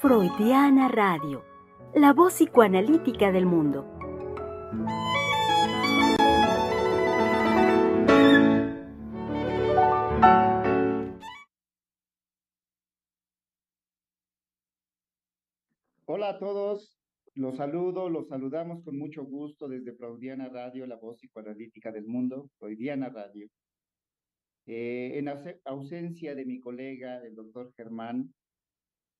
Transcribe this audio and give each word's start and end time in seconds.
Freudiana 0.00 0.88
Radio, 0.88 1.44
la 1.94 2.12
voz 2.12 2.34
psicoanalítica 2.34 3.32
del 3.32 3.46
mundo. 3.46 3.86
Hola 16.06 16.28
a 16.30 16.38
todos, 16.38 17.01
los 17.34 17.56
saludo, 17.56 18.08
los 18.10 18.28
saludamos 18.28 18.84
con 18.84 18.98
mucho 18.98 19.24
gusto 19.24 19.68
desde 19.68 19.94
Freudiana 19.94 20.48
Radio, 20.48 20.86
la 20.86 20.96
voz 20.96 21.16
psicoanalítica 21.16 21.90
del 21.90 22.06
mundo, 22.06 22.50
Freudiana 22.58 23.08
Radio. 23.08 23.48
Eh, 24.66 25.12
en 25.18 25.28
ausencia 25.64 26.34
de 26.34 26.44
mi 26.44 26.60
colega, 26.60 27.24
el 27.24 27.34
doctor 27.34 27.72
Germán, 27.74 28.32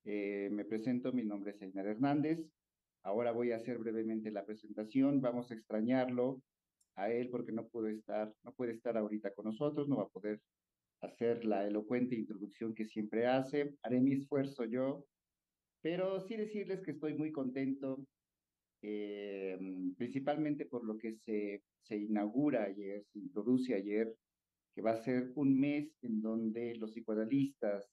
eh, 0.05 0.49
me 0.51 0.65
presento, 0.65 1.11
mi 1.11 1.23
nombre 1.23 1.51
es 1.51 1.61
Einar 1.61 1.87
Hernández. 1.87 2.39
Ahora 3.03 3.31
voy 3.31 3.51
a 3.51 3.57
hacer 3.57 3.77
brevemente 3.79 4.31
la 4.31 4.45
presentación. 4.45 5.19
Vamos 5.19 5.49
a 5.51 5.55
extrañarlo 5.55 6.41
a 6.95 7.11
él 7.11 7.29
porque 7.29 7.51
no 7.51 7.67
puede 7.67 7.93
estar, 7.93 8.33
no 8.43 8.53
puede 8.53 8.73
estar 8.73 8.97
ahorita 8.97 9.33
con 9.33 9.45
nosotros, 9.45 9.87
no 9.87 9.97
va 9.97 10.03
a 10.03 10.09
poder 10.09 10.39
hacer 11.01 11.43
la 11.45 11.67
elocuente 11.67 12.15
introducción 12.15 12.73
que 12.73 12.85
siempre 12.85 13.25
hace. 13.25 13.75
Haré 13.81 13.99
mi 13.99 14.13
esfuerzo 14.13 14.63
yo, 14.65 15.05
pero 15.83 16.21
sí 16.21 16.37
decirles 16.37 16.81
que 16.81 16.91
estoy 16.91 17.13
muy 17.13 17.33
contento, 17.33 18.07
eh, 18.81 19.59
principalmente 19.97 20.65
por 20.65 20.85
lo 20.85 20.97
que 20.97 21.17
se, 21.17 21.61
se 21.81 21.97
inaugura 21.97 22.63
ayer, 22.63 23.03
se 23.11 23.19
introduce 23.19 23.75
ayer, 23.75 24.15
que 24.73 24.81
va 24.81 24.91
a 24.91 25.03
ser 25.03 25.33
un 25.35 25.59
mes 25.59 25.93
en 26.01 26.21
donde 26.21 26.75
los 26.75 26.91
psicoanalistas, 26.91 27.85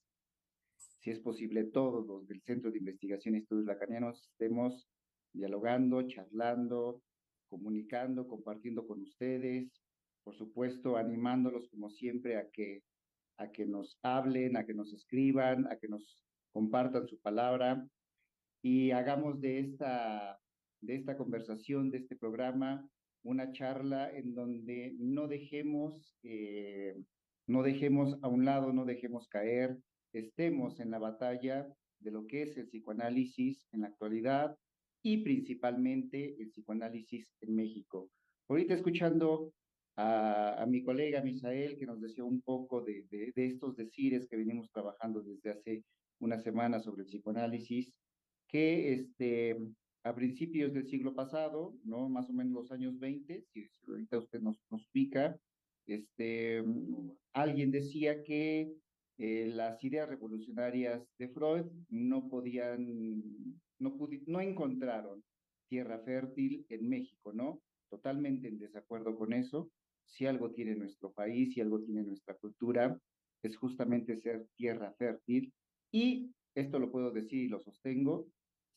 si 1.00 1.10
es 1.10 1.18
posible, 1.18 1.64
todos 1.64 2.06
los 2.06 2.28
del 2.28 2.40
Centro 2.42 2.70
de 2.70 2.78
Investigación 2.78 3.34
y 3.34 3.38
Estudios 3.38 3.66
Lacanianos 3.66 4.22
estemos 4.30 4.88
dialogando, 5.32 6.06
charlando, 6.06 7.02
comunicando, 7.48 8.28
compartiendo 8.28 8.86
con 8.86 9.02
ustedes, 9.02 9.68
por 10.22 10.36
supuesto, 10.36 10.96
animándolos 10.96 11.68
como 11.70 11.90
siempre 11.90 12.36
a 12.36 12.48
que, 12.50 12.84
a 13.38 13.50
que 13.50 13.66
nos 13.66 13.98
hablen, 14.02 14.56
a 14.56 14.64
que 14.64 14.74
nos 14.74 14.92
escriban, 14.92 15.66
a 15.66 15.76
que 15.76 15.88
nos 15.88 16.24
compartan 16.52 17.06
su 17.06 17.18
palabra 17.20 17.86
y 18.62 18.90
hagamos 18.90 19.40
de 19.40 19.60
esta, 19.60 20.38
de 20.80 20.96
esta 20.96 21.16
conversación, 21.16 21.90
de 21.90 21.98
este 21.98 22.16
programa, 22.16 22.88
una 23.22 23.52
charla 23.52 24.10
en 24.10 24.34
donde 24.34 24.94
no 24.98 25.28
dejemos, 25.28 26.16
eh, 26.22 26.96
no 27.46 27.62
dejemos 27.62 28.18
a 28.22 28.28
un 28.28 28.44
lado, 28.44 28.72
no 28.72 28.84
dejemos 28.84 29.28
caer 29.28 29.78
estemos 30.12 30.80
en 30.80 30.90
la 30.90 30.98
batalla 30.98 31.66
de 32.00 32.10
lo 32.10 32.26
que 32.26 32.42
es 32.42 32.56
el 32.56 32.66
psicoanálisis 32.66 33.66
en 33.72 33.82
la 33.82 33.88
actualidad 33.88 34.56
y 35.02 35.18
principalmente 35.18 36.36
el 36.40 36.50
psicoanálisis 36.50 37.32
en 37.40 37.54
México. 37.54 38.10
Ahorita 38.48 38.74
escuchando 38.74 39.52
a, 39.96 40.64
mi 40.68 40.82
colega 40.82 41.22
Misael, 41.22 41.78
que 41.78 41.86
nos 41.86 42.00
decía 42.00 42.24
un 42.24 42.40
poco 42.40 42.82
de, 42.82 43.06
de, 43.10 43.32
estos 43.46 43.76
decires 43.76 44.26
que 44.28 44.36
venimos 44.36 44.70
trabajando 44.70 45.22
desde 45.22 45.50
hace 45.50 45.84
una 46.20 46.38
semana 46.38 46.80
sobre 46.80 47.02
el 47.02 47.08
psicoanálisis, 47.08 47.92
que 48.48 48.92
este, 48.92 49.58
a 50.04 50.14
principios 50.14 50.72
del 50.72 50.86
siglo 50.86 51.14
pasado, 51.14 51.74
¿no? 51.84 52.08
más 52.08 52.28
o 52.30 52.32
menos 52.32 52.52
los 52.52 52.72
años 52.72 52.98
20, 52.98 53.44
si, 53.52 53.68
ahorita 53.86 54.18
usted 54.18 54.40
nos, 54.40 54.58
pica, 54.92 55.38
este, 55.86 56.64
alguien 57.32 57.70
decía 57.70 58.22
que 58.22 58.72
eh, 59.18 59.50
las 59.54 59.82
ideas 59.84 60.08
revolucionarias 60.08 61.02
de 61.18 61.28
Freud 61.28 61.66
no 61.88 62.28
podían, 62.28 63.28
no, 63.78 63.96
no 64.26 64.40
encontraron 64.40 65.22
tierra 65.68 66.00
fértil 66.00 66.66
en 66.68 66.88
México, 66.88 67.32
¿no? 67.32 67.62
Totalmente 67.88 68.48
en 68.48 68.58
desacuerdo 68.58 69.16
con 69.16 69.32
eso. 69.32 69.70
Si 70.04 70.26
algo 70.26 70.50
tiene 70.50 70.74
nuestro 70.74 71.12
país, 71.12 71.54
si 71.54 71.60
algo 71.60 71.80
tiene 71.80 72.02
nuestra 72.02 72.34
cultura, 72.34 72.98
es 73.42 73.56
justamente 73.56 74.16
ser 74.16 74.46
tierra 74.56 74.92
fértil. 74.98 75.52
Y 75.92 76.32
esto 76.54 76.78
lo 76.78 76.90
puedo 76.90 77.10
decir 77.10 77.44
y 77.44 77.48
lo 77.48 77.60
sostengo, 77.60 78.28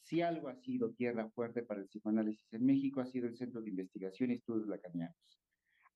si 0.04 0.22
algo 0.22 0.50
ha 0.50 0.56
sido 0.56 0.92
tierra 0.92 1.30
fuerte 1.30 1.64
para 1.64 1.80
el 1.82 1.88
psicoanálisis 1.88 2.52
en 2.54 2.66
México, 2.66 3.00
ha 3.00 3.06
sido 3.06 3.28
el 3.28 3.38
Centro 3.38 3.62
de 3.62 3.70
Investigación 3.70 4.32
y 4.32 4.36
Estudios 4.36 4.68
Lacanianos. 4.68 5.16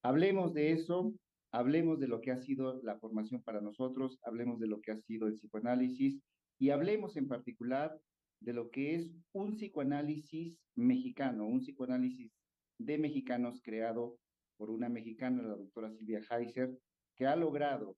Hablemos 0.01 0.53
de 0.53 0.71
eso, 0.71 1.13
hablemos 1.51 1.99
de 1.99 2.07
lo 2.07 2.21
que 2.21 2.31
ha 2.31 2.37
sido 2.37 2.81
la 2.83 2.97
formación 2.99 3.41
para 3.41 3.61
nosotros, 3.61 4.19
hablemos 4.23 4.59
de 4.59 4.67
lo 4.67 4.79
que 4.79 4.91
ha 4.91 4.97
sido 4.97 5.27
el 5.27 5.33
psicoanálisis 5.33 6.21
y 6.59 6.69
hablemos 6.69 7.17
en 7.17 7.27
particular 7.27 7.99
de 8.39 8.53
lo 8.53 8.69
que 8.69 8.95
es 8.95 9.11
un 9.33 9.55
psicoanálisis 9.55 10.57
mexicano, 10.75 11.45
un 11.45 11.59
psicoanálisis 11.59 12.31
de 12.77 12.97
mexicanos 12.97 13.61
creado 13.63 14.17
por 14.57 14.69
una 14.69 14.89
mexicana, 14.89 15.43
la 15.43 15.55
doctora 15.55 15.91
Silvia 15.91 16.21
Heiser, 16.29 16.77
que 17.15 17.25
ha 17.25 17.35
logrado 17.35 17.97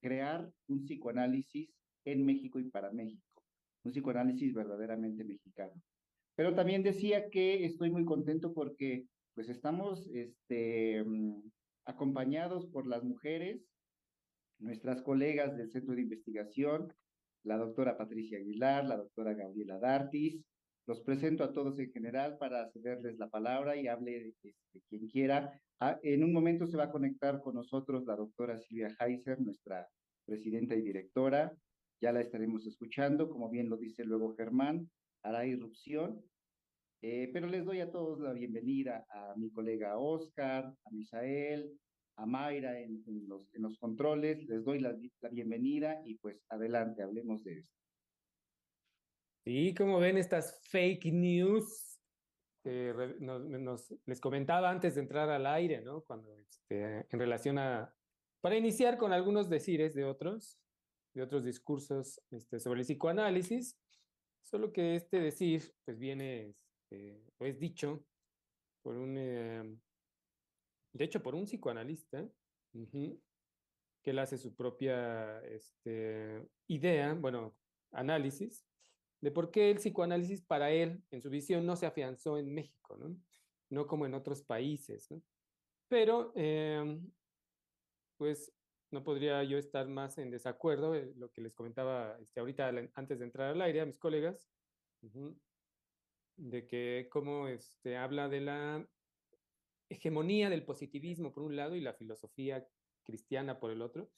crear 0.00 0.50
un 0.68 0.80
psicoanálisis 0.80 1.74
en 2.04 2.24
México 2.24 2.58
y 2.58 2.70
para 2.70 2.90
México, 2.90 3.42
un 3.84 3.92
psicoanálisis 3.92 4.52
verdaderamente 4.54 5.24
mexicano. 5.24 5.74
Pero 6.34 6.54
también 6.54 6.82
decía 6.82 7.28
que 7.30 7.64
estoy 7.64 7.90
muy 7.90 8.04
contento 8.04 8.52
porque 8.52 9.06
pues 9.34 9.48
estamos 9.48 10.08
este, 10.12 11.04
acompañados 11.84 12.66
por 12.66 12.86
las 12.86 13.02
mujeres, 13.02 13.66
nuestras 14.58 15.02
colegas 15.02 15.56
del 15.56 15.70
Centro 15.70 15.94
de 15.94 16.02
Investigación, 16.02 16.92
la 17.44 17.56
doctora 17.56 17.96
Patricia 17.96 18.38
Aguilar, 18.38 18.84
la 18.84 18.96
doctora 18.96 19.34
Gabriela 19.34 19.78
Dartis. 19.78 20.42
Los 20.86 21.00
presento 21.00 21.44
a 21.44 21.52
todos 21.52 21.78
en 21.78 21.92
general 21.92 22.38
para 22.38 22.68
cederles 22.70 23.16
la 23.16 23.28
palabra 23.28 23.76
y 23.76 23.86
hable 23.86 24.34
de, 24.42 24.54
quien 24.88 25.06
quiera. 25.08 25.60
Ah, 25.78 25.98
en 26.02 26.24
un 26.24 26.32
momento 26.32 26.66
se 26.66 26.76
va 26.76 26.84
a 26.84 26.90
conectar 26.90 27.40
con 27.40 27.54
nosotros 27.54 28.04
la 28.04 28.16
doctora 28.16 28.58
Silvia 28.58 28.88
Heiser, 28.98 29.40
nuestra 29.40 29.88
presidenta 30.24 30.74
y 30.74 30.82
directora. 30.82 31.52
Ya 32.02 32.12
la 32.12 32.20
estaremos 32.20 32.66
escuchando, 32.66 33.30
como 33.30 33.48
bien 33.48 33.70
lo 33.70 33.78
dice 33.78 34.04
luego 34.04 34.34
Germán, 34.34 34.90
hará 35.22 35.46
irrupción 35.46 36.22
eh, 37.04 37.28
pero 37.32 37.48
les 37.48 37.64
doy 37.64 37.80
a 37.80 37.90
todos 37.90 38.20
la 38.20 38.32
bienvenida 38.32 39.04
a 39.10 39.34
mi 39.36 39.50
colega 39.50 39.98
Oscar, 39.98 40.66
a 40.66 40.90
Misael, 40.92 41.76
a 42.16 42.26
Mayra 42.26 42.78
en, 42.78 43.02
los, 43.26 43.52
en 43.54 43.62
los, 43.62 43.76
controles. 43.78 44.44
Les 44.46 44.64
doy 44.64 44.78
la, 44.78 44.96
bienvenida 45.32 46.00
y 46.04 46.14
pues 46.18 46.40
adelante, 46.48 47.02
hablemos 47.02 47.42
de 47.42 47.58
esto. 47.58 47.74
Sí, 49.44 49.74
como 49.74 49.98
ven 49.98 50.16
estas 50.16 50.60
fake 50.70 51.06
news 51.06 52.00
que 52.62 52.94
nos, 53.18 53.92
les 54.06 54.20
comentaba 54.20 54.70
antes 54.70 54.94
de 54.94 55.00
entrar 55.00 55.28
al 55.28 55.46
aire, 55.46 55.80
¿no? 55.80 56.02
Cuando 56.02 56.38
este, 56.38 57.04
en 57.10 57.18
relación 57.18 57.58
a, 57.58 57.92
para 58.40 58.56
iniciar 58.56 58.96
con 58.96 59.12
algunos 59.12 59.50
decires 59.50 59.92
de 59.94 60.04
otros, 60.04 60.61
de 61.14 61.22
otros 61.22 61.44
discursos 61.44 62.20
este, 62.30 62.58
sobre 62.60 62.80
el 62.80 62.86
psicoanálisis, 62.86 63.78
solo 64.42 64.72
que 64.72 64.96
este 64.96 65.20
decir, 65.20 65.74
pues 65.84 65.98
viene 65.98 66.50
este, 66.50 67.22
o 67.38 67.46
es 67.46 67.58
dicho 67.58 68.04
por 68.82 68.96
un, 68.96 69.16
em, 69.16 69.80
de 70.92 71.04
hecho, 71.04 71.22
por 71.22 71.34
un 71.34 71.44
psicoanalista, 71.44 72.28
que 72.72 74.10
él 74.10 74.18
hace 74.18 74.36
su 74.36 74.54
propia 74.54 75.40
este, 75.44 76.46
idea, 76.66 77.14
bueno, 77.14 77.56
análisis, 77.92 78.64
de 79.20 79.30
por 79.30 79.50
qué 79.50 79.70
el 79.70 79.76
psicoanálisis 79.76 80.42
para 80.42 80.70
él, 80.70 81.02
en 81.10 81.22
su 81.22 81.30
visión, 81.30 81.64
no 81.64 81.76
se 81.76 81.86
afianzó 81.86 82.38
en 82.38 82.52
México, 82.52 82.96
¿no? 82.96 83.16
No 83.70 83.86
como 83.86 84.04
en 84.04 84.14
otros 84.14 84.42
países. 84.42 85.08
Pero, 85.88 86.32
em, 86.34 87.08
pues, 88.16 88.52
no 88.92 89.02
podría 89.02 89.42
yo 89.44 89.58
estar 89.58 89.88
más 89.88 90.18
en 90.18 90.30
desacuerdo, 90.30 90.94
eh, 90.94 91.12
lo 91.16 91.30
que 91.32 91.40
les 91.40 91.54
comentaba 91.54 92.16
este, 92.20 92.40
ahorita 92.40 92.72
antes 92.94 93.18
de 93.18 93.24
entrar 93.24 93.50
al 93.50 93.62
aire 93.62 93.80
a 93.80 93.86
mis 93.86 93.98
colegas, 93.98 94.48
de 96.36 96.66
que 96.66 97.08
como 97.10 97.48
este, 97.48 97.96
habla 97.96 98.28
de 98.28 98.40
la 98.40 98.88
hegemonía 99.88 100.48
del 100.48 100.64
positivismo 100.64 101.32
por 101.32 101.42
un 101.42 101.56
lado 101.56 101.74
y 101.74 101.80
la 101.80 101.94
filosofía 101.94 102.66
cristiana 103.02 103.58
por 103.58 103.70
el 103.70 103.82
otro, 103.82 104.10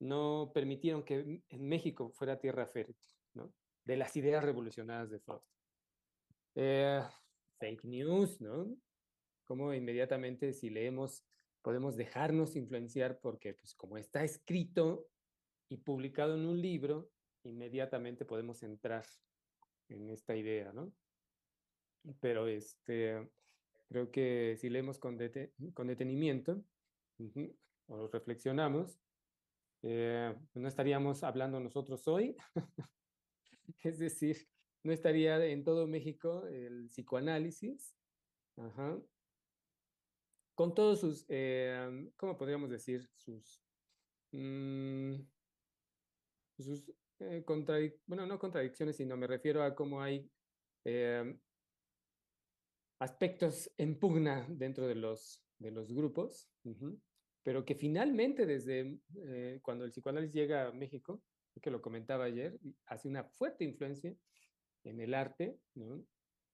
no 0.00 0.50
permitieron 0.54 1.04
que 1.04 1.42
en 1.48 1.68
México 1.68 2.10
fuera 2.10 2.40
tierra 2.40 2.66
fértil, 2.66 2.96
¿no? 3.34 3.52
De 3.84 3.96
las 3.96 4.16
ideas 4.16 4.44
revolucionadas 4.44 5.10
de 5.10 5.20
Freud. 5.20 5.40
Eh, 6.54 7.02
fake 7.58 7.84
news, 7.84 8.40
¿no? 8.40 8.76
Como 9.44 9.72
inmediatamente 9.74 10.52
si 10.52 10.70
leemos 10.70 11.24
podemos 11.68 11.96
dejarnos 11.96 12.56
influenciar 12.56 13.20
porque, 13.20 13.52
pues, 13.52 13.74
como 13.74 13.98
está 13.98 14.24
escrito 14.24 15.06
y 15.68 15.76
publicado 15.76 16.34
en 16.34 16.46
un 16.46 16.62
libro, 16.62 17.10
inmediatamente 17.42 18.24
podemos 18.24 18.62
entrar 18.62 19.04
en 19.90 20.08
esta 20.08 20.34
idea, 20.34 20.72
¿no? 20.72 20.90
pero 22.20 22.46
este, 22.46 23.28
creo 23.86 24.10
que 24.10 24.56
si 24.58 24.70
leemos 24.70 24.98
con, 24.98 25.18
con 25.74 25.88
detenimiento, 25.88 26.64
o 27.86 28.08
reflexionamos, 28.08 28.98
eh, 29.82 30.34
no 30.54 30.68
estaríamos 30.68 31.22
hablando 31.22 31.60
nosotros 31.60 32.08
hoy. 32.08 32.34
es 33.82 33.98
decir, 33.98 34.48
no 34.84 34.94
estaría 34.94 35.44
en 35.44 35.64
todo 35.64 35.86
México 35.86 36.46
el 36.46 36.88
psicoanálisis. 36.88 37.94
Con 40.58 40.74
todos 40.74 40.98
sus, 40.98 41.24
eh, 41.28 42.10
¿cómo 42.16 42.36
podríamos 42.36 42.68
decir? 42.68 43.08
Sus, 43.14 43.62
mm, 44.32 45.14
sus 46.58 46.82
eh, 47.20 47.44
bueno, 48.04 48.26
no 48.26 48.40
contradicciones, 48.40 48.96
sino 48.96 49.16
me 49.16 49.28
refiero 49.28 49.62
a 49.62 49.76
cómo 49.76 50.02
hay 50.02 50.28
aspectos 52.98 53.70
en 53.76 54.00
pugna 54.00 54.44
dentro 54.48 54.88
de 54.88 54.96
los, 54.96 55.40
de 55.60 55.70
los 55.70 55.92
grupos 55.92 56.50
pero 57.44 57.64
que 57.64 57.76
finalmente 57.76 58.44
desde 58.44 58.98
eh, 59.26 59.60
cuando 59.62 59.84
el 59.84 59.92
psicoanálisis 59.92 60.34
llega 60.34 60.66
a 60.66 60.72
México, 60.72 61.22
que 61.62 61.70
lo 61.70 61.80
comentaba 61.80 62.24
ayer, 62.24 62.58
hace 62.86 63.06
una 63.06 63.22
fuerte 63.22 63.62
influencia 63.62 64.12
en 64.82 65.00
el 65.00 65.14
arte, 65.14 65.56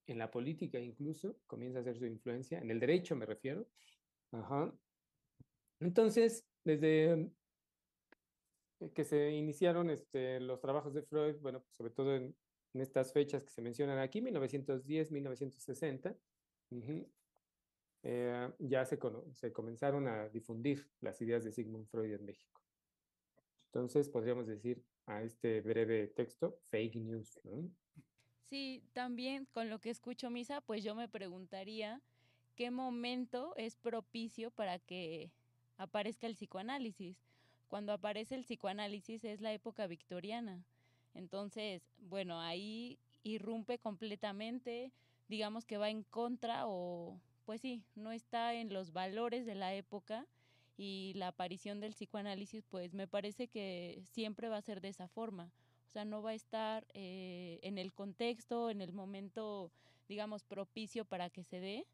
en 0.07 0.17
la 0.17 0.29
política 0.29 0.79
incluso, 0.79 1.37
comienza 1.47 1.79
a 1.79 1.81
hacer 1.81 1.97
su 1.97 2.05
influencia, 2.05 2.59
en 2.59 2.69
el 2.69 2.79
derecho 2.79 3.15
me 3.15 3.25
refiero. 3.25 3.67
Ajá. 4.39 4.73
Entonces, 5.79 6.45
desde 6.63 7.31
que 8.93 9.03
se 9.03 9.31
iniciaron 9.31 9.89
este, 9.89 10.39
los 10.39 10.59
trabajos 10.59 10.93
de 10.93 11.03
Freud, 11.03 11.37
bueno, 11.41 11.61
pues, 11.61 11.75
sobre 11.75 11.91
todo 11.91 12.15
en, 12.15 12.35
estas 12.73 13.13
fechas 13.13 13.41
que 13.41 13.49
se 13.49 13.61
mencionan 13.61 13.99
aquí, 13.99 14.21
1910, 14.21 15.09
1960, 15.09 16.13
eh, 18.03 18.51
ya 18.59 18.85
se 18.85 18.99
comenzaron 19.53 20.09
a 20.09 20.27
difundir 20.27 20.85
las 20.99 21.21
ideas 21.21 21.45
de 21.45 21.53
Sigmund 21.53 21.87
Freud 21.87 22.11
en 22.11 22.25
México. 22.25 22.61
Entonces, 23.67 24.09
podríamos 24.09 24.45
decir 24.45 24.83
a 25.05 25.23
este 25.23 25.61
breve 25.61 26.07
texto, 26.07 26.59
fake 26.65 26.97
news. 26.97 27.39
Sí, 28.43 28.83
también 28.91 29.45
con 29.45 29.69
lo 29.69 29.79
que 29.79 29.89
escucho, 29.89 30.29
Misa, 30.29 30.59
pues 30.59 30.83
yo 30.83 30.95
me 30.95 31.07
preguntaría 31.07 32.03
qué 32.55 32.71
momento 32.71 33.53
es 33.57 33.75
propicio 33.75 34.51
para 34.51 34.79
que 34.79 35.31
aparezca 35.77 36.27
el 36.27 36.35
psicoanálisis. 36.35 37.17
Cuando 37.67 37.93
aparece 37.93 38.35
el 38.35 38.43
psicoanálisis 38.43 39.23
es 39.23 39.41
la 39.41 39.53
época 39.53 39.87
victoriana. 39.87 40.63
Entonces, 41.13 41.81
bueno, 41.97 42.39
ahí 42.39 42.97
irrumpe 43.23 43.79
completamente, 43.79 44.91
digamos 45.27 45.65
que 45.65 45.77
va 45.77 45.89
en 45.89 46.03
contra 46.03 46.67
o 46.67 47.19
pues 47.45 47.61
sí, 47.61 47.83
no 47.95 48.11
está 48.11 48.53
en 48.55 48.73
los 48.73 48.91
valores 48.91 49.45
de 49.45 49.55
la 49.55 49.73
época 49.73 50.25
y 50.77 51.13
la 51.15 51.29
aparición 51.29 51.79
del 51.79 51.93
psicoanálisis, 51.93 52.63
pues 52.69 52.93
me 52.93 53.07
parece 53.07 53.47
que 53.47 54.01
siempre 54.11 54.49
va 54.49 54.57
a 54.57 54.61
ser 54.61 54.81
de 54.81 54.89
esa 54.89 55.07
forma. 55.07 55.51
O 55.87 55.91
sea, 55.91 56.05
no 56.05 56.21
va 56.21 56.31
a 56.31 56.33
estar 56.33 56.85
eh, 56.93 57.59
en 57.61 57.77
el 57.77 57.93
contexto, 57.93 58.69
en 58.69 58.81
el 58.81 58.91
momento, 58.91 59.71
digamos, 60.09 60.43
propicio 60.43 61.05
para 61.05 61.29
que 61.29 61.43
se 61.43 61.59
dé, 61.59 61.85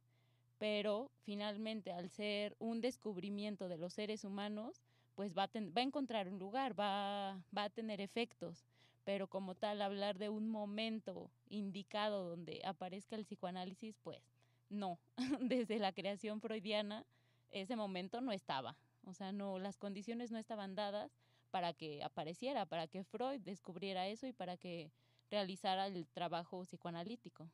pero 0.61 1.09
finalmente 1.23 1.91
al 1.91 2.11
ser 2.11 2.55
un 2.59 2.81
descubrimiento 2.81 3.67
de 3.67 3.79
los 3.79 3.93
seres 3.93 4.23
humanos, 4.23 4.83
pues 5.15 5.35
va 5.35 5.45
a, 5.45 5.49
va 5.55 5.81
a 5.81 5.81
encontrar 5.81 6.27
un 6.27 6.37
lugar, 6.37 6.79
va, 6.79 7.43
va 7.57 7.63
a 7.63 7.69
tener 7.71 7.99
efectos, 7.99 8.63
pero 9.03 9.25
como 9.27 9.55
tal, 9.55 9.81
hablar 9.81 10.19
de 10.19 10.29
un 10.29 10.47
momento 10.47 11.31
indicado 11.49 12.29
donde 12.29 12.61
aparezca 12.63 13.15
el 13.15 13.25
psicoanálisis, 13.25 13.97
pues 14.03 14.21
no, 14.69 14.99
desde 15.41 15.79
la 15.79 15.93
creación 15.93 16.41
freudiana 16.41 17.07
ese 17.49 17.75
momento 17.75 18.21
no 18.21 18.31
estaba. 18.31 18.77
O 19.05 19.15
sea, 19.15 19.31
no, 19.31 19.57
las 19.57 19.79
condiciones 19.79 20.29
no 20.29 20.37
estaban 20.37 20.75
dadas 20.75 21.17
para 21.49 21.73
que 21.73 22.03
apareciera, 22.03 22.67
para 22.67 22.85
que 22.85 23.03
Freud 23.03 23.41
descubriera 23.41 24.09
eso 24.09 24.27
y 24.27 24.31
para 24.31 24.57
que 24.57 24.91
realizara 25.31 25.87
el 25.87 26.05
trabajo 26.05 26.61
psicoanalítico. 26.65 27.49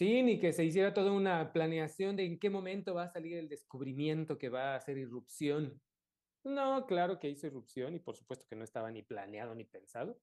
Sí, 0.00 0.22
ni 0.22 0.40
que 0.40 0.54
se 0.54 0.64
hiciera 0.64 0.94
toda 0.94 1.12
una 1.12 1.52
planeación 1.52 2.16
de 2.16 2.24
en 2.24 2.38
qué 2.38 2.48
momento 2.48 2.94
va 2.94 3.02
a 3.02 3.10
salir 3.10 3.36
el 3.36 3.50
descubrimiento 3.50 4.38
que 4.38 4.48
va 4.48 4.72
a 4.72 4.76
hacer 4.76 4.96
irrupción. 4.96 5.78
No, 6.42 6.86
claro 6.86 7.18
que 7.18 7.28
hizo 7.28 7.48
irrupción 7.48 7.94
y 7.94 7.98
por 7.98 8.16
supuesto 8.16 8.46
que 8.48 8.56
no 8.56 8.64
estaba 8.64 8.90
ni 8.90 9.02
planeado 9.02 9.54
ni 9.54 9.64
pensado. 9.64 10.18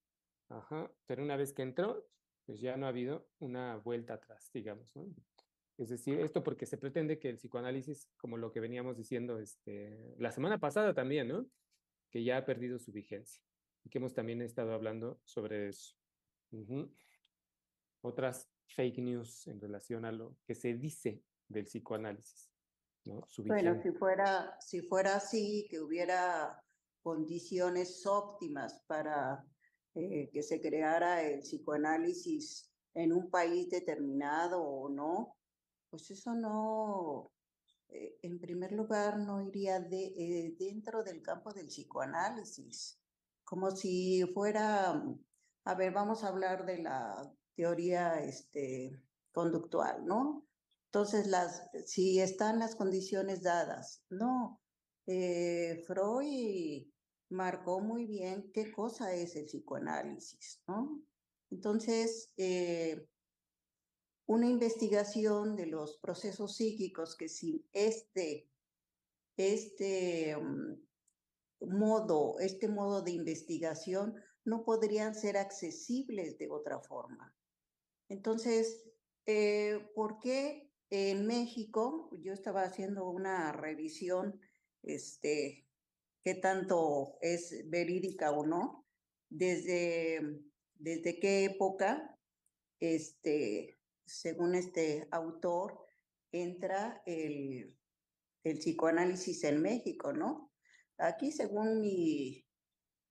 Ajá, 0.50 0.92
pero 1.06 1.22
una 1.22 1.38
vez 1.38 1.54
que 1.54 1.62
entró, 1.62 2.10
pues 2.48 2.60
ya 2.60 2.76
no 2.76 2.88
ha 2.88 2.90
habido 2.90 3.30
una 3.38 3.76
vuelta 3.76 4.16
atrás, 4.16 4.50
digamos. 4.52 4.96
¿no? 4.96 5.14
Es 5.78 5.90
decir, 5.90 6.22
esto 6.22 6.44
porque 6.44 6.66
se 6.66 6.80
pretende 6.80 7.20
que 7.20 7.30
el 7.30 7.36
psicoanálisis, 7.36 8.10
como 8.18 8.38
lo 8.38 8.52
que 8.52 8.62
veníamos 8.62 8.98
diciendo 8.98 9.38
este, 9.38 10.16
la 10.18 10.32
semana 10.32 10.60
pasada 10.60 10.96
también, 10.96 11.28
¿no? 11.28 11.46
que 12.10 12.24
ya 12.24 12.38
ha 12.38 12.46
perdido 12.46 12.80
su 12.80 12.92
vigencia 12.92 13.44
y 13.84 13.92
que 13.92 14.00
hemos 14.00 14.16
también 14.16 14.42
estado 14.42 14.74
hablando 14.74 15.22
sobre 15.24 15.68
eso. 15.68 15.96
Otras 18.02 18.50
fake 18.68 19.00
news 19.00 19.48
en 19.48 19.60
relación 19.60 20.06
a 20.06 20.12
lo 20.12 20.38
que 20.46 20.56
se 20.56 20.74
dice 20.74 21.24
del 21.48 21.66
psicoanálisis. 21.66 22.52
¿no? 23.06 23.26
bueno, 23.46 23.82
si 23.82 23.92
fuera, 23.92 24.58
si 24.60 24.82
fuera 24.82 25.16
así, 25.16 25.66
que 25.70 25.80
hubiera 25.80 26.62
condiciones 27.02 28.06
óptimas 28.06 28.82
para 28.86 29.46
eh, 29.96 30.30
que 30.32 30.44
se 30.44 30.60
creara 30.60 31.24
el 31.24 31.40
psicoanálisis 31.40 32.70
en 32.94 33.14
un 33.14 33.30
país 33.30 33.70
determinado 33.70 34.62
o 34.62 34.90
no, 34.90 35.38
pues 35.90 36.12
eso 36.12 36.36
no, 36.36 37.32
eh, 37.88 38.18
en 38.22 38.40
primer 38.40 38.74
lugar, 38.74 39.18
no 39.20 39.42
iría 39.42 39.80
de, 39.80 40.06
eh, 40.06 40.56
dentro 40.60 41.04
del 41.04 41.22
campo 41.22 41.54
del 41.54 41.68
psicoanálisis, 41.68 43.00
como 43.44 43.72
si 43.72 44.26
fuera, 44.34 45.02
a 45.64 45.76
ver, 45.76 45.94
vamos 45.94 46.24
a 46.24 46.28
hablar 46.28 46.66
de 46.66 46.80
la 46.80 47.34
teoría 47.58 48.24
este, 48.24 49.04
conductual, 49.34 50.06
¿no? 50.06 50.48
Entonces, 50.86 51.28
las, 51.28 51.70
si 51.86 52.22
están 52.22 52.60
las 52.60 52.76
condiciones 52.76 53.44
dadas, 53.44 54.04
no, 54.10 54.62
Freud 55.86 56.88
marcó 57.30 57.82
muy 57.82 58.06
bien 58.06 58.52
qué 58.54 58.72
cosa 58.72 59.14
es 59.14 59.36
el 59.36 59.46
psicoanálisis, 59.46 60.62
¿no? 60.68 61.02
Entonces, 61.50 62.32
eh, 62.38 63.08
una 64.28 64.48
investigación 64.48 65.56
de 65.56 65.68
los 65.68 65.98
procesos 65.98 66.58
psíquicos 66.58 67.16
que 67.16 67.30
sin 67.30 67.66
este, 67.72 68.50
este 69.38 70.36
mm, 70.36 70.88
modo, 71.62 72.40
este 72.40 72.68
modo 72.68 73.02
de 73.02 73.12
investigación 73.12 74.16
no 74.44 74.64
podrían 74.64 75.16
ser 75.16 75.38
accesibles 75.38 76.38
de 76.38 76.50
otra 76.50 76.80
forma. 76.80 77.37
Entonces, 78.10 78.90
eh, 79.26 79.90
¿por 79.96 80.20
qué 80.20 80.72
en 80.90 81.26
México? 81.26 82.10
Yo 82.22 82.34
estaba 82.34 82.64
haciendo 82.64 83.10
una 83.10 83.52
revisión 83.52 84.40
este, 84.84 85.68
qué 86.24 86.36
tanto 86.36 87.18
es 87.22 87.70
verídica 87.70 88.32
o 88.32 88.46
no, 88.46 88.86
desde, 89.30 90.22
desde 90.76 91.20
qué 91.20 91.46
época, 91.46 92.18
este, 92.80 93.80
según 94.06 94.56
este 94.56 95.08
autor, 95.12 95.86
entra 96.32 97.02
el, 97.06 97.76
el 98.44 98.58
psicoanálisis 98.60 99.44
en 99.44 99.62
México, 99.62 100.14
¿no? 100.14 100.52
Aquí, 100.98 101.32
según 101.32 101.82
mi, 101.82 102.46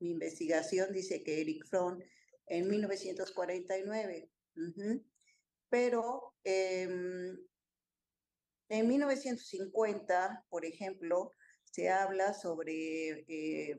mi 0.01 0.11
investigación, 0.11 0.93
dice 0.93 1.23
que 1.23 1.41
Eric 1.41 1.67
Fromm 1.67 2.01
en 2.47 2.69
1949, 2.69 4.31
pero 5.69 6.35
em, 6.45 7.37
en 8.69 8.89
1950, 8.89 10.45
por 10.49 10.65
ejemplo, 10.65 11.33
se 11.65 11.91
habla 11.91 12.33
sobre 12.33 13.25
eh, 13.29 13.77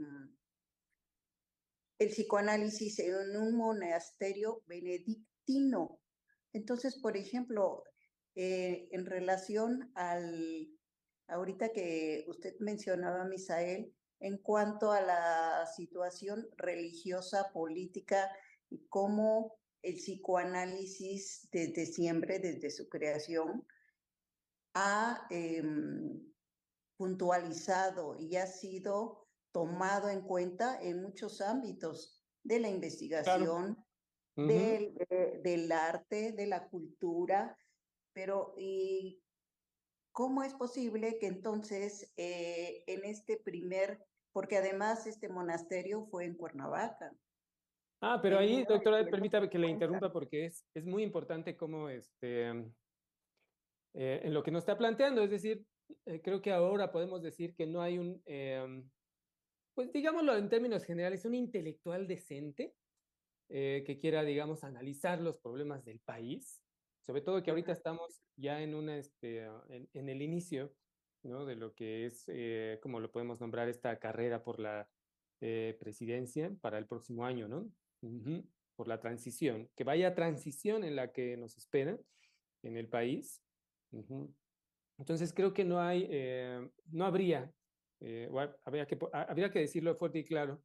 el 2.00 2.10
psicoanálisis 2.10 3.00
en 3.00 3.38
un 3.38 3.56
monasterio 3.56 4.62
benedictino. 4.66 6.00
Entonces, 6.54 7.00
por 7.02 7.18
ejemplo, 7.18 7.84
eh, 8.36 8.88
en 8.92 9.06
relación 9.06 9.92
al, 9.96 10.70
ahorita 11.28 11.70
que 11.74 12.24
usted 12.28 12.56
mencionaba, 12.60 13.26
Misael, 13.26 13.94
en 14.20 14.38
cuanto 14.38 14.92
a 14.92 15.02
la 15.02 15.66
situación 15.76 16.48
religiosa, 16.56 17.52
política 17.52 18.32
y 18.70 18.86
cómo 18.90 19.60
el 19.88 19.96
psicoanálisis 19.96 21.48
desde 21.52 21.86
siempre, 21.86 22.40
desde 22.40 22.70
su 22.70 22.90
creación, 22.90 23.66
ha 24.74 25.26
em, 25.30 26.22
puntualizado 26.98 28.18
y 28.20 28.36
ha 28.36 28.48
sido 28.48 29.28
tomado 29.52 30.10
en 30.10 30.22
cuenta 30.22 30.80
en 30.82 31.02
muchos 31.02 31.42
ámbitos 31.42 32.22
de 32.44 32.60
la 32.60 32.70
investigación, 32.70 33.84
del, 34.36 34.94
del, 35.42 35.72
arte, 35.72 36.32
de 36.34 36.46
la 36.46 36.70
cultura, 36.70 37.58
pero 38.14 38.54
y 38.56 39.20
¿cómo 40.12 40.44
es 40.44 40.54
posible 40.54 41.18
que 41.18 41.26
entonces 41.26 42.14
eh, 42.18 42.84
en 42.86 43.04
este 43.04 43.38
primer, 43.38 44.06
porque 44.32 44.58
además 44.58 45.08
este 45.08 45.28
monasterio 45.28 46.06
fue 46.12 46.26
en 46.26 46.36
Cuernavaca? 46.36 47.16
Ah, 48.00 48.20
pero 48.22 48.38
ahí, 48.38 48.64
doctora, 48.64 49.04
permítame 49.06 49.50
que 49.50 49.58
le 49.58 49.70
interrumpa 49.70 50.12
porque 50.12 50.46
es, 50.46 50.66
es 50.76 50.86
muy 50.86 51.02
importante 51.02 51.58
cómo 51.58 51.90
este, 51.90 52.50
eh, 54.00 54.22
en 54.24 54.34
lo 54.34 54.44
que 54.44 54.52
nos 54.52 54.62
está 54.62 54.78
planteando, 54.78 55.24
es 55.24 55.32
decir, 55.32 55.66
eh, 56.06 56.22
creo 56.22 56.40
que 56.40 56.52
ahora 56.52 56.92
podemos 56.92 57.24
decir 57.24 57.56
que 57.56 57.66
no 57.66 57.82
hay 57.82 57.98
un, 57.98 58.22
em, 58.26 58.88
pues 59.74 59.92
digámoslo 59.92 60.38
en 60.38 60.50
términos 60.50 60.84
generales, 60.84 61.26
un 61.26 61.34
intelectual 61.34 62.08
decente 62.08 62.76
eh, 63.50 63.84
que 63.88 63.98
quiera, 63.98 64.24
digamos, 64.24 64.64
analizar 64.64 65.20
los 65.20 65.38
problemas 65.40 65.84
del 65.84 66.00
país, 66.00 66.62
sobre 67.02 67.22
todo 67.22 67.42
que 67.42 67.50
ahorita 67.50 67.72
estamos 67.72 68.22
ya 68.36 68.62
en, 68.62 68.76
una, 68.76 68.98
este, 68.98 69.46
ah, 69.46 69.64
en, 69.70 70.10
el 70.10 70.22
inicio 70.22 70.72
¿no? 71.24 71.48
de 71.48 71.56
lo 71.56 71.74
que 71.74 72.06
es, 72.06 72.26
eh, 72.28 72.78
como 72.84 73.00
lo 73.00 73.12
podemos 73.12 73.40
nombrar, 73.40 73.68
esta 73.70 73.98
carrera 73.98 74.44
por 74.44 74.60
la 74.60 74.88
presidencia 75.40 76.52
para 76.62 76.80
el 76.80 76.88
próximo 76.88 77.24
año, 77.24 77.48
¿no? 77.48 77.72
Por 78.76 78.88
la 78.88 79.00
transición, 79.00 79.70
que 79.76 79.84
vaya 79.84 80.14
transición 80.14 80.84
en 80.84 80.96
la 80.96 81.12
que 81.12 81.36
nos 81.36 81.58
espera 81.58 81.98
en 82.64 82.78
el 82.78 82.88
país. 82.88 83.42
Entonces 85.00 85.34
creo 85.34 85.54
que 85.54 85.64
no 85.64 85.80
hay, 85.80 86.08
eh, 86.10 86.70
no 86.92 87.06
habría, 87.06 87.52
eh, 88.00 88.30
habría, 88.66 88.86
que, 88.86 88.98
habría 89.12 89.52
que 89.52 89.60
decirlo 89.60 89.96
fuerte 89.96 90.20
y 90.20 90.26
claro, 90.26 90.62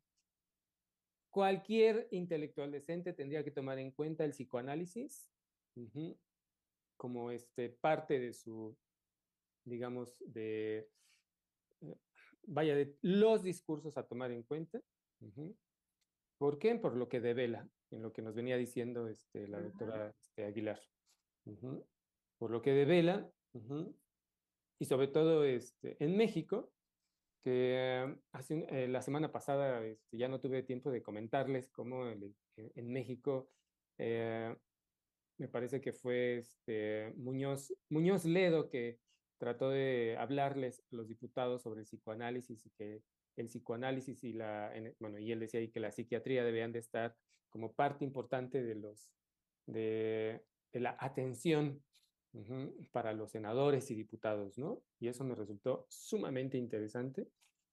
cualquier 1.31 2.09
intelectual 2.11 2.71
decente 2.71 3.13
tendría 3.13 3.43
que 3.43 3.51
tomar 3.51 3.79
en 3.79 3.91
cuenta 3.91 4.25
el 4.25 4.33
psicoanálisis 4.33 5.29
como 6.97 7.31
este, 7.31 7.71
parte 7.71 8.21
de 8.21 8.33
su, 8.33 8.77
digamos, 9.65 10.23
de, 10.27 10.89
eh, 11.81 11.97
vaya, 12.47 12.77
de 12.77 12.97
los 13.01 13.43
discursos 13.43 13.97
a 13.97 14.07
tomar 14.07 14.31
en 14.31 14.43
cuenta. 14.43 14.81
¿Por 16.43 16.59
qué? 16.59 16.75
Por 16.75 16.97
lo 16.97 17.09
que 17.09 17.21
devela, 17.21 17.69
en 17.93 18.03
lo 18.03 18.13
que 18.13 18.21
nos 18.21 18.35
venía 18.35 18.57
diciendo 18.57 19.07
este, 19.07 19.47
la 19.47 19.61
doctora 19.61 20.13
este, 20.21 20.45
Aguilar. 20.45 20.81
Por 22.37 22.51
lo 22.51 22.61
que 22.61 22.73
devela 22.73 23.31
y 24.81 24.85
sobre 24.85 25.07
todo 25.07 25.45
este, 25.45 25.97
en 26.01 26.17
México, 26.17 26.73
que 27.45 28.17
hace 28.33 28.67
eh, 28.71 28.89
la 28.89 29.03
semana 29.03 29.31
pasada 29.31 29.87
este, 29.87 30.17
ya 30.19 30.27
no 30.27 30.41
tuve 30.41 30.65
tiempo 30.65 30.91
de 30.91 31.01
comentarles 31.01 31.71
cómo 31.71 32.09
en, 32.09 32.35
México 32.89 33.49
eh, 33.99 34.53
me 35.39 35.47
parece 35.47 35.81
que 35.81 35.93
fue 35.93 36.39
este, 36.39 37.15
Muñoz, 37.19 37.73
Muñoz 37.89 38.25
Ledo 38.25 38.69
que 38.69 38.99
trató 39.39 39.71
de 39.71 40.17
hablarles 40.19 40.81
a 40.81 40.97
los 40.97 41.07
diputados 41.07 41.63
sobre 41.63 41.83
el 41.83 41.87
psicoanálisis 41.87 42.67
y 42.67 42.71
que 42.71 43.01
el 43.37 43.47
psicoanálisis 43.47 44.23
y 44.25 44.33
la, 44.33 44.73
bueno, 44.99 45.19
y 45.19 45.33
él 45.33 45.41
decía 45.41 45.61
ahí 45.61 45.69
que 45.69 45.81
la 45.81 45.93
psiquiatría 45.93 46.45
debían 46.45 46.73
de 46.73 46.81
estar 46.81 47.17
como 47.51 47.73
parte 47.73 48.05
importante 48.05 48.63
de 48.63 48.75
los, 48.75 49.11
de, 49.67 50.45
la 50.73 50.97
atención 50.99 51.83
para 52.93 53.13
los 53.13 53.31
senadores 53.31 53.91
y 53.91 53.95
diputados, 53.95 54.57
¿no? 54.57 54.83
Y 54.99 55.09
eso 55.09 55.23
me 55.23 55.35
resultó 55.35 55.87
sumamente 55.91 56.57
interesante. 56.57 57.29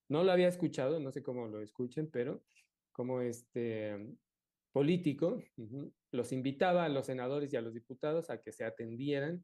No 0.09 0.23
lo 0.23 0.33
había 0.33 0.49
escuchado, 0.49 0.99
no 0.99 1.11
sé 1.11 1.23
cómo 1.23 1.47
lo 1.47 1.61
escuchen, 1.61 2.09
pero 2.11 2.43
como 2.91 3.21
este 3.21 4.17
político, 4.73 5.41
los 6.11 6.31
invitaba 6.31 6.85
a 6.85 6.89
los 6.89 7.05
senadores 7.05 7.53
y 7.53 7.57
a 7.57 7.61
los 7.61 7.73
diputados 7.73 8.29
a 8.29 8.41
que 8.41 8.51
se 8.51 8.65
atendieran 8.65 9.43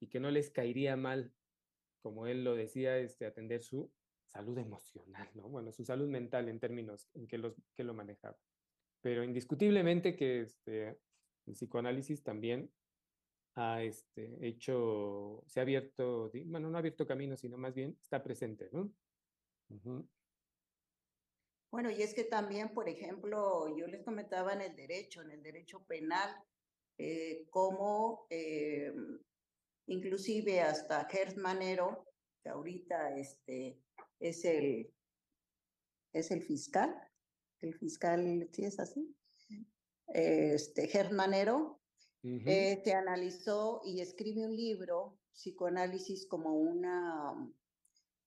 y 0.00 0.08
que 0.08 0.20
no 0.20 0.30
les 0.30 0.50
caería 0.50 0.96
mal, 0.96 1.32
como 2.02 2.26
él 2.26 2.44
lo 2.44 2.54
decía, 2.54 2.98
este, 2.98 3.26
atender 3.26 3.62
su 3.62 3.90
salud 4.32 4.58
emocional, 4.58 5.28
¿no? 5.34 5.48
Bueno, 5.48 5.72
su 5.72 5.84
salud 5.84 6.08
mental 6.08 6.48
en 6.48 6.60
términos 6.60 7.08
en 7.14 7.26
que, 7.26 7.38
los, 7.38 7.54
que 7.74 7.84
lo 7.84 7.94
manejaba. 7.94 8.38
Pero 9.00 9.24
indiscutiblemente 9.24 10.16
que 10.16 10.42
este, 10.42 10.98
el 11.46 11.54
psicoanálisis 11.54 12.22
también 12.22 12.70
ha 13.54 13.82
este, 13.82 14.36
hecho, 14.46 15.42
se 15.46 15.60
ha 15.60 15.62
abierto, 15.62 16.30
bueno, 16.44 16.68
no 16.68 16.76
ha 16.76 16.80
abierto 16.80 17.06
camino, 17.06 17.36
sino 17.36 17.56
más 17.56 17.74
bien 17.74 17.96
está 18.02 18.22
presente, 18.22 18.68
¿no? 18.72 18.92
Bueno, 21.70 21.90
y 21.90 22.02
es 22.02 22.14
que 22.14 22.24
también, 22.24 22.72
por 22.74 22.88
ejemplo, 22.88 23.74
yo 23.76 23.86
les 23.86 24.04
comentaba 24.04 24.52
en 24.52 24.62
el 24.62 24.76
derecho, 24.76 25.22
en 25.22 25.30
el 25.30 25.42
derecho 25.42 25.84
penal, 25.84 26.30
eh, 26.98 27.46
cómo 27.50 28.26
eh, 28.30 28.92
inclusive 29.86 30.60
hasta 30.60 31.06
Gers 31.08 31.36
Manero, 31.36 32.06
que 32.42 32.50
ahorita 32.50 33.16
este, 33.16 33.78
es, 34.20 34.44
el, 34.44 34.92
es 36.12 36.30
el 36.30 36.42
fiscal, 36.42 36.94
el 37.60 37.74
fiscal, 37.74 38.48
¿sí 38.52 38.64
es 38.64 38.78
así? 38.78 39.16
Este, 40.08 40.86
Gers 40.88 41.12
Manero 41.12 41.80
eh, 42.22 42.80
se 42.82 42.92
analizó 42.92 43.80
y 43.84 44.00
escribe 44.00 44.44
un 44.46 44.56
libro, 44.56 45.18
Psicoanálisis 45.32 46.26
como 46.26 46.54
una 46.56 47.34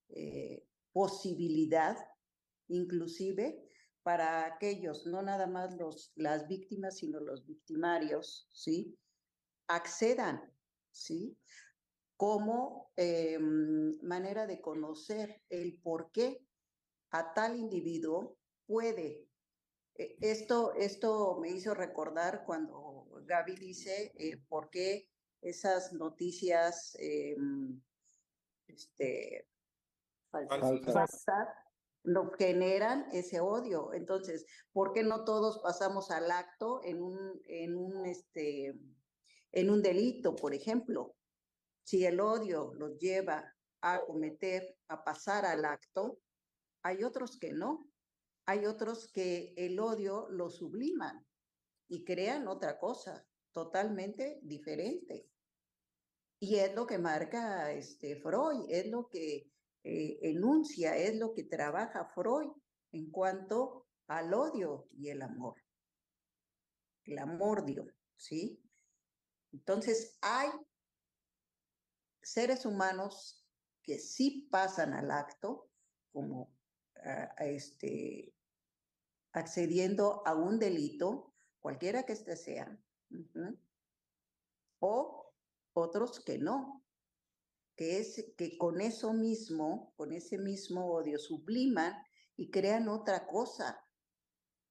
eh, 0.09 0.65
posibilidad, 0.91 1.97
inclusive, 2.67 3.67
para 4.03 4.45
aquellos, 4.45 5.05
no 5.05 5.21
nada 5.21 5.47
más 5.47 5.75
los, 5.75 6.13
las 6.15 6.47
víctimas, 6.47 6.97
sino 6.97 7.19
los 7.19 7.45
victimarios, 7.45 8.47
¿sí? 8.53 8.97
Accedan, 9.67 10.53
¿sí? 10.91 11.37
Como 12.19 12.91
em, 12.97 13.97
manera 14.01 14.45
de 14.45 14.59
conocer 14.59 15.41
el 15.47 15.79
por 15.79 16.11
qué 16.11 16.45
a 17.11 17.33
tal 17.33 17.55
individuo 17.55 18.37
puede. 18.67 19.25
E, 19.95 20.17
esto, 20.19 20.73
esto 20.73 21.37
me 21.39 21.49
hizo 21.49 21.73
recordar 21.73 22.43
cuando 22.45 23.07
Gaby 23.25 23.55
dice 23.55 24.11
eh, 24.17 24.35
por 24.49 24.69
qué 24.69 25.07
esas 25.41 25.93
noticias 25.93 26.93
eh, 26.99 27.37
este, 28.67 29.47
falsas 30.29 31.49
no 32.03 32.31
generan 32.31 33.07
ese 33.13 33.39
odio. 33.39 33.93
Entonces, 33.93 34.45
¿por 34.73 34.91
qué 34.91 35.03
no 35.03 35.23
todos 35.23 35.59
pasamos 35.59 36.11
al 36.11 36.31
acto 36.31 36.81
en 36.83 37.01
un, 37.01 37.41
en 37.45 37.77
un, 37.77 38.05
este, 38.05 38.77
en 39.53 39.69
un 39.69 39.81
delito, 39.81 40.35
por 40.35 40.53
ejemplo? 40.53 41.15
Si 41.89 42.05
el 42.05 42.19
odio 42.19 42.71
los 42.75 42.99
lleva 42.99 43.51
a 43.81 44.05
cometer, 44.05 44.77
a 44.89 45.03
pasar 45.03 45.43
al 45.43 45.65
acto, 45.65 46.19
hay 46.83 47.03
otros 47.03 47.39
que 47.39 47.51
no. 47.51 47.89
Hay 48.45 48.67
otros 48.67 49.11
que 49.11 49.55
el 49.57 49.79
odio 49.79 50.29
lo 50.29 50.51
subliman 50.51 51.25
y 51.87 52.03
crean 52.03 52.47
otra 52.47 52.77
cosa 52.77 53.25
totalmente 53.51 54.39
diferente. 54.43 55.31
Y 56.39 56.57
es 56.57 56.75
lo 56.75 56.85
que 56.85 56.99
marca 56.99 57.71
este 57.71 58.17
Freud, 58.17 58.69
es 58.69 58.85
lo 58.85 59.09
que 59.09 59.49
eh, 59.83 60.19
enuncia, 60.21 60.95
es 60.95 61.17
lo 61.17 61.33
que 61.33 61.45
trabaja 61.45 62.05
Freud 62.13 62.51
en 62.91 63.09
cuanto 63.09 63.87
al 64.05 64.31
odio 64.35 64.89
y 64.91 65.09
el 65.09 65.23
amor. 65.23 65.55
El 67.05 67.17
amordio, 67.17 67.87
¿sí? 68.15 68.61
Entonces 69.51 70.19
hay 70.21 70.51
seres 72.33 72.65
humanos 72.65 73.43
que 73.81 73.97
sí 73.97 74.47
pasan 74.51 74.93
al 74.93 75.09
acto, 75.09 75.71
como 76.11 76.55
ah, 77.03 77.33
este, 77.39 78.35
accediendo 79.33 80.21
a 80.27 80.35
un 80.35 80.59
delito, 80.59 81.33
cualquiera 81.59 82.03
que 82.03 82.13
éste 82.13 82.35
sea, 82.35 82.79
o 84.79 85.33
otros 85.73 86.23
que 86.23 86.37
no, 86.37 86.85
que 87.75 87.99
es 87.99 88.33
que 88.37 88.57
con 88.59 88.79
eso 88.79 89.11
mismo, 89.11 89.93
con 89.95 90.13
ese 90.13 90.37
mismo 90.37 90.91
odio, 90.91 91.17
subliman 91.17 91.95
y 92.35 92.51
crean 92.51 92.89
otra 92.89 93.25
cosa, 93.25 93.83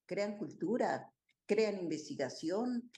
crean 0.07 0.39
cultura, 0.39 1.13
crean 1.47 1.81
investigación, 1.81 2.93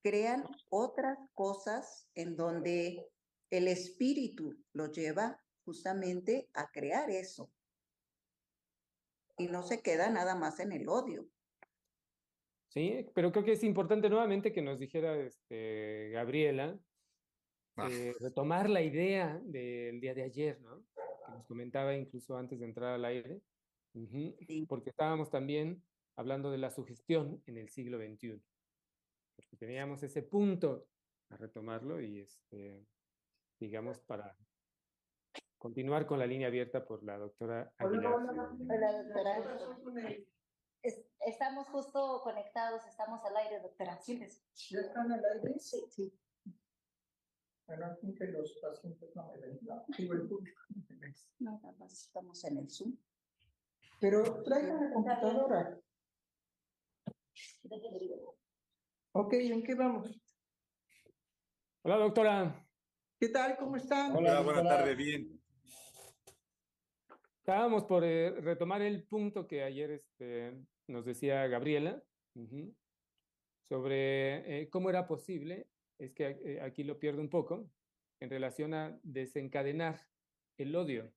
crean 0.00 0.44
otras 0.68 1.18
cosas 1.34 2.08
en 2.14 2.36
donde 2.36 3.10
el 3.50 3.68
espíritu 3.68 4.56
lo 4.72 4.90
lleva 4.90 5.40
justamente 5.64 6.48
a 6.54 6.70
crear 6.70 7.10
eso. 7.10 7.50
Y 9.38 9.48
no 9.48 9.62
se 9.62 9.82
queda 9.82 10.10
nada 10.10 10.34
más 10.34 10.60
en 10.60 10.72
el 10.72 10.88
odio. 10.88 11.28
Sí, 12.68 13.06
pero 13.14 13.32
creo 13.32 13.44
que 13.44 13.52
es 13.52 13.64
importante 13.64 14.08
nuevamente 14.08 14.52
que 14.52 14.62
nos 14.62 14.78
dijera 14.78 15.16
este, 15.16 16.10
Gabriela, 16.10 16.78
ah. 17.76 17.88
eh, 17.90 18.14
retomar 18.20 18.68
la 18.68 18.82
idea 18.82 19.40
del 19.44 20.00
día 20.00 20.14
de 20.14 20.24
ayer, 20.24 20.60
¿no? 20.60 20.84
Que 20.94 21.32
nos 21.32 21.46
comentaba 21.46 21.94
incluso 21.94 22.36
antes 22.36 22.60
de 22.60 22.66
entrar 22.66 22.94
al 22.94 23.04
aire, 23.04 23.40
porque 24.68 24.90
estábamos 24.90 25.30
también 25.30 25.82
hablando 26.16 26.50
de 26.50 26.58
la 26.58 26.70
sugestión 26.70 27.42
en 27.46 27.56
el 27.56 27.68
siglo 27.68 27.98
XXI, 27.98 28.42
porque 29.36 29.56
teníamos 29.56 30.02
ese 30.02 30.22
punto 30.22 30.86
a 31.30 31.36
retomarlo 31.36 32.00
y, 32.00 32.20
este, 32.20 32.84
digamos, 33.60 34.00
para 34.00 34.36
continuar 35.58 36.06
con 36.06 36.18
la 36.18 36.26
línea 36.26 36.48
abierta 36.48 36.84
por 36.86 37.02
la 37.02 37.18
doctora 37.18 37.72
Aguilar. 37.78 38.14
Hola, 38.14 39.02
doctora. 39.02 40.16
Es- 40.82 41.04
estamos 41.20 41.66
justo 41.68 42.20
conectados, 42.22 42.86
estamos 42.86 43.24
al 43.24 43.36
aire, 43.38 43.60
doctora. 43.60 43.98
Siéntese. 44.00 44.42
¿Ya 44.70 44.80
están 44.80 45.10
al 45.10 45.24
aire? 45.24 45.58
Sí, 45.58 45.84
sí. 45.90 46.12
Bueno, 47.66 47.86
aquí 47.86 48.14
que 48.14 48.26
los 48.26 48.52
pacientes 48.62 49.16
no 49.16 49.26
me 49.32 49.38
ven, 49.38 49.58
no, 49.62 49.84
digo 49.98 50.14
el 50.14 50.28
público. 50.28 50.60
No, 51.40 51.58
nada 51.60 51.72
más 51.78 51.92
estamos 51.92 52.44
en 52.44 52.58
el 52.58 52.70
Zoom. 52.70 52.96
Pero 54.00 54.42
traigan 54.44 54.84
la 54.84 54.92
computadora. 54.92 55.80
Ok, 59.12 59.32
¿en 59.32 59.62
qué 59.64 59.74
vamos? 59.74 60.20
Hola, 61.82 61.96
doctora. 61.96 62.65
¿Qué 63.18 63.30
tal? 63.30 63.56
¿Cómo 63.56 63.76
están? 63.76 64.14
Hola, 64.14 64.42
buenas 64.42 64.64
tardes, 64.64 64.94
bien. 64.94 65.40
Estábamos 67.38 67.84
por 67.84 68.04
eh, 68.04 68.30
retomar 68.42 68.82
el 68.82 69.04
punto 69.04 69.46
que 69.46 69.62
ayer 69.62 69.90
este, 69.90 70.54
nos 70.86 71.06
decía 71.06 71.46
Gabriela 71.46 72.02
sobre 73.70 74.60
eh, 74.60 74.68
cómo 74.68 74.90
era 74.90 75.06
posible, 75.06 75.66
es 75.98 76.12
que 76.12 76.38
eh, 76.44 76.60
aquí 76.60 76.84
lo 76.84 76.98
pierdo 76.98 77.22
un 77.22 77.30
poco, 77.30 77.70
en 78.20 78.28
relación 78.28 78.74
a 78.74 78.98
desencadenar 79.02 79.98
el 80.58 80.76
odio. 80.76 81.10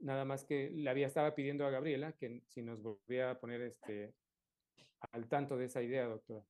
Nada 0.00 0.24
más 0.24 0.44
que 0.44 0.70
le 0.70 0.88
había 0.88 1.06
estaba 1.06 1.34
pidiendo 1.34 1.66
a 1.66 1.70
Gabriela 1.70 2.12
que 2.12 2.40
si 2.46 2.62
nos 2.62 2.80
volvía 2.80 3.32
a 3.32 3.38
poner 3.38 3.60
este, 3.60 4.14
al 5.12 5.28
tanto 5.28 5.58
de 5.58 5.66
esa 5.66 5.82
idea, 5.82 6.06
doctora. 6.06 6.46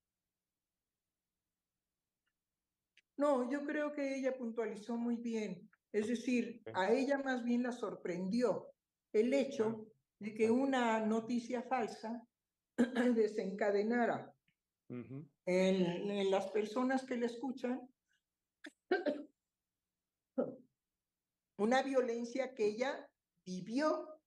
No, 3.20 3.50
yo 3.50 3.66
creo 3.66 3.92
que 3.92 4.16
ella 4.16 4.34
puntualizó 4.34 4.96
muy 4.96 5.16
bien. 5.16 5.68
Es 5.92 6.08
decir, 6.08 6.62
a 6.72 6.90
ella 6.90 7.18
más 7.18 7.44
bien 7.44 7.62
la 7.62 7.70
sorprendió 7.70 8.72
el 9.12 9.34
hecho 9.34 9.88
de 10.18 10.32
que 10.32 10.50
una 10.50 11.04
noticia 11.04 11.62
falsa 11.62 12.26
desencadenara. 13.14 14.34
En, 14.88 15.10
en 15.46 16.30
las 16.30 16.50
personas 16.50 17.04
que 17.04 17.18
la 17.18 17.26
escuchan 17.26 17.86
una 21.58 21.82
violencia 21.82 22.54
que 22.54 22.68
ella 22.68 23.06
vivió, 23.44 24.18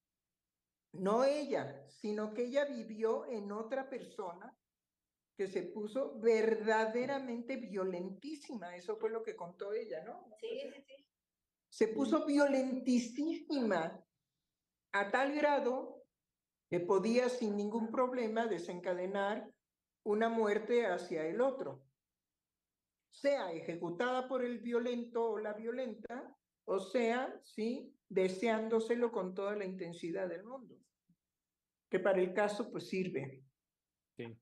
no 0.94 1.24
ella, 1.26 1.84
sino 1.90 2.32
que 2.32 2.44
ella 2.44 2.66
vivió 2.66 3.26
en 3.26 3.52
otra 3.52 3.90
persona 3.90 4.56
que 5.36 5.48
se 5.48 5.64
puso 5.64 6.20
verdaderamente 6.20 7.58
violentísima. 7.58 8.76
Eso 8.76 8.98
fue 8.98 9.10
lo 9.10 9.24
que 9.24 9.36
contó 9.36 9.74
ella, 9.74 10.04
¿no? 10.04 10.28
Sí, 10.40 10.60
sí, 10.74 10.82
sí. 10.88 11.10
Se 11.70 11.88
puso 11.88 12.26
violentísima 12.26 14.04
a 14.92 15.12
tal 15.12 15.34
grado 15.34 16.06
que 16.70 16.80
podía 16.80 17.30
sin 17.30 17.58
ningún 17.58 17.92
problema 17.92 18.48
desencadenar 18.48 19.52
una 20.04 20.30
muerte 20.30 20.86
hacia 20.86 21.26
el 21.26 21.42
otro, 21.42 21.88
sea 23.10 23.52
ejecutada 23.54 24.28
por 24.28 24.44
el 24.44 24.60
violento 24.60 25.32
o 25.32 25.40
la 25.40 25.54
violenta, 25.54 26.36
o 26.66 26.80
sea, 26.80 27.40
sí, 27.44 27.96
deseándoselo 28.10 29.12
con 29.12 29.34
toda 29.34 29.56
la 29.56 29.66
intensidad 29.66 30.28
del 30.28 30.44
mundo, 30.44 30.80
que 31.90 32.00
para 32.00 32.20
el 32.20 32.34
caso 32.34 32.72
pues 32.72 32.88
sirve. 32.88 33.44
Sí. 34.18 34.38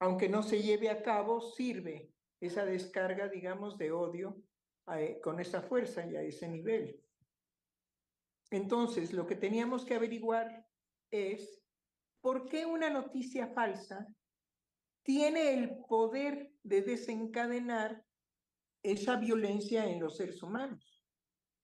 Aunque 0.00 0.28
no 0.28 0.42
se 0.42 0.62
lleve 0.62 0.88
a 0.88 1.02
cabo, 1.02 1.40
sirve 1.40 2.10
esa 2.40 2.64
descarga, 2.64 3.28
digamos, 3.28 3.76
de 3.76 3.92
odio 3.92 4.42
a 4.86 5.00
e- 5.00 5.20
con 5.20 5.40
esa 5.40 5.62
fuerza 5.62 6.06
y 6.06 6.16
a 6.16 6.22
ese 6.22 6.48
nivel. 6.48 7.04
Entonces, 8.50 9.12
lo 9.12 9.26
que 9.26 9.36
teníamos 9.36 9.84
que 9.84 9.94
averiguar 9.94 10.66
es 11.10 11.62
por 12.22 12.48
qué 12.48 12.66
una 12.66 12.90
noticia 12.90 13.48
falsa 13.48 14.06
tiene 15.02 15.54
el 15.54 15.84
poder 15.86 16.52
de 16.62 16.82
desencadenar 16.82 18.04
esa 18.82 19.16
violencia 19.16 19.86
en 19.86 20.00
los 20.00 20.16
seres 20.16 20.42
humanos. 20.42 21.04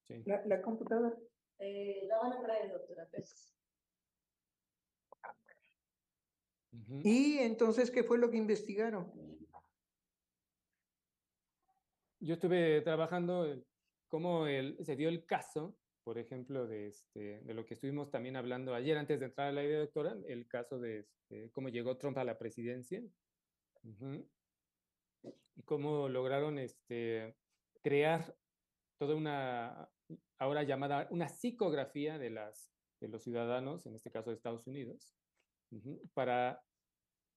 sí. 0.06 0.22
La, 0.26 0.44
la 0.46 0.60
computadora. 0.62 1.16
Eh, 1.58 2.04
la 2.06 2.18
van 2.18 2.32
a 2.34 2.42
traer, 2.42 2.70
doctora. 2.70 3.08
pues. 3.10 3.55
Y 7.02 7.38
entonces, 7.38 7.90
¿qué 7.90 8.04
fue 8.04 8.18
lo 8.18 8.30
que 8.30 8.36
investigaron? 8.36 9.12
Yo 12.20 12.34
estuve 12.34 12.80
trabajando 12.82 13.62
cómo 14.08 14.46
el, 14.46 14.76
se 14.84 14.96
dio 14.96 15.08
el 15.08 15.24
caso, 15.26 15.76
por 16.04 16.18
ejemplo, 16.18 16.66
de, 16.66 16.88
este, 16.88 17.40
de 17.40 17.54
lo 17.54 17.66
que 17.66 17.74
estuvimos 17.74 18.10
también 18.10 18.36
hablando 18.36 18.74
ayer 18.74 18.96
antes 18.96 19.20
de 19.20 19.26
entrar 19.26 19.48
a 19.48 19.52
la 19.52 19.64
idea, 19.64 19.80
doctora, 19.80 20.16
el 20.28 20.46
caso 20.46 20.78
de 20.78 21.00
este, 21.00 21.50
cómo 21.50 21.68
llegó 21.68 21.96
Trump 21.96 22.18
a 22.18 22.24
la 22.24 22.38
presidencia. 22.38 23.02
Y 25.54 25.62
cómo 25.64 26.08
lograron 26.08 26.58
este, 26.58 27.36
crear 27.82 28.36
toda 28.98 29.14
una, 29.14 29.88
ahora 30.38 30.62
llamada, 30.62 31.06
una 31.10 31.28
psicografía 31.28 32.18
de, 32.18 32.30
las, 32.30 32.70
de 33.00 33.08
los 33.08 33.22
ciudadanos, 33.22 33.86
en 33.86 33.94
este 33.94 34.10
caso 34.10 34.30
de 34.30 34.36
Estados 34.36 34.66
Unidos, 34.66 35.14
para 36.14 36.62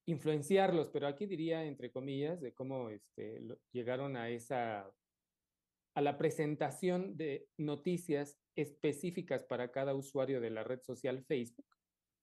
influenciarlos, 0.08 0.90
pero 0.90 1.08
aquí 1.08 1.26
diría 1.26 1.66
entre 1.66 1.92
comillas 1.92 2.42
de 2.42 2.54
cómo 2.54 2.90
este, 2.90 3.40
lo- 3.42 3.60
llegaron 3.72 4.18
a 4.18 4.30
esa 4.30 4.92
a 5.96 6.02
la 6.02 6.18
presentación 6.18 7.18
de 7.18 7.50
noticias 7.58 8.40
específicas 8.56 9.44
para 9.44 9.72
cada 9.72 9.96
usuario 9.96 10.40
de 10.40 10.50
la 10.52 10.64
red 10.64 10.82
social 10.82 11.26
Facebook 11.26 11.66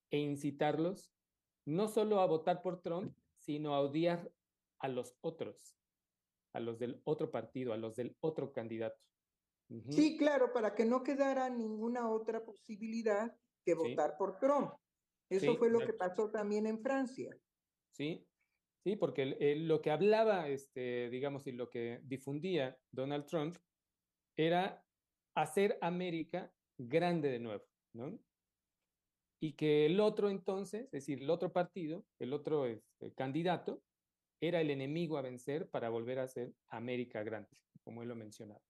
e 0.09 0.17
incitarlos 0.19 1.13
no 1.65 1.87
solo 1.87 2.21
a 2.21 2.25
votar 2.25 2.61
por 2.61 2.81
Trump, 2.81 3.17
sino 3.37 3.75
a 3.75 3.81
odiar 3.81 4.31
a 4.79 4.87
los 4.87 5.17
otros, 5.21 5.77
a 6.53 6.59
los 6.61 6.79
del 6.79 7.01
otro 7.03 7.29
partido, 7.29 7.73
a 7.73 7.77
los 7.77 7.95
del 7.97 8.15
otro 8.21 8.51
candidato. 8.53 9.03
Sí, 9.89 10.17
claro, 10.17 10.53
para 10.53 10.73
que 10.73 10.85
no 10.85 11.03
quedara 11.03 11.49
ninguna 11.49 12.09
otra 12.09 12.43
posibilidad 12.45 13.37
que 13.65 13.73
Sí. 13.73 13.77
votar 13.77 14.15
por 14.17 14.39
Trump. 14.39 14.71
Eso 15.29 15.51
Sí, 15.51 15.57
fue 15.57 15.69
lo 15.69 15.79
que 15.79 15.93
pasó 15.93 16.31
también 16.31 16.65
en 16.67 16.79
Francia. 16.79 17.37
Sí, 17.91 18.25
sí, 18.83 18.95
porque 18.95 19.55
lo 19.57 19.81
que 19.81 19.91
hablaba, 19.91 20.47
este, 20.47 21.09
digamos, 21.09 21.47
y 21.47 21.51
lo 21.51 21.69
que 21.69 21.99
difundía 22.03 22.77
Donald 22.91 23.25
Trump 23.25 23.55
era 24.37 24.85
hacer 25.35 25.77
América 25.81 26.53
grande 26.77 27.29
de 27.29 27.39
nuevo, 27.39 27.65
¿no? 27.93 28.19
Y 29.39 29.53
que 29.53 29.85
el 29.85 29.99
otro 29.99 30.29
entonces, 30.29 30.85
es 30.85 30.91
decir, 30.91 31.21
el 31.21 31.29
otro 31.29 31.51
partido, 31.53 32.05
el 32.19 32.33
otro 32.33 32.65
este, 32.65 33.13
candidato, 33.13 33.83
era 34.41 34.61
el 34.61 34.69
enemigo 34.69 35.17
a 35.17 35.21
vencer 35.21 35.69
para 35.69 35.89
volver 35.89 36.19
a 36.19 36.23
hacer 36.23 36.53
América 36.69 37.23
grande, 37.23 37.49
como 37.83 38.01
él 38.03 38.09
lo 38.09 38.15
mencionaba, 38.15 38.61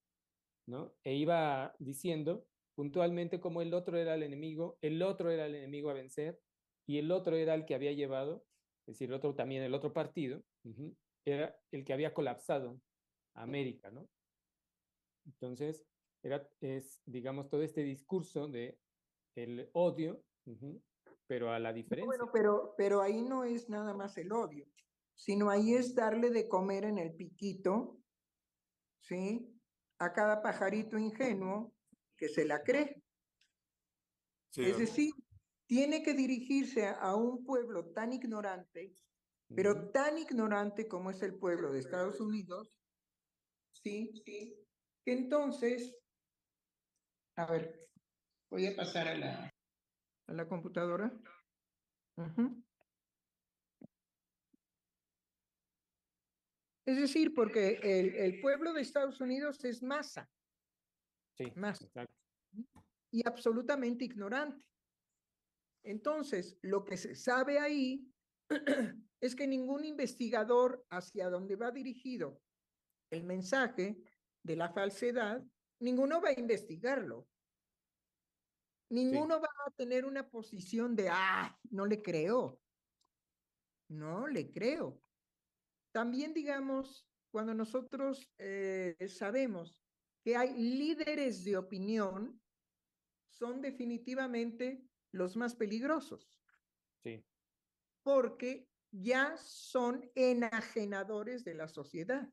¿no? 0.66 0.94
E 1.04 1.14
iba 1.14 1.74
diciendo 1.78 2.46
puntualmente 2.74 3.40
como 3.40 3.60
el 3.60 3.74
otro 3.74 3.98
era 3.98 4.14
el 4.14 4.22
enemigo, 4.22 4.78
el 4.82 5.02
otro 5.02 5.30
era 5.30 5.46
el 5.46 5.54
enemigo 5.56 5.90
a 5.90 5.94
vencer 5.94 6.40
y 6.88 6.98
el 6.98 7.12
otro 7.12 7.36
era 7.36 7.54
el 7.54 7.64
que 7.64 7.76
había 7.76 7.92
llevado 7.92 8.48
es 8.88 8.94
decir, 8.94 9.10
el 9.10 9.16
otro 9.16 9.34
también, 9.34 9.62
el 9.62 9.74
otro 9.74 9.92
partido, 9.92 10.42
era 11.22 11.54
el 11.70 11.84
que 11.84 11.92
había 11.92 12.14
colapsado 12.14 12.80
a 13.34 13.42
América, 13.42 13.90
¿no? 13.90 14.08
Entonces, 15.26 15.86
era, 16.22 16.48
es, 16.62 17.02
digamos, 17.04 17.50
todo 17.50 17.62
este 17.62 17.82
discurso 17.82 18.48
de 18.48 18.80
el 19.34 19.68
odio, 19.74 20.24
pero 21.26 21.52
a 21.52 21.58
la 21.58 21.74
diferencia. 21.74 22.06
Bueno, 22.06 22.30
pero, 22.32 22.74
pero 22.78 23.02
ahí 23.02 23.20
no 23.20 23.44
es 23.44 23.68
nada 23.68 23.92
más 23.92 24.16
el 24.16 24.32
odio, 24.32 24.66
sino 25.12 25.50
ahí 25.50 25.74
es 25.74 25.94
darle 25.94 26.30
de 26.30 26.48
comer 26.48 26.84
en 26.84 26.96
el 26.96 27.14
piquito, 27.14 28.00
¿sí? 29.02 29.54
A 29.98 30.14
cada 30.14 30.40
pajarito 30.40 30.96
ingenuo 30.96 31.74
que 32.16 32.30
se 32.30 32.46
la 32.46 32.62
cree. 32.62 33.02
Sí, 34.48 34.64
Es 34.64 34.78
decir, 34.78 35.12
tiene 35.68 36.02
que 36.02 36.14
dirigirse 36.14 36.86
a- 36.88 37.14
un 37.14 37.44
pueblo 37.44 37.92
tan 37.92 38.12
ignorante, 38.12 38.96
pero 39.54 39.90
tan 39.90 40.18
ignorante 40.18 40.88
como 40.88 41.10
es 41.10 41.22
el 41.22 41.38
pueblo 41.38 41.70
de 41.70 41.80
Estados 41.80 42.20
Unidos, 42.20 42.74
sí, 43.70 44.10
sí, 44.24 44.66
que 45.04 45.12
entonces, 45.12 45.94
a 47.36 47.46
ver, 47.52 47.86
voy 48.50 48.66
a 48.66 48.74
pasar 48.76 49.08
a 49.08 49.14
la, 49.18 49.54
a 50.26 50.32
la 50.32 50.48
computadora. 50.48 51.12
Es 56.86 56.96
decir, 56.96 57.34
porque 57.34 57.78
el, 57.82 58.14
el 58.14 58.40
pueblo 58.40 58.72
de 58.72 58.80
Estados 58.80 59.20
Unidos 59.20 59.62
es 59.66 59.82
masa 59.82 60.30
sí, 61.36 61.52
más. 61.56 61.82
exacto. 61.82 62.14
y 63.10 63.20
absolutamente 63.28 64.06
ignorante. 64.06 64.64
Entonces, 65.82 66.58
lo 66.62 66.84
que 66.84 66.96
se 66.96 67.14
sabe 67.14 67.58
ahí 67.58 68.06
es 69.20 69.34
que 69.34 69.46
ningún 69.46 69.84
investigador 69.84 70.84
hacia 70.90 71.30
donde 71.30 71.56
va 71.56 71.70
dirigido 71.70 72.40
el 73.10 73.24
mensaje 73.24 73.96
de 74.42 74.56
la 74.56 74.70
falsedad 74.70 75.42
ninguno 75.80 76.20
va 76.20 76.30
a 76.30 76.38
investigarlo. 76.38 77.28
Ninguno 78.90 79.40
va 79.40 79.48
a 79.66 79.70
tener 79.72 80.04
una 80.04 80.28
posición 80.28 80.96
de, 80.96 81.08
ah, 81.10 81.56
no 81.70 81.84
le 81.84 82.00
creo. 82.00 82.60
No 83.90 84.26
le 84.26 84.50
creo. 84.50 85.00
También, 85.92 86.32
digamos, 86.32 87.06
cuando 87.30 87.54
nosotros 87.54 88.30
eh, 88.38 88.96
sabemos 89.08 89.82
que 90.24 90.36
hay 90.36 90.54
líderes 90.54 91.44
de 91.44 91.56
opinión, 91.56 92.40
son 93.30 93.60
definitivamente 93.60 94.87
los 95.12 95.36
más 95.36 95.54
peligrosos. 95.54 96.30
Sí. 97.02 97.24
Porque 98.02 98.68
ya 98.90 99.36
son 99.36 100.10
enajenadores 100.14 101.44
de 101.44 101.54
la 101.54 101.68
sociedad. 101.68 102.32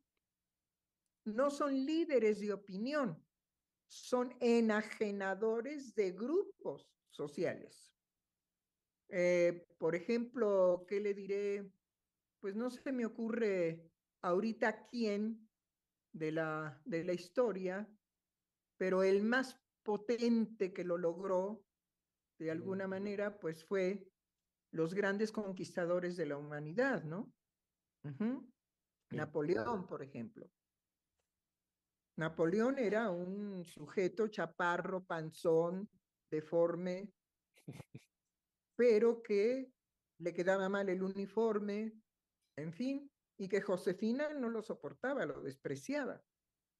No 1.25 1.49
son 1.49 1.85
líderes 1.85 2.39
de 2.39 2.53
opinión, 2.53 3.25
son 3.87 4.35
enajenadores 4.39 5.95
de 5.95 6.11
grupos 6.11 6.91
sociales. 7.09 7.95
Eh, 9.09 9.67
por 9.77 9.95
ejemplo, 9.95 10.85
¿qué 10.87 10.99
le 10.99 11.13
diré? 11.13 11.71
Pues 12.39 12.55
no 12.55 12.69
se 12.69 12.91
me 12.91 13.05
ocurre 13.05 13.91
ahorita 14.21 14.85
quién 14.87 15.49
de 16.11 16.31
la, 16.31 16.81
de 16.85 17.03
la 17.03 17.13
historia, 17.13 17.89
pero 18.77 19.03
el 19.03 19.23
más 19.23 19.59
potente 19.83 20.73
que 20.73 20.83
lo 20.83 20.97
logró, 20.97 21.64
de 22.37 22.51
alguna 22.51 22.87
manera, 22.87 23.39
pues 23.39 23.63
fue 23.65 24.07
los 24.71 24.93
grandes 24.93 25.31
conquistadores 25.31 26.17
de 26.17 26.25
la 26.25 26.37
humanidad, 26.37 27.03
¿no? 27.03 27.33
Napoleón, 29.11 29.87
por 29.87 30.03
ejemplo. 30.03 30.49
Napoleón 32.17 32.77
era 32.79 33.09
un 33.09 33.63
sujeto 33.65 34.27
chaparro, 34.27 35.05
panzón, 35.05 35.89
deforme, 36.29 37.11
pero 38.75 39.21
que 39.21 39.71
le 40.19 40.33
quedaba 40.33 40.69
mal 40.69 40.89
el 40.89 41.03
uniforme, 41.03 41.93
en 42.57 42.73
fin, 42.73 43.11
y 43.37 43.49
que 43.49 43.61
Josefina 43.61 44.33
no 44.33 44.49
lo 44.49 44.61
soportaba, 44.61 45.25
lo 45.25 45.41
despreciaba. 45.41 46.21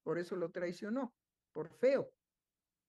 Por 0.04 0.20
eso 0.20 0.36
lo 0.36 0.52
traicionó, 0.52 1.14
por 1.54 1.70
feo, 1.70 2.14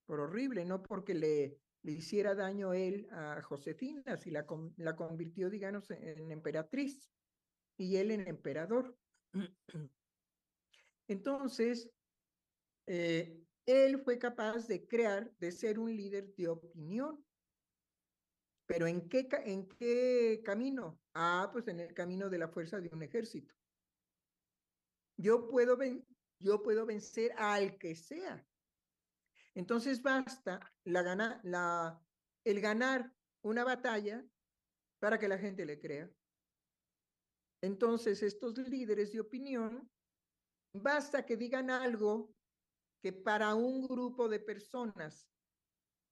por 0.07 0.21
horrible, 0.21 0.65
no 0.65 0.83
porque 0.83 1.15
le, 1.15 1.61
le 1.87 1.93
hiciera 1.93 2.35
daño 2.35 2.73
él 2.73 3.07
a 3.13 3.41
Josefina, 3.43 4.17
si 4.17 4.33
la, 4.33 4.45
la 4.77 4.97
convirtió, 4.97 5.49
digamos, 5.49 5.89
en 5.93 6.33
emperatriz 6.33 7.13
y 7.77 7.95
él 7.95 8.11
en 8.11 8.27
emperador. 8.27 8.99
Entonces, 11.07 11.89
eh, 12.87 13.41
él 13.67 14.01
fue 14.01 14.19
capaz 14.19 14.67
de 14.67 14.85
crear, 14.89 15.33
de 15.39 15.53
ser 15.53 15.79
un 15.79 15.97
líder 15.97 16.35
de 16.35 16.49
opinión. 16.49 17.25
Pero 18.67 18.89
¿en 18.89 19.09
qué, 19.09 19.29
¿en 19.45 19.69
qué 19.69 20.43
camino? 20.45 21.01
Ah, 21.15 21.51
pues 21.53 21.69
en 21.69 21.79
el 21.79 21.95
camino 21.95 22.29
de 22.29 22.39
la 22.39 22.49
fuerza 22.49 22.81
de 22.81 22.89
un 22.93 23.05
ejército. 23.05 23.55
Yo 25.17 25.47
puedo, 25.47 25.79
yo 26.41 26.63
puedo 26.65 26.85
vencer 26.85 27.31
al 27.37 27.79
que 27.79 27.95
sea. 27.95 28.45
Entonces 29.57 30.03
basta 30.03 30.61
la 30.85 31.03
gana, 31.03 31.41
el 32.45 32.61
ganar 32.61 33.11
una 33.43 33.65
batalla 33.65 34.23
para 34.99 35.19
que 35.19 35.29
la 35.29 35.39
gente 35.39 35.65
le 35.65 35.81
crea. 35.81 36.11
Entonces 37.63 38.23
estos 38.23 38.59
líderes 38.59 39.13
de 39.13 39.21
opinión, 39.21 39.91
basta 40.75 41.25
que 41.25 41.39
digan 41.39 41.71
algo 41.71 42.35
que 43.03 43.15
para 43.15 43.55
un 43.55 43.89
grupo 43.89 44.29
de 44.29 44.41
personas 44.41 45.27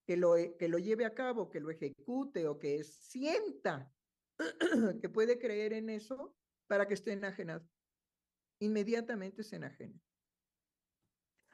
que 0.06 0.16
lo, 0.16 0.38
e, 0.38 0.56
que 0.56 0.68
lo 0.68 0.78
lleve 0.78 1.04
a 1.04 1.14
cabo, 1.14 1.50
que 1.50 1.60
lo 1.60 1.70
ejecute 1.70 2.48
o 2.48 2.58
que 2.58 2.82
sienta 2.82 3.92
que 5.02 5.08
puede 5.10 5.38
creer 5.38 5.74
en 5.74 5.90
eso 5.90 6.34
para 6.66 6.88
que 6.88 6.94
esté 6.94 7.12
enajenado. 7.12 7.68
Inmediatamente 8.60 9.42
se 9.42 9.56
enajena. 9.56 10.00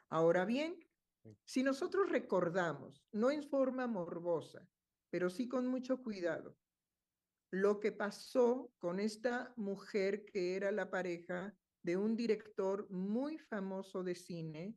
Ahora 0.08 0.44
bien, 0.44 0.78
si 1.44 1.62
nosotros 1.62 2.10
recordamos, 2.10 3.04
no 3.12 3.30
en 3.30 3.42
forma 3.42 3.86
morbosa, 3.86 4.66
pero 5.10 5.28
sí 5.30 5.48
con 5.48 5.66
mucho 5.66 6.02
cuidado, 6.02 6.56
lo 7.50 7.80
que 7.80 7.92
pasó 7.92 8.72
con 8.78 9.00
esta 9.00 9.52
mujer 9.56 10.24
que 10.24 10.56
era 10.56 10.70
la 10.70 10.90
pareja 10.90 11.54
de 11.82 11.96
un 11.96 12.16
director 12.16 12.88
muy 12.90 13.38
famoso 13.38 14.04
de 14.04 14.14
cine 14.14 14.76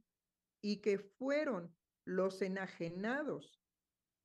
y 0.61 0.81
que 0.81 0.97
fueron 0.97 1.75
los 2.05 2.41
enajenados 2.41 3.61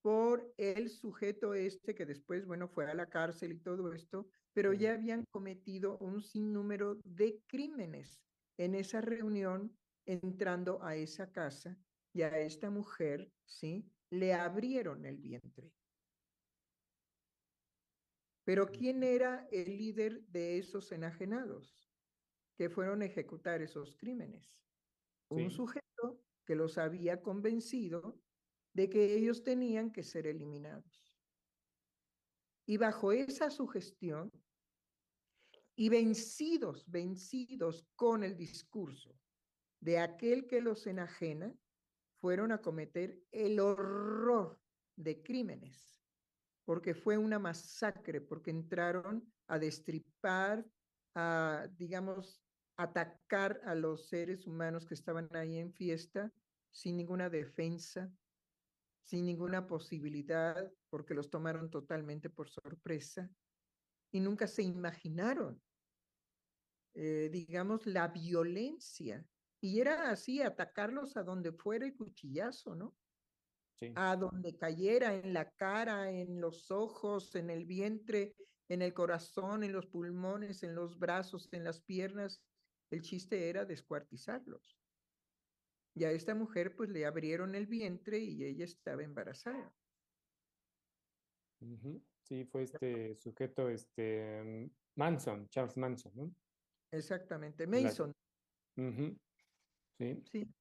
por 0.00 0.54
el 0.56 0.88
sujeto 0.88 1.54
este 1.54 1.94
que 1.94 2.06
después, 2.06 2.46
bueno, 2.46 2.68
fue 2.68 2.90
a 2.90 2.94
la 2.94 3.10
cárcel 3.10 3.52
y 3.52 3.58
todo 3.58 3.92
esto, 3.92 4.28
pero 4.54 4.72
ya 4.72 4.92
habían 4.92 5.24
cometido 5.30 5.98
un 5.98 6.22
sinnúmero 6.22 6.98
de 7.04 7.42
crímenes 7.46 8.22
en 8.56 8.74
esa 8.74 9.00
reunión, 9.00 9.76
entrando 10.06 10.82
a 10.82 10.96
esa 10.96 11.30
casa 11.30 11.76
y 12.12 12.22
a 12.22 12.38
esta 12.38 12.70
mujer, 12.70 13.32
¿sí? 13.44 13.90
Le 14.10 14.34
abrieron 14.34 15.04
el 15.04 15.18
vientre. 15.18 15.72
Pero 18.44 18.66
¿quién 18.66 19.02
era 19.02 19.46
el 19.52 19.76
líder 19.76 20.22
de 20.22 20.58
esos 20.58 20.90
enajenados 20.92 21.92
que 22.56 22.70
fueron 22.70 23.02
a 23.02 23.06
ejecutar 23.06 23.60
esos 23.60 23.94
crímenes? 23.94 24.58
Un 25.28 25.50
sujeto 25.50 26.24
que 26.46 26.54
los 26.54 26.78
había 26.78 27.20
convencido 27.20 28.22
de 28.72 28.88
que 28.88 29.14
ellos 29.14 29.42
tenían 29.42 29.92
que 29.92 30.02
ser 30.02 30.26
eliminados. 30.26 31.20
Y 32.66 32.78
bajo 32.78 33.12
esa 33.12 33.50
sugestión, 33.50 34.32
y 35.76 35.90
vencidos, 35.90 36.90
vencidos 36.90 37.86
con 37.94 38.24
el 38.24 38.36
discurso 38.36 39.16
de 39.80 39.98
aquel 39.98 40.46
que 40.46 40.60
los 40.60 40.86
enajena, 40.86 41.54
fueron 42.20 42.52
a 42.52 42.60
cometer 42.60 43.18
el 43.30 43.60
horror 43.60 44.60
de 44.96 45.22
crímenes, 45.22 46.02
porque 46.64 46.94
fue 46.94 47.16
una 47.16 47.38
masacre, 47.38 48.20
porque 48.20 48.50
entraron 48.50 49.32
a 49.46 49.58
destripar, 49.58 50.66
a, 51.14 51.68
digamos, 51.76 52.42
atacar 52.76 53.60
a 53.64 53.74
los 53.74 54.08
seres 54.08 54.46
humanos 54.46 54.86
que 54.86 54.94
estaban 54.94 55.28
ahí 55.34 55.58
en 55.58 55.72
fiesta 55.72 56.32
sin 56.70 56.96
ninguna 56.96 57.28
defensa, 57.28 58.12
sin 59.02 59.24
ninguna 59.24 59.66
posibilidad, 59.66 60.70
porque 60.90 61.14
los 61.14 61.30
tomaron 61.30 61.70
totalmente 61.70 62.30
por 62.30 62.48
sorpresa 62.48 63.30
y 64.10 64.20
nunca 64.20 64.46
se 64.46 64.62
imaginaron, 64.62 65.62
eh, 66.94 67.28
digamos, 67.32 67.86
la 67.86 68.08
violencia. 68.08 69.26
Y 69.60 69.80
era 69.80 70.10
así, 70.10 70.40
atacarlos 70.40 71.16
a 71.16 71.22
donde 71.22 71.52
fuera 71.52 71.84
el 71.84 71.96
cuchillazo, 71.96 72.74
¿no? 72.74 72.96
A 73.94 74.16
donde 74.16 74.56
cayera, 74.56 75.14
en 75.14 75.32
la 75.32 75.50
cara, 75.50 76.10
en 76.10 76.40
los 76.40 76.70
ojos, 76.70 77.34
en 77.34 77.50
el 77.50 77.64
vientre, 77.64 78.34
en 78.68 78.82
el 78.82 78.92
corazón, 78.92 79.64
en 79.64 79.72
los 79.72 79.86
pulmones, 79.86 80.62
en 80.62 80.74
los 80.74 80.98
brazos, 80.98 81.48
en 81.52 81.64
las 81.64 81.80
piernas, 81.80 82.42
el 82.90 83.02
chiste 83.02 83.48
era 83.48 83.64
descuartizarlos. 83.64 84.78
Y 85.94 86.04
a 86.04 86.12
esta 86.12 86.34
mujer 86.34 86.76
pues 86.76 86.90
le 86.90 87.06
abrieron 87.06 87.54
el 87.54 87.66
vientre 87.66 88.18
y 88.18 88.44
ella 88.44 88.64
estaba 88.64 89.02
embarazada. 89.02 89.74
Sí, 92.22 92.44
fue 92.44 92.62
este 92.62 93.16
sujeto, 93.16 93.68
este 93.68 94.70
Manson, 94.94 95.48
Charles 95.48 95.76
Manson, 95.76 96.12
¿no? 96.14 96.34
Exactamente, 96.92 97.66
Mason. 97.66 98.14
Sí. 99.98 100.22
Sí. 100.30 100.54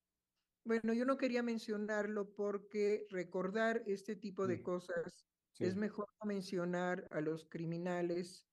Bueno, 0.66 0.94
yo 0.94 1.06
no 1.06 1.16
quería 1.16 1.44
mencionarlo 1.44 2.34
porque 2.34 3.06
recordar 3.10 3.84
este 3.86 4.16
tipo 4.18 4.48
de 4.48 4.62
cosas 4.62 5.26
es 5.60 5.76
mejor 5.76 6.08
mencionar 6.26 7.08
a 7.12 7.22
los 7.22 7.48
criminales 7.50 8.50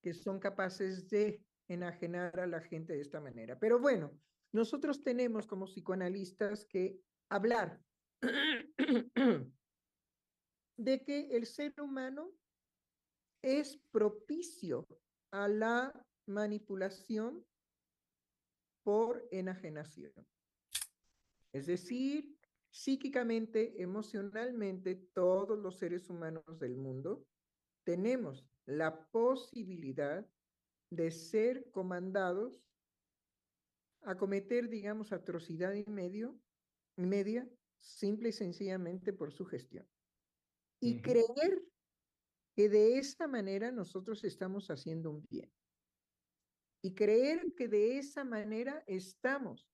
que 0.00 0.14
son 0.14 0.38
capaces 0.38 1.08
de 1.08 1.44
enajenar 1.68 2.38
a 2.38 2.46
la 2.46 2.60
gente 2.60 2.92
de 2.92 3.00
esta 3.00 3.20
manera. 3.20 3.58
Pero 3.58 3.80
bueno, 3.80 4.12
nosotros 4.52 5.02
tenemos 5.02 5.46
como 5.46 5.66
psicoanalistas 5.66 6.64
que 6.66 7.00
hablar 7.28 7.82
de 10.76 11.04
que 11.04 11.36
el 11.36 11.46
ser 11.46 11.74
humano 11.80 12.30
es 13.42 13.76
propicio 13.90 14.86
a 15.32 15.48
la 15.48 15.92
manipulación 16.26 17.44
por 18.86 19.26
enajenación. 19.32 20.12
Es 21.52 21.66
decir, 21.66 22.38
psíquicamente, 22.70 23.82
emocionalmente, 23.82 24.94
todos 25.12 25.58
los 25.58 25.76
seres 25.76 26.08
humanos 26.08 26.60
del 26.60 26.76
mundo 26.76 27.26
tenemos 27.82 28.46
la 28.64 29.08
posibilidad 29.10 30.24
de 30.90 31.10
ser 31.10 31.68
comandados 31.72 32.62
a 34.02 34.16
cometer, 34.16 34.68
digamos, 34.68 35.12
atrocidad 35.12 35.74
y 35.74 35.84
medio 35.90 36.38
media 36.94 37.44
simple 37.80 38.28
y 38.28 38.32
sencillamente 38.32 39.12
por 39.12 39.32
su 39.32 39.46
gestión. 39.46 39.84
Y 40.78 41.02
creer 41.02 41.60
que 42.54 42.68
de 42.68 42.98
esta 42.98 43.26
manera 43.26 43.72
nosotros 43.72 44.22
estamos 44.22 44.70
haciendo 44.70 45.10
un 45.10 45.26
bien. 45.28 45.50
Y 46.86 46.94
creer 46.94 47.52
que 47.56 47.66
de 47.66 47.98
esa 47.98 48.22
manera 48.22 48.84
estamos, 48.86 49.68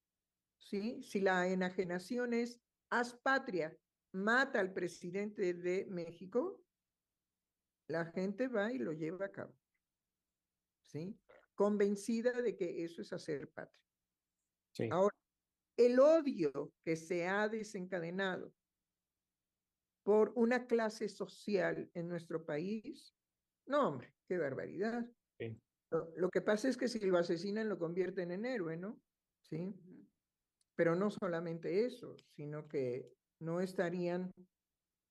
¿sí? 0.57 1.03
Si 1.03 1.20
la 1.20 1.46
enajenación 1.46 2.33
es 2.33 2.59
haz 2.88 3.12
patria, 3.12 3.77
mata 4.12 4.61
al 4.61 4.72
presidente 4.72 5.53
de 5.53 5.85
México, 5.90 6.64
la 7.87 8.07
gente 8.07 8.48
va 8.48 8.72
y 8.72 8.79
lo 8.79 8.92
lleva 8.92 9.27
a 9.27 9.31
cabo, 9.31 9.55
¿sí? 10.81 11.20
Convencida 11.55 12.33
de 12.40 12.57
que 12.57 12.83
eso 12.83 13.03
es 13.03 13.12
hacer 13.12 13.51
patria. 13.51 13.85
Sí. 14.70 14.88
Ahora, 14.90 15.14
el 15.77 16.01
odio 16.01 16.72
que 16.83 16.96
se 16.96 17.29
ha 17.29 17.46
desencadenado 17.46 18.55
por 20.03 20.33
una 20.35 20.66
clase 20.66 21.11
social 21.11 21.90
en 21.92 22.09
nuestro 22.09 22.46
país, 22.46 23.14
no, 23.66 23.87
hombre, 23.87 24.14
qué 24.27 24.38
barbaridad. 24.38 25.07
Sí. 25.38 25.61
Lo, 25.92 26.11
lo 26.16 26.31
que 26.31 26.40
pasa 26.40 26.68
es 26.68 26.76
que 26.76 26.88
si 26.88 27.00
lo 27.00 27.18
asesinan 27.18 27.68
lo 27.68 27.78
convierten 27.78 28.31
en 28.33 28.46
héroe, 28.46 28.76
¿no? 28.76 29.02
Sí. 29.42 29.74
Pero 30.74 30.96
no 30.96 31.11
solamente 31.11 31.85
eso, 31.85 32.16
sino 32.35 32.66
que 32.66 33.12
no 33.40 33.61
estarían 33.61 34.33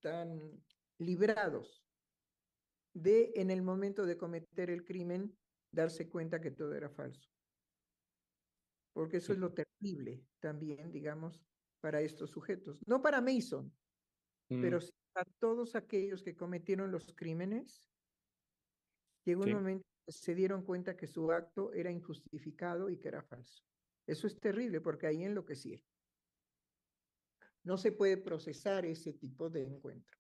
tan 0.02 0.63
librados 0.98 1.86
de, 2.94 3.32
en 3.36 3.52
el 3.52 3.62
momento 3.62 4.06
de 4.06 4.17
cometer 4.17 4.70
el 4.72 4.84
crimen, 4.84 5.38
darse 5.72 6.10
cuenta 6.10 6.41
que 6.41 6.52
todo 6.52 6.74
era 6.74 6.89
falso. 6.89 7.30
Porque 8.94 9.17
eso 9.17 9.34
es 9.34 9.39
lo 9.39 9.54
terrible 9.54 10.26
también, 10.39 10.91
digamos, 10.91 11.46
para 11.80 12.02
estos 12.02 12.32
sujetos. 12.32 12.82
No 12.88 13.02
para 13.02 13.22
Mason, 13.22 13.72
pero 14.60 14.78
Mm, 14.78 14.82
sí 14.82 14.91
para 15.13 15.30
todos 15.39 15.76
aquellos 15.76 16.24
que 16.24 16.36
cometieron 16.36 16.91
los 16.91 17.13
crímenes. 17.13 17.91
Llegó 19.26 19.44
un 19.44 19.50
Sí. 19.50 19.54
momento 19.54 19.90
se 20.12 20.36
dieron 20.36 20.63
cuenta 20.63 20.97
que 20.97 21.08
su 21.08 21.32
acto 21.32 21.74
era 21.74 21.91
injustificado 21.91 22.89
y 22.89 22.97
que 22.97 23.08
era 23.08 23.24
falso. 23.24 23.63
Eso 24.06 24.28
es 24.28 24.39
terrible 24.39 24.82
porque 24.82 25.08
ahí 25.08 25.24
enloquecieron. 25.24 25.86
No 27.63 27.78
se 27.78 27.91
puede 27.91 28.17
procesar 28.17 28.86
ese 28.86 29.13
tipo 29.13 29.50
de 29.50 29.63
encuentro. 29.63 30.19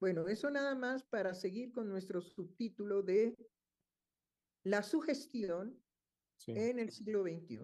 Bueno, 0.00 0.28
eso 0.28 0.50
nada 0.50 0.74
más 0.74 1.04
para 1.04 1.34
seguir 1.34 1.72
con 1.72 1.88
nuestro 1.88 2.20
subtítulo 2.20 3.02
de 3.02 3.36
la 4.64 4.82
sugestión 4.82 5.78
sí. 6.36 6.52
en 6.52 6.78
el 6.78 6.90
siglo 6.90 7.22
XXI. 7.22 7.58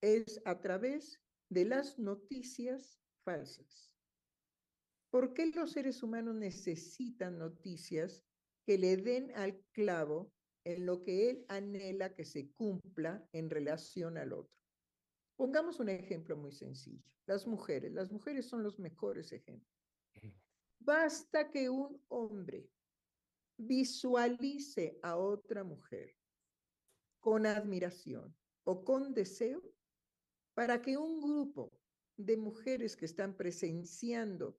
Es 0.00 0.40
a 0.44 0.60
través 0.60 1.20
de 1.48 1.64
las 1.64 1.98
noticias 1.98 3.00
falsas. 3.24 3.92
¿Por 5.10 5.32
qué 5.32 5.46
los 5.46 5.72
seres 5.72 6.02
humanos 6.02 6.34
necesitan 6.34 7.38
noticias 7.38 8.24
que 8.64 8.78
le 8.78 8.96
den 8.96 9.30
al 9.36 9.58
clavo 9.72 10.32
en 10.64 10.86
lo 10.86 11.02
que 11.02 11.30
él 11.30 11.44
anhela 11.48 12.14
que 12.14 12.24
se 12.24 12.50
cumpla 12.52 13.26
en 13.32 13.50
relación 13.50 14.16
al 14.18 14.32
otro? 14.32 14.54
Pongamos 15.36 15.80
un 15.80 15.88
ejemplo 15.88 16.36
muy 16.36 16.52
sencillo. 16.52 17.04
Las 17.26 17.46
mujeres. 17.46 17.92
Las 17.92 18.12
mujeres 18.12 18.46
son 18.46 18.62
los 18.62 18.78
mejores 18.78 19.32
ejemplos. 19.32 19.74
Basta 20.78 21.50
que 21.50 21.70
un 21.70 22.02
hombre 22.08 22.68
visualice 23.56 24.98
a 25.02 25.16
otra 25.16 25.64
mujer 25.64 26.14
con 27.20 27.46
admiración 27.46 28.36
o 28.64 28.84
con 28.84 29.14
deseo 29.14 29.62
para 30.54 30.82
que 30.82 30.96
un 30.96 31.20
grupo 31.20 31.72
de 32.16 32.36
mujeres 32.36 32.96
que 32.96 33.06
están 33.06 33.36
presenciando 33.36 34.58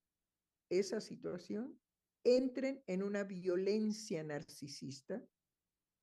esa 0.69 0.99
situación 0.99 1.79
entren 2.25 2.83
en 2.87 3.03
una 3.03 3.23
violencia 3.23 4.21
narcisista 4.23 5.23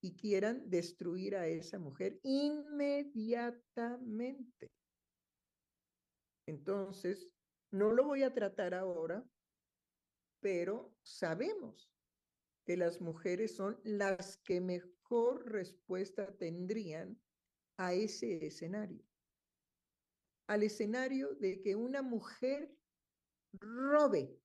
y 0.01 0.17
quieran 0.17 0.71
destruir 0.71 1.37
a 1.37 1.47
esa 1.47 1.79
mujer 1.79 2.19
inmediatamente. 2.23 4.71
Entonces, 6.47 7.29
no 7.71 7.93
lo 7.93 8.05
voy 8.05 8.23
a 8.23 8.33
tratar 8.33 8.73
ahora, 8.75 9.23
pero 10.41 10.97
sabemos 11.03 11.93
que 12.65 12.77
las 12.77 13.01
mujeres 13.01 13.57
son 13.57 13.81
las 13.85 14.37
que 14.39 14.61
mejor 14.61 15.51
respuesta 15.51 16.37
tendrían 16.37 17.21
a 17.79 17.95
ese 17.95 18.47
escenario. 18.47 19.05
Al 20.49 20.63
escenario 20.63 21.35
de 21.35 21.61
que 21.61 21.77
una 21.77 22.03
mujer 22.03 22.77
robe 23.53 24.42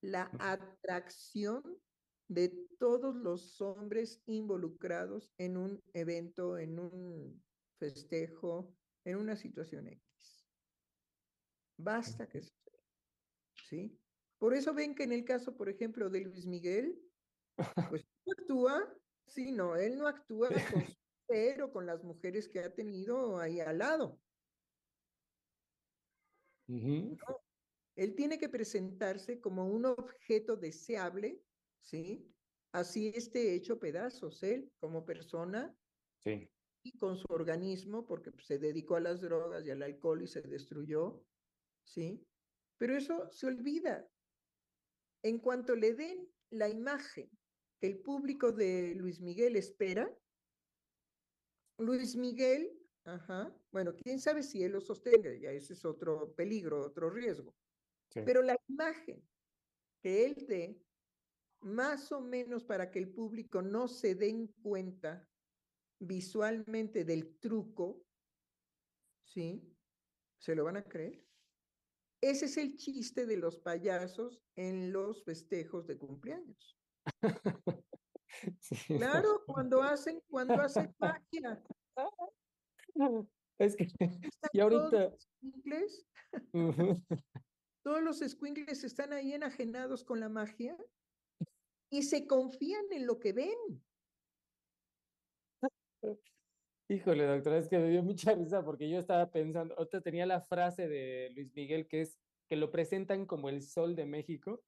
la 0.00 0.30
atracción 0.38 1.62
de 2.28 2.48
todos 2.78 3.14
los 3.14 3.60
hombres 3.60 4.22
involucrados 4.26 5.32
en 5.36 5.56
un 5.56 5.82
evento, 5.92 6.58
en 6.58 6.78
un 6.78 7.44
festejo, 7.78 8.72
en 9.04 9.16
una 9.16 9.36
situación 9.36 9.88
X. 9.88 10.48
Basta 11.76 12.28
que 12.28 12.40
suceda. 12.42 12.78
¿Sí? 13.68 13.98
Por 14.38 14.54
eso 14.54 14.72
ven 14.74 14.94
que 14.94 15.04
en 15.04 15.12
el 15.12 15.24
caso, 15.24 15.56
por 15.56 15.68
ejemplo, 15.68 16.08
de 16.08 16.20
Luis 16.20 16.46
Miguel, 16.46 16.98
pues 17.90 18.04
no 18.24 18.32
actúa, 18.38 18.94
sí, 19.26 19.52
no, 19.52 19.76
él 19.76 19.98
no 19.98 20.06
actúa 20.06 20.48
con 20.48 20.56
su 20.96 21.00
o 21.62 21.72
con 21.72 21.86
las 21.86 22.02
mujeres 22.02 22.48
que 22.48 22.60
ha 22.60 22.74
tenido 22.74 23.38
ahí 23.38 23.60
al 23.60 23.78
lado. 23.78 24.20
No, 26.66 27.16
él 28.00 28.14
tiene 28.14 28.38
que 28.38 28.48
presentarse 28.48 29.42
como 29.42 29.66
un 29.66 29.84
objeto 29.84 30.56
deseable, 30.56 31.44
¿sí? 31.82 32.34
Así 32.72 33.12
esté 33.14 33.54
hecho 33.54 33.78
pedazos 33.78 34.42
él 34.42 34.72
como 34.80 35.04
persona 35.04 35.76
Sí. 36.16 36.48
y 36.82 36.96
con 36.96 37.18
su 37.18 37.26
organismo, 37.28 38.06
porque 38.06 38.30
se 38.42 38.58
dedicó 38.58 38.96
a 38.96 39.00
las 39.00 39.20
drogas 39.20 39.66
y 39.66 39.70
al 39.70 39.82
alcohol 39.82 40.22
y 40.22 40.28
se 40.28 40.40
destruyó, 40.40 41.26
¿sí? 41.84 42.26
Pero 42.78 42.96
eso 42.96 43.30
se 43.30 43.46
olvida. 43.46 44.08
En 45.22 45.38
cuanto 45.38 45.76
le 45.76 45.92
den 45.92 46.26
la 46.48 46.70
imagen 46.70 47.28
que 47.82 47.86
el 47.86 47.98
público 48.00 48.50
de 48.50 48.94
Luis 48.94 49.20
Miguel 49.20 49.56
espera, 49.56 50.10
Luis 51.76 52.16
Miguel, 52.16 52.80
ajá, 53.04 53.54
bueno, 53.70 53.94
quién 53.94 54.18
sabe 54.18 54.42
si 54.42 54.62
él 54.62 54.72
lo 54.72 54.80
sostenga, 54.80 55.34
ya 55.38 55.50
ese 55.52 55.74
es 55.74 55.84
otro 55.84 56.34
peligro, 56.34 56.80
otro 56.80 57.10
riesgo. 57.10 57.59
Sí. 58.10 58.20
Pero 58.24 58.42
la 58.42 58.56
imagen 58.68 59.22
que 60.02 60.26
él 60.26 60.46
dé, 60.48 60.82
más 61.60 62.10
o 62.12 62.20
menos 62.20 62.64
para 62.64 62.90
que 62.90 62.98
el 62.98 63.12
público 63.12 63.62
no 63.62 63.86
se 63.88 64.14
den 64.14 64.48
cuenta 64.62 65.28
visualmente 66.00 67.04
del 67.04 67.38
truco, 67.38 68.02
¿sí? 69.24 69.76
¿Se 70.38 70.54
lo 70.54 70.64
van 70.64 70.78
a 70.78 70.84
creer? 70.84 71.26
Ese 72.22 72.46
es 72.46 72.56
el 72.56 72.76
chiste 72.76 73.26
de 73.26 73.36
los 73.36 73.58
payasos 73.58 74.42
en 74.56 74.92
los 74.92 75.24
festejos 75.24 75.86
de 75.86 75.98
cumpleaños. 75.98 76.76
Sí, 78.60 78.76
Claro, 78.96 79.42
cuando 79.44 79.82
hacen, 79.82 80.22
cuando 80.28 80.54
hacen 80.54 80.94
magia. 80.98 81.62
Es 83.58 83.76
que, 83.76 83.88
y 84.52 84.60
ahorita, 84.60 85.12
ujú, 86.52 87.02
todos 87.82 88.02
los 88.02 88.22
escuincles 88.22 88.84
están 88.84 89.12
ahí 89.12 89.32
enajenados 89.32 90.04
con 90.04 90.20
la 90.20 90.28
magia 90.28 90.76
y 91.90 92.02
se 92.02 92.26
confían 92.26 92.84
en 92.92 93.06
lo 93.06 93.18
que 93.18 93.32
ven. 93.32 93.82
híjole, 96.88 97.24
doctora, 97.24 97.58
es 97.58 97.68
que 97.68 97.78
me 97.78 97.90
dio 97.90 98.02
mucha 98.02 98.34
risa 98.34 98.64
porque 98.64 98.88
yo 98.88 98.98
estaba 98.98 99.30
pensando, 99.30 99.74
ahorita 99.76 100.00
tenía 100.00 100.26
la 100.26 100.40
frase 100.40 100.88
de 100.88 101.30
Luis 101.34 101.52
Miguel 101.54 101.86
que 101.88 102.02
es 102.02 102.18
que 102.48 102.56
lo 102.56 102.70
presentan 102.70 103.26
como 103.26 103.48
el 103.48 103.62
sol 103.62 103.94
de 103.94 104.06
México. 104.06 104.62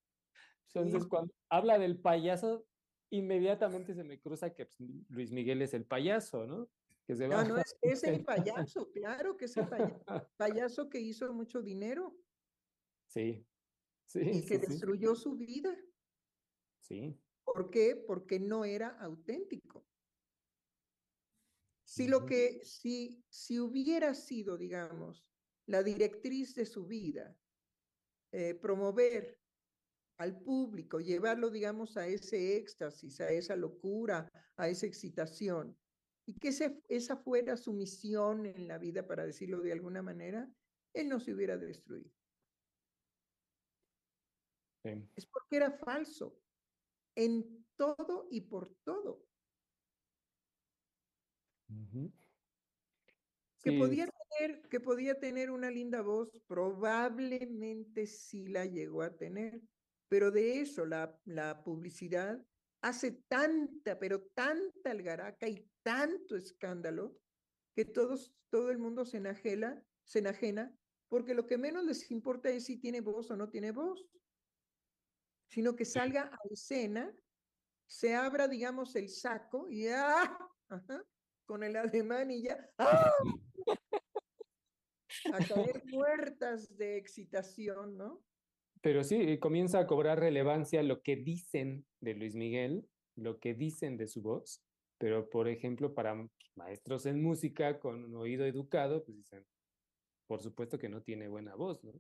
Entonces, 0.68 1.03
Sí. 1.03 1.09
cuando 1.09 1.35
habla 1.51 1.79
del 1.79 1.98
payaso, 1.98 2.64
inmediatamente 3.11 3.92
se 3.94 4.05
me 4.05 4.20
cruza 4.20 4.55
que 4.55 4.66
pues, 4.66 4.88
Luis 5.09 5.33
Miguel 5.33 5.61
es 5.62 5.75
el 5.75 5.85
payaso, 5.85 6.46
¿no? 6.46 6.70
Que 7.07 7.16
se 7.16 7.27
No, 7.29 7.35
es, 7.66 7.77
es 7.83 8.05
el 8.05 8.25
payaso, 8.25 8.90
claro 8.92 9.37
que 9.37 9.46
es 9.46 9.57
el 9.57 9.68
payaso, 9.68 10.31
payaso 10.37 10.88
que 10.88 11.01
hizo 11.01 11.33
mucho 11.35 11.61
dinero 11.61 12.16
Sí, 13.12 13.46
sí, 14.07 14.20
y 14.20 14.40
sí, 14.40 14.48
sí, 14.48 14.57
destruyó 14.57 15.14
su 15.14 15.37
vida. 15.37 15.77
sí, 16.81 17.20
¿Por 17.44 17.68
qué? 17.70 17.94
Porque 18.07 18.40
no 18.40 18.64
era 18.64 18.88
auténtico. 18.88 19.85
Si 21.85 22.09
lo 22.09 22.25
que, 22.25 22.64
si, 22.64 23.22
si 23.29 23.61
hubiera 23.61 24.14
sido, 24.14 24.57
digamos, 24.57 25.27
la 25.66 25.83
directriz 25.83 26.55
de 26.55 26.64
su 26.64 26.87
vida, 26.87 27.37
eh, 28.33 28.55
promover 28.55 29.38
al 30.16 30.40
público, 30.40 31.01
llevarlo, 31.01 31.51
digamos, 31.51 31.98
a 31.98 32.07
ese 32.07 32.57
éxtasis, 32.57 33.20
a 33.20 33.29
esa 33.29 33.57
locura, 33.57 34.31
a 34.57 34.68
esa 34.68 34.87
excitación, 34.87 35.77
y 36.25 36.38
que 36.38 36.48
ese- 36.48 36.81
esa 36.88 37.18
fuera 37.18 37.59
su 37.59 37.75
misión 37.75 38.46
en 38.46 38.68
la 38.68 38.79
vida, 38.79 39.07
para 39.07 39.27
decirlo 39.27 39.61
de 39.61 39.72
alguna 39.72 40.01
manera, 40.01 40.51
él 40.94 41.11
no 41.11 41.20
se 41.20 41.35
hubiera 41.35 41.59
destruido. 41.59 42.11
Sí. 44.85 45.09
Es 45.16 45.27
porque 45.27 45.57
era 45.57 45.71
falso 45.71 46.42
en 47.14 47.66
todo 47.77 48.29
y 48.31 48.42
por 48.42 48.77
todo. 48.85 49.29
Que 53.62 53.71
Sí, 53.71 53.79
podía 53.79 54.09
tener, 54.38 54.62
que 54.68 54.81
podía 54.81 55.21
tener 55.21 55.51
una 55.51 55.71
linda 55.71 56.03
voz, 56.03 56.31
probablemente 56.47 58.07
sí 58.07 58.47
la 58.47 58.66
llegó 58.66 59.03
a 59.03 59.16
tener, 59.16 59.62
pero 60.09 60.31
de 60.33 60.61
eso 60.61 60.85
la, 60.85 61.21
la 61.25 61.62
publicidad 61.62 62.45
hace 62.83 63.12
tanta, 63.29 63.99
pero 64.01 64.27
tanta 64.35 64.90
algaraca 64.90 65.49
y 65.49 65.71
tanto 65.83 66.37
escándalo 66.37 67.21
que 67.77 67.85
todos, 67.85 68.37
todo 68.51 68.71
el 68.71 68.79
mundo 68.79 69.05
se 69.05 69.18
enajela, 69.18 69.85
se 70.05 70.18
enajena, 70.18 70.77
porque 71.09 71.35
lo 71.35 71.47
que 71.47 71.59
menos 71.59 71.85
les 71.85 72.11
importa 72.11 72.51
es 72.51 72.64
si 72.64 72.81
tiene 72.81 73.01
voz 73.01 73.31
o 73.31 73.37
no 73.37 73.49
tiene 73.51 73.71
voz, 73.71 74.11
sino 75.53 75.77
que 75.77 75.85
salga 75.85 76.31
a 76.33 76.38
escena, 76.51 77.15
se 77.87 78.15
abra, 78.15 78.49
digamos, 78.49 78.97
el 78.97 79.11
saco 79.11 79.69
y 79.69 79.87
¡ah! 79.88 80.38
Ajá, 80.71 81.05
con 81.45 81.62
el 81.62 81.77
ademán 81.77 82.31
y 82.31 82.45
ya 82.45 82.71
¡ah! 82.79 83.12
a 85.31 85.38
caer 85.47 85.83
muertas 85.93 86.75
de 86.79 86.97
excitación, 86.97 87.99
¿no? 87.99 88.25
Pero 88.81 89.05
sí, 89.05 89.38
comienza 89.38 89.81
a 89.81 89.87
cobrar 89.87 90.21
relevancia 90.21 90.83
lo 90.83 91.03
que 91.03 91.17
dicen 91.17 91.87
de 92.01 92.15
Luis 92.15 92.35
Miguel, 92.35 92.88
lo 93.15 93.38
que 93.38 93.53
dicen 93.53 93.99
de 93.99 94.09
su 94.09 94.23
voz, 94.23 94.65
pero 94.97 95.29
por 95.29 95.49
ejemplo, 95.49 95.93
para 95.93 96.17
maestros 96.55 97.05
en 97.05 97.23
música 97.23 97.79
con 97.79 98.05
un 98.07 98.15
oído 98.17 98.47
educado, 98.47 99.05
pues 99.05 99.19
dicen, 99.19 99.45
por 100.27 100.41
supuesto 100.41 100.79
que 100.79 100.88
no 100.88 101.03
tiene 101.03 101.29
buena 101.29 101.55
voz, 101.55 101.85
¿no? 101.85 101.93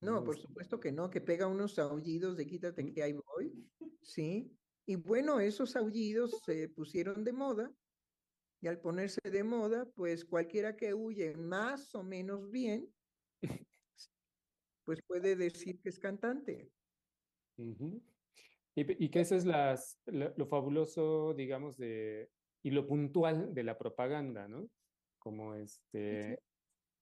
No, 0.00 0.24
por 0.24 0.36
es- 0.36 0.42
supuesto 0.42 0.80
que 0.80 0.92
no, 0.92 1.10
que 1.10 1.20
pega 1.20 1.46
unos 1.46 1.78
aullidos 1.78 2.36
de 2.36 2.46
quítate 2.46 2.92
que 2.92 3.02
ahí 3.02 3.12
voy, 3.12 3.70
¿sí? 4.02 4.50
Y 4.86 4.96
bueno, 4.96 5.40
esos 5.40 5.76
aullidos 5.76 6.40
se 6.44 6.68
pusieron 6.68 7.22
de 7.24 7.32
moda 7.32 7.72
y 8.60 8.66
al 8.68 8.80
ponerse 8.80 9.20
de 9.24 9.44
moda, 9.44 9.86
pues 9.94 10.24
cualquiera 10.24 10.76
que 10.76 10.94
huye 10.94 11.34
más 11.34 11.94
o 11.94 12.02
menos 12.02 12.50
bien, 12.50 12.94
pues 14.84 15.00
puede 15.06 15.36
decir 15.36 15.80
que 15.80 15.88
es 15.88 15.98
cantante. 15.98 16.72
Y, 17.56 19.04
y 19.04 19.10
que 19.10 19.20
eso 19.20 19.34
es 19.34 19.44
las, 19.44 20.00
lo, 20.06 20.32
lo 20.36 20.46
fabuloso, 20.46 21.34
digamos, 21.34 21.76
de, 21.76 22.30
y 22.62 22.70
lo 22.70 22.86
puntual 22.86 23.52
de 23.54 23.64
la 23.64 23.78
propaganda, 23.78 24.48
¿no? 24.48 24.68
Como 25.18 25.54
este, 25.54 26.38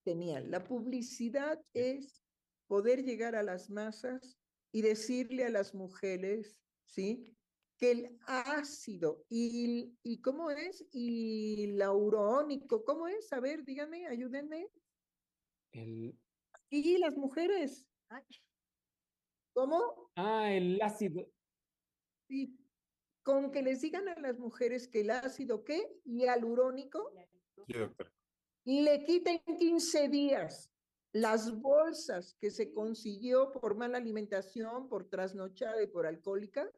Genial. 0.04 0.50
La 0.50 0.64
publicidad 0.64 1.60
es 1.72 2.27
poder 2.68 3.02
llegar 3.02 3.34
a 3.34 3.42
las 3.42 3.70
masas 3.70 4.38
y 4.72 4.82
decirle 4.82 5.44
a 5.44 5.50
las 5.50 5.74
mujeres, 5.74 6.60
¿sí? 6.86 7.34
Que 7.78 7.90
el 7.92 8.18
ácido 8.26 9.24
y, 9.28 9.98
y 10.02 10.20
¿cómo 10.20 10.50
es? 10.50 10.86
Y 10.92 11.72
laurónico, 11.72 12.84
¿cómo 12.84 13.08
es? 13.08 13.32
A 13.32 13.40
ver, 13.40 13.64
díganme, 13.64 14.06
ayúdenme. 14.06 14.68
el, 15.72 16.18
Y 16.70 16.98
las 16.98 17.16
mujeres, 17.16 17.86
¿cómo? 19.54 20.10
ah, 20.16 20.52
el 20.52 20.80
ácido, 20.82 21.26
Sí. 22.28 22.54
Con 23.22 23.50
que 23.50 23.62
les 23.62 23.82
digan 23.82 24.08
a 24.08 24.18
las 24.20 24.38
mujeres 24.38 24.88
que 24.88 25.00
el 25.02 25.10
ácido, 25.10 25.62
¿qué? 25.64 26.00
Y 26.04 26.26
alurónico 26.26 27.12
Sí, 27.66 27.74
doctor. 27.74 28.10
le 28.64 29.04
quiten 29.04 29.40
15 29.58 30.08
días 30.08 30.70
las 31.20 31.52
bolsas 31.60 32.34
que 32.40 32.50
se 32.50 32.72
consiguió 32.72 33.52
por 33.52 33.76
mala 33.76 33.98
alimentación, 33.98 34.88
por 34.88 35.08
trasnochada 35.08 35.82
y 35.82 35.86
por 35.86 36.06
alcohólica, 36.06 36.70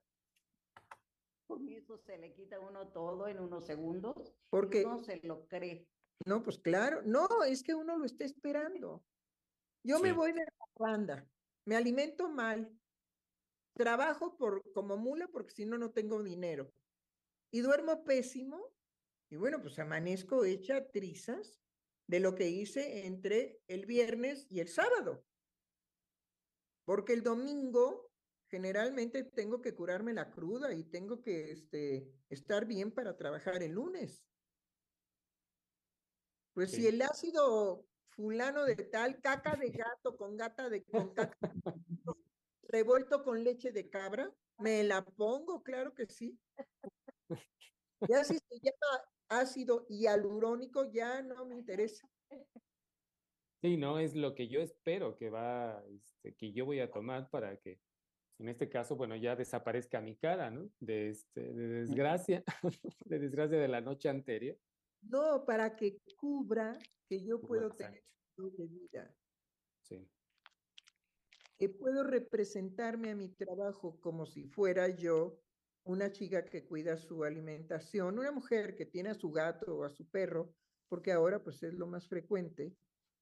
Con 1.46 1.68
eso 1.68 1.98
se 1.98 2.16
le 2.16 2.32
quita 2.32 2.60
uno 2.60 2.88
todo 2.88 3.26
en 3.28 3.40
unos 3.40 3.66
segundos. 3.66 4.34
porque, 4.50 4.84
uno 4.84 4.98
se 4.98 5.20
lo 5.22 5.46
cree. 5.46 5.86
no, 6.24 6.42
pues 6.42 6.58
claro, 6.58 7.02
no, 7.04 7.26
es 7.44 7.62
que 7.62 7.74
uno 7.74 7.98
lo 7.98 8.04
está 8.04 8.24
esperando. 8.24 9.04
Yo 9.82 9.98
me 9.98 10.12
voy 10.12 10.32
de 10.32 10.44
la 10.44 10.66
banda, 10.78 11.26
me 11.66 11.76
alimento 11.76 12.28
mal, 12.28 12.70
trabajo 13.74 14.36
por, 14.36 14.62
como 14.72 14.96
mula 14.96 15.26
porque 15.28 15.54
si 15.54 15.66
no, 15.66 15.78
no 15.78 15.90
tengo 15.90 16.22
dinero, 16.22 16.72
y 17.50 17.60
duermo 17.60 18.04
pésimo, 18.04 18.72
y 19.30 19.36
bueno, 19.36 19.60
pues 19.60 19.78
amanezco 19.78 20.44
hecha 20.44 20.90
trizas 20.90 21.60
de 22.10 22.18
lo 22.18 22.34
que 22.34 22.48
hice 22.48 23.06
entre 23.06 23.62
el 23.68 23.86
viernes 23.86 24.48
y 24.50 24.58
el 24.58 24.66
sábado. 24.66 25.24
Porque 26.84 27.12
el 27.12 27.22
domingo 27.22 28.10
generalmente 28.48 29.22
tengo 29.22 29.62
que 29.62 29.76
curarme 29.76 30.12
la 30.12 30.28
cruda 30.32 30.74
y 30.74 30.82
tengo 30.82 31.22
que 31.22 31.52
este, 31.52 32.12
estar 32.28 32.66
bien 32.66 32.90
para 32.90 33.16
trabajar 33.16 33.62
el 33.62 33.74
lunes. 33.74 34.24
Pues 36.52 36.72
si 36.72 36.88
el 36.88 37.00
ácido 37.00 37.86
fulano 38.08 38.64
de 38.64 38.74
tal, 38.74 39.20
caca 39.20 39.54
de 39.54 39.70
gato 39.70 40.16
con 40.16 40.36
gata 40.36 40.68
de 40.68 40.82
con 40.82 41.14
caca 41.14 41.38
revuelto 42.62 43.22
con 43.22 43.44
leche 43.44 43.70
de 43.70 43.88
cabra, 43.88 44.34
me 44.58 44.82
la 44.82 45.04
pongo, 45.04 45.62
claro 45.62 45.94
que 45.94 46.06
sí. 46.06 46.36
Ya 48.08 48.24
si 48.24 48.38
se 48.38 48.58
llama 48.62 49.04
ácido 49.30 49.86
hialurónico, 49.88 50.90
ya 50.92 51.22
no 51.22 51.46
me 51.46 51.54
interesa. 51.54 52.06
sí, 53.62 53.76
no, 53.76 53.98
es 53.98 54.14
lo 54.14 54.34
que 54.34 54.48
yo 54.48 54.60
espero 54.60 55.16
que 55.16 55.30
va, 55.30 55.82
este, 55.88 56.34
que 56.34 56.52
yo 56.52 56.66
voy 56.66 56.80
a 56.80 56.90
tomar 56.90 57.30
para 57.30 57.56
que, 57.58 57.80
en 58.38 58.48
este 58.48 58.68
caso, 58.68 58.96
bueno, 58.96 59.16
ya 59.16 59.36
desaparezca 59.36 60.00
mi 60.00 60.16
cara, 60.16 60.50
¿no? 60.50 60.68
De, 60.80 61.10
este, 61.10 61.52
de 61.52 61.68
desgracia, 61.68 62.42
de 63.06 63.18
desgracia 63.18 63.58
de 63.58 63.68
la 63.68 63.80
noche 63.80 64.08
anterior. 64.08 64.58
No, 65.02 65.44
para 65.46 65.76
que 65.76 65.98
cubra 66.18 66.76
que 67.08 67.24
yo 67.24 67.40
puedo 67.40 67.70
tener 67.70 68.04
de 68.36 68.66
vida, 68.66 69.14
Sí, 69.82 70.08
que 71.58 71.68
puedo 71.68 72.04
representarme 72.04 73.10
a 73.10 73.14
mi 73.14 73.28
trabajo 73.28 74.00
como 74.00 74.24
si 74.24 74.44
fuera 74.44 74.88
yo 74.88 75.38
una 75.84 76.12
chica 76.12 76.44
que 76.44 76.64
cuida 76.64 76.96
su 76.98 77.24
alimentación, 77.24 78.18
una 78.18 78.32
mujer 78.32 78.74
que 78.74 78.86
tiene 78.86 79.10
a 79.10 79.14
su 79.14 79.30
gato 79.30 79.78
o 79.78 79.84
a 79.84 79.90
su 79.90 80.08
perro, 80.08 80.54
porque 80.88 81.12
ahora 81.12 81.42
pues 81.42 81.62
es 81.62 81.74
lo 81.74 81.86
más 81.86 82.08
frecuente. 82.08 82.76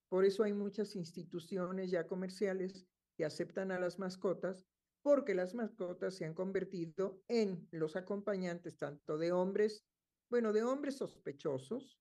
Por 0.09 0.25
eso 0.25 0.43
hay 0.43 0.53
muchas 0.53 0.97
instituciones 0.97 1.91
ya 1.91 2.07
comerciales 2.07 2.87
que 3.17 3.25
aceptan 3.25 3.71
a 3.71 3.79
las 3.79 3.99
mascotas, 3.99 4.67
porque 5.03 5.35
las 5.35 5.55
mascotas 5.55 6.15
se 6.15 6.25
han 6.25 6.35
convertido 6.35 7.23
en 7.29 7.69
los 7.71 7.97
acompañantes 7.97 8.77
tanto 8.77 9.19
de 9.19 9.33
hombres, 9.33 9.87
bueno, 10.31 10.53
de 10.53 10.63
hombres 10.63 10.97
sospechosos, 10.97 12.01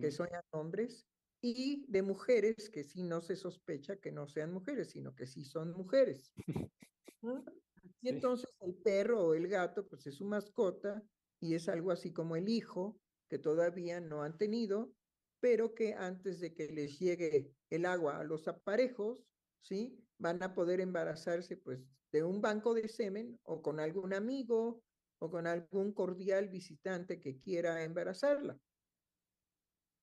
que 0.00 0.10
son 0.10 0.28
hombres, 0.52 1.08
y 1.46 1.84
de 1.88 2.00
mujeres 2.00 2.70
que 2.70 2.84
sí 2.84 3.02
no 3.02 3.20
se 3.20 3.36
sospecha 3.36 3.96
que 4.00 4.10
no 4.10 4.26
sean 4.26 4.50
mujeres, 4.50 4.90
sino 4.92 5.14
que 5.14 5.26
sí 5.26 5.44
son 5.44 5.72
mujeres. 5.72 6.32
Y 8.00 8.08
entonces 8.08 8.48
el 8.60 8.74
perro 8.74 9.26
o 9.26 9.34
el 9.34 9.48
gato, 9.48 9.86
pues 9.88 10.06
es 10.06 10.16
su 10.16 10.24
mascota 10.24 11.02
y 11.40 11.54
es 11.54 11.68
algo 11.68 11.90
así 11.90 12.12
como 12.12 12.36
el 12.36 12.48
hijo 12.48 13.00
que 13.28 13.38
todavía 13.38 14.00
no 14.00 14.22
han 14.22 14.38
tenido, 14.38 14.92
pero 15.40 15.74
que 15.74 15.94
antes 15.94 16.40
de 16.40 16.54
que 16.54 16.68
les 16.68 16.98
llegue 16.98 17.52
el 17.70 17.86
agua 17.86 18.18
a 18.18 18.24
los 18.24 18.48
aparejos, 18.48 19.26
¿sí? 19.60 19.98
Van 20.18 20.42
a 20.42 20.54
poder 20.54 20.80
embarazarse 20.80 21.56
pues 21.56 21.80
de 22.12 22.22
un 22.22 22.40
banco 22.40 22.74
de 22.74 22.88
semen 22.88 23.38
o 23.42 23.60
con 23.60 23.80
algún 23.80 24.14
amigo 24.14 24.82
o 25.18 25.30
con 25.30 25.46
algún 25.46 25.92
cordial 25.92 26.48
visitante 26.48 27.20
que 27.20 27.40
quiera 27.40 27.82
embarazarla. 27.82 28.58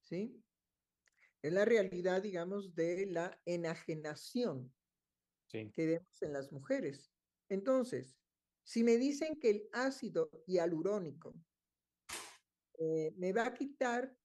¿Sí? 0.02 0.44
Es 1.42 1.54
la 1.54 1.66
realidad, 1.66 2.22
digamos, 2.22 2.76
de 2.76 3.08
la 3.08 3.40
enajenación 3.46 4.74
sí, 5.48 5.72
que 5.72 5.86
vemos 5.86 6.22
en 6.22 6.34
las 6.34 6.52
mujeres. 6.52 7.11
Entonces, 7.52 8.18
si 8.64 8.82
me 8.82 8.96
dicen 8.96 9.38
que 9.38 9.50
el 9.50 9.70
ácido 9.74 10.32
hialurónico 10.48 11.36
eh, 12.80 13.14
me 13.18 13.34
va 13.34 13.48
a 13.48 13.54
quitar 13.54 14.16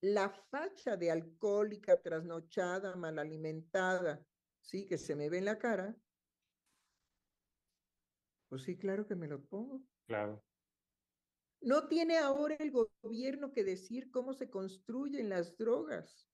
la 0.00 0.30
facha 0.30 0.96
de 0.96 1.10
alcohólica, 1.10 2.00
trasnochada, 2.00 2.96
mal 2.96 3.18
alimentada, 3.18 4.24
sí, 4.62 4.86
que 4.86 4.96
se 4.96 5.14
me 5.14 5.28
ve 5.28 5.36
en 5.38 5.44
la 5.44 5.58
cara, 5.58 5.94
pues 8.48 8.62
sí, 8.62 8.78
claro 8.78 9.06
que 9.06 9.14
me 9.14 9.28
lo 9.28 9.44
pongo. 9.44 9.82
claro. 10.06 10.42
No 11.60 11.86
tiene 11.86 12.16
ahora 12.16 12.56
el 12.58 12.70
gobierno 12.70 13.52
que 13.52 13.62
decir 13.62 14.10
cómo 14.10 14.32
se 14.32 14.48
construyen 14.48 15.28
las 15.28 15.58
drogas 15.58 16.26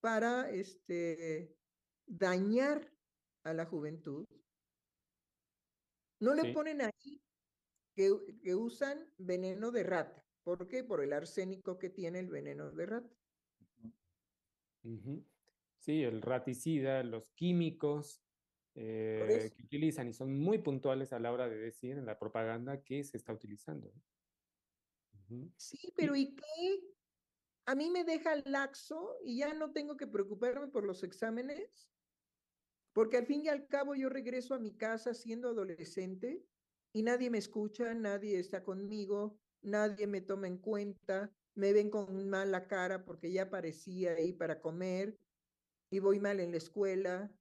para 0.00 0.50
este, 0.50 1.56
dañar 2.06 2.92
a 3.44 3.54
la 3.54 3.66
juventud. 3.66 4.26
No 6.20 6.34
le 6.34 6.42
Sí. 6.42 6.52
ponen 6.52 6.82
ahí 6.82 7.22
que, 7.94 8.54
usan 8.54 9.12
veneno 9.18 9.70
de 9.70 9.82
rata. 9.82 10.24
¿Por 10.42 10.68
qué? 10.68 10.84
Por 10.84 11.02
el 11.02 11.12
arsénico 11.12 11.78
que 11.78 11.90
tiene 11.90 12.20
el 12.20 12.28
veneno 12.28 12.70
de 12.70 12.86
rata. 12.86 13.16
Sí, 15.78 16.02
el 16.02 16.22
raticida, 16.22 17.02
los 17.02 17.30
químicos 17.32 18.22
eh, 18.74 19.50
que 19.54 19.62
utilizan 19.62 20.08
y 20.08 20.12
son 20.12 20.38
muy 20.38 20.58
puntuales 20.58 21.12
a 21.12 21.18
la 21.18 21.32
hora 21.32 21.48
de 21.48 21.56
decir 21.56 21.98
en 21.98 22.06
la 22.06 22.18
propaganda 22.18 22.82
que 22.82 23.02
se 23.02 23.16
está 23.16 23.32
utilizando. 23.32 23.92
Sí, 25.56 25.92
pero 25.96 26.16
¿y 26.16 26.34
qué? 26.34 26.82
A 27.66 27.74
mí 27.74 27.90
me 27.90 28.04
deja 28.04 28.36
laxo 28.44 29.16
y 29.22 29.38
ya 29.38 29.54
no 29.54 29.72
tengo 29.72 29.96
que 29.96 30.06
preocuparme 30.06 30.68
por 30.68 30.84
los 30.84 31.02
exámenes, 31.02 31.90
porque 32.92 33.16
al 33.16 33.26
fin 33.26 33.44
y 33.44 33.48
al 33.48 33.66
cabo 33.66 33.94
yo 33.94 34.08
regreso 34.08 34.54
a 34.54 34.58
mi 34.58 34.76
casa 34.76 35.14
siendo 35.14 35.48
adolescente 35.48 36.44
y 36.92 37.02
nadie 37.02 37.30
me 37.30 37.38
escucha, 37.38 37.94
nadie 37.94 38.38
está 38.38 38.64
conmigo, 38.64 39.38
nadie 39.62 40.06
me 40.06 40.20
toma 40.20 40.48
en 40.48 40.58
cuenta, 40.58 41.32
me 41.54 41.72
ven 41.72 41.90
con 41.90 42.28
mala 42.28 42.66
cara 42.66 43.04
porque 43.04 43.30
ya 43.30 43.44
aparecía 43.44 44.12
ahí 44.12 44.32
para 44.32 44.60
comer 44.60 45.16
y 45.90 46.00
voy 46.00 46.18
mal 46.20 46.40
en 46.40 46.50
la 46.50 46.56
escuela. 46.56 47.32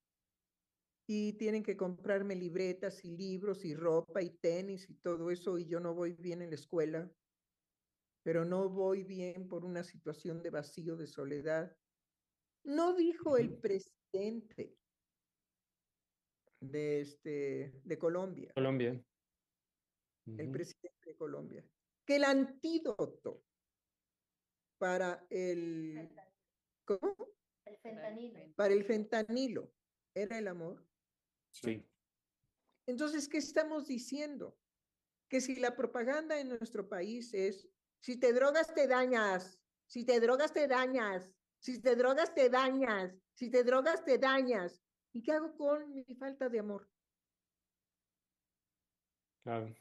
Y 1.08 1.34
tienen 1.34 1.64
que 1.64 1.76
comprarme 1.76 2.36
libretas 2.36 3.04
y 3.04 3.18
libros 3.18 3.66
y 3.66 3.74
ropa 3.74 4.22
y 4.22 4.30
tenis 4.30 4.88
y 4.92 4.94
todo 4.94 5.32
eso 5.32 5.58
y 5.58 5.66
yo 5.66 5.80
no 5.80 5.96
voy 5.96 6.14
bien 6.14 6.44
en 6.44 6.50
la 6.50 6.56
escuela, 6.56 7.12
pero 8.22 8.46
no 8.46 8.70
voy 8.70 9.04
bien 9.04 9.48
por 9.48 9.66
una 9.66 9.84
situación 9.84 10.44
de 10.44 10.52
vacío, 10.52 10.96
de 10.96 11.08
soledad. 11.08 11.76
No 12.64 12.94
dijo 12.94 13.38
el 13.38 13.58
presidente 13.58 14.78
de, 16.60 17.02
este, 17.02 17.74
de 17.84 17.98
Colombia, 17.98 18.52
Colombia. 18.54 19.02
el 20.26 20.52
presidente 20.52 21.10
de 21.10 21.16
Colombia, 21.16 21.66
que 22.06 22.18
el 22.18 22.24
antídoto 22.24 23.44
para 24.78 25.26
el, 25.30 26.10
¿cómo? 26.86 27.16
El 27.66 27.78
fentanilo. 27.78 28.40
Para 28.56 28.74
el 28.74 28.84
fentanilo 28.84 29.72
era 30.16 30.38
el 30.38 30.48
amor. 30.48 30.86
Sí. 31.52 31.86
Entonces, 32.88 33.28
¿qué 33.28 33.38
estamos 33.38 33.88
diciendo? 33.88 34.58
Que 35.30 35.42
si 35.42 35.56
la 35.56 35.76
propaganda 35.76 36.40
en 36.40 36.50
nuestro 36.50 36.90
país 36.90 37.34
es, 37.34 37.70
si 38.02 38.18
te 38.18 38.34
drogas 38.34 38.74
te 38.74 38.88
dañas, 38.88 39.60
si 39.86 40.06
te 40.06 40.20
drogas 40.20 40.54
te 40.54 40.68
dañas, 40.68 41.32
si 41.60 41.80
te 41.82 41.96
drogas 41.96 42.34
te 42.34 42.50
dañas, 42.50 43.16
si 43.34 43.52
te 43.52 43.64
drogas 43.64 44.04
te 44.04 44.18
dañas. 44.18 44.82
¿Y 45.14 45.24
qué 45.24 45.32
hago 45.32 45.56
con 45.56 45.94
mi 45.94 46.04
falta 46.16 46.50
de 46.50 46.60
amor? 46.60 46.90
Claro. 49.44 49.74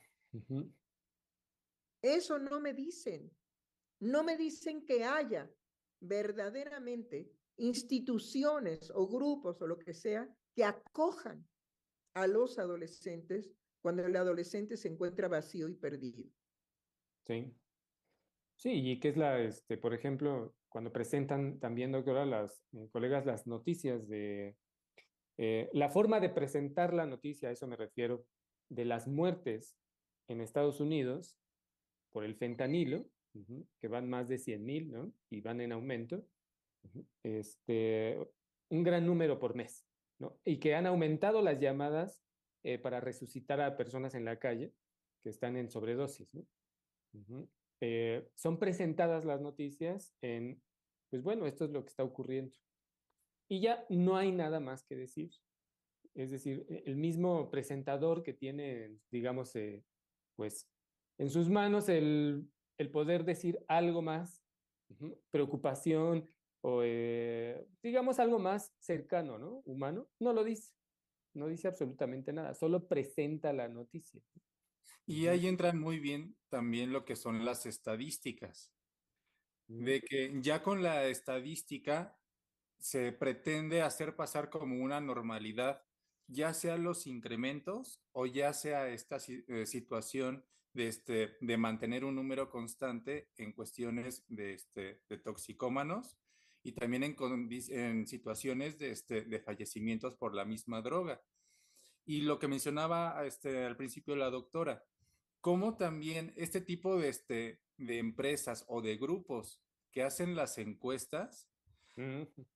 Eso 2.02 2.38
no 2.38 2.60
me 2.60 2.72
dicen. 2.72 3.30
No 4.00 4.22
me 4.22 4.36
dicen 4.36 4.84
que 4.84 5.04
haya 5.04 5.50
verdaderamente 6.00 7.30
instituciones 7.56 8.90
o 8.94 9.08
grupos 9.08 9.60
o 9.60 9.66
lo 9.66 9.78
que 9.78 9.92
sea 9.92 10.28
que 10.54 10.64
acojan 10.64 11.46
a 12.14 12.26
los 12.26 12.58
adolescentes 12.58 13.50
cuando 13.80 14.04
el 14.04 14.16
adolescente 14.16 14.76
se 14.76 14.88
encuentra 14.88 15.28
vacío 15.28 15.68
y 15.68 15.74
perdido. 15.74 16.24
Sí. 17.26 17.54
Sí, 18.56 18.70
y 18.72 18.98
que 18.98 19.10
es 19.10 19.16
la, 19.16 19.40
este, 19.40 19.78
por 19.78 19.94
ejemplo, 19.94 20.56
cuando 20.68 20.92
presentan 20.92 21.60
también, 21.60 21.92
doctora, 21.92 22.26
las 22.26 22.64
eh, 22.72 22.88
colegas 22.90 23.24
las 23.24 23.46
noticias 23.46 24.08
de 24.08 24.56
eh, 25.38 25.70
la 25.72 25.88
forma 25.88 26.20
de 26.20 26.28
presentar 26.28 26.92
la 26.92 27.06
noticia, 27.06 27.48
a 27.48 27.52
eso 27.52 27.66
me 27.66 27.76
refiero, 27.76 28.26
de 28.68 28.84
las 28.84 29.06
muertes 29.06 29.78
en 30.28 30.40
Estados 30.40 30.80
Unidos 30.80 31.38
por 32.10 32.24
el 32.24 32.34
fentanilo, 32.34 33.06
que 33.80 33.86
van 33.86 34.10
más 34.10 34.28
de 34.28 34.38
100 34.38 34.64
mil, 34.64 34.90
¿no? 34.90 35.12
Y 35.30 35.40
van 35.40 35.60
en 35.60 35.70
aumento, 35.70 36.24
este, 37.22 38.18
un 38.68 38.82
gran 38.82 39.06
número 39.06 39.38
por 39.38 39.54
mes, 39.54 39.86
¿no? 40.18 40.36
Y 40.44 40.58
que 40.58 40.74
han 40.74 40.86
aumentado 40.86 41.40
las 41.40 41.60
llamadas 41.60 42.20
eh, 42.64 42.78
para 42.78 43.00
resucitar 43.00 43.60
a 43.60 43.76
personas 43.76 44.14
en 44.14 44.24
la 44.24 44.38
calle 44.38 44.72
que 45.22 45.30
están 45.30 45.56
en 45.56 45.70
sobredosis. 45.70 46.28
Eh, 47.80 48.28
son 48.34 48.58
presentadas 48.58 49.24
las 49.24 49.40
noticias 49.40 50.12
en, 50.20 50.60
pues 51.10 51.22
bueno, 51.22 51.46
esto 51.46 51.64
es 51.64 51.70
lo 51.70 51.84
que 51.84 51.90
está 51.90 52.02
ocurriendo. 52.02 52.56
Y 53.48 53.60
ya 53.60 53.86
no 53.88 54.16
hay 54.16 54.32
nada 54.32 54.60
más 54.60 54.84
que 54.84 54.96
decir. 54.96 55.30
Es 56.14 56.30
decir, 56.30 56.66
e- 56.68 56.84
el 56.86 56.96
mismo 56.96 57.50
presentador 57.50 58.22
que 58.22 58.34
tiene, 58.34 58.98
digamos, 59.10 59.54
eh, 59.56 59.86
pues 60.36 60.70
en 61.18 61.30
sus 61.30 61.50
manos 61.50 61.88
el, 61.88 62.50
el 62.78 62.90
poder 62.90 63.24
decir 63.24 63.64
algo 63.68 64.02
más, 64.02 64.44
preocupación 65.30 66.30
o, 66.62 66.82
eh, 66.84 67.66
digamos, 67.82 68.18
algo 68.18 68.38
más 68.38 68.74
cercano, 68.78 69.38
¿no? 69.38 69.62
Humano, 69.64 70.10
no 70.18 70.32
lo 70.32 70.44
dice. 70.44 70.74
No 71.34 71.48
dice 71.48 71.68
absolutamente 71.68 72.32
nada, 72.32 72.54
solo 72.54 72.88
presenta 72.88 73.52
la 73.52 73.68
noticia. 73.68 74.22
Y 75.06 75.26
ahí 75.26 75.46
entran 75.48 75.78
muy 75.80 75.98
bien 75.98 76.38
también 76.48 76.92
lo 76.92 77.04
que 77.04 77.16
son 77.16 77.44
las 77.44 77.66
estadísticas, 77.66 78.72
Ujú. 79.68 79.84
de 79.84 80.00
que 80.02 80.32
ya 80.40 80.62
con 80.62 80.82
la 80.82 81.06
estadística 81.08 82.18
se 82.78 83.12
pretende 83.12 83.82
hacer 83.82 84.16
pasar 84.16 84.50
como 84.50 84.82
una 84.82 85.00
normalidad, 85.00 85.82
ya 86.26 86.54
sea 86.54 86.76
los 86.76 87.06
incrementos 87.06 88.00
o 88.12 88.26
ya 88.26 88.52
sea 88.52 88.88
esta 88.88 89.18
eh, 89.28 89.66
situación 89.66 90.44
de, 90.72 90.88
este, 90.88 91.36
de 91.40 91.56
mantener 91.56 92.04
un 92.04 92.14
número 92.14 92.50
constante 92.50 93.30
en 93.36 93.52
cuestiones 93.52 94.24
de, 94.28 94.54
este, 94.54 95.02
de 95.08 95.18
toxicómanos 95.18 96.16
y 96.62 96.72
también 96.72 97.02
en, 97.02 97.16
en 97.70 98.06
situaciones 98.06 98.78
de, 98.78 98.90
este, 98.90 99.22
de 99.22 99.40
fallecimientos 99.40 100.14
por 100.14 100.34
la 100.34 100.44
misma 100.44 100.82
droga. 100.82 101.22
Y 102.04 102.22
lo 102.22 102.38
que 102.38 102.48
mencionaba 102.48 103.24
este, 103.26 103.64
al 103.64 103.76
principio 103.76 104.16
la 104.16 104.30
doctora, 104.30 104.84
cómo 105.40 105.76
también 105.76 106.32
este 106.36 106.60
tipo 106.60 106.98
de, 106.98 107.08
este, 107.08 107.60
de 107.76 107.98
empresas 107.98 108.64
o 108.68 108.82
de 108.82 108.96
grupos 108.96 109.60
que 109.90 110.02
hacen 110.02 110.36
las 110.36 110.58
encuestas. 110.58 111.48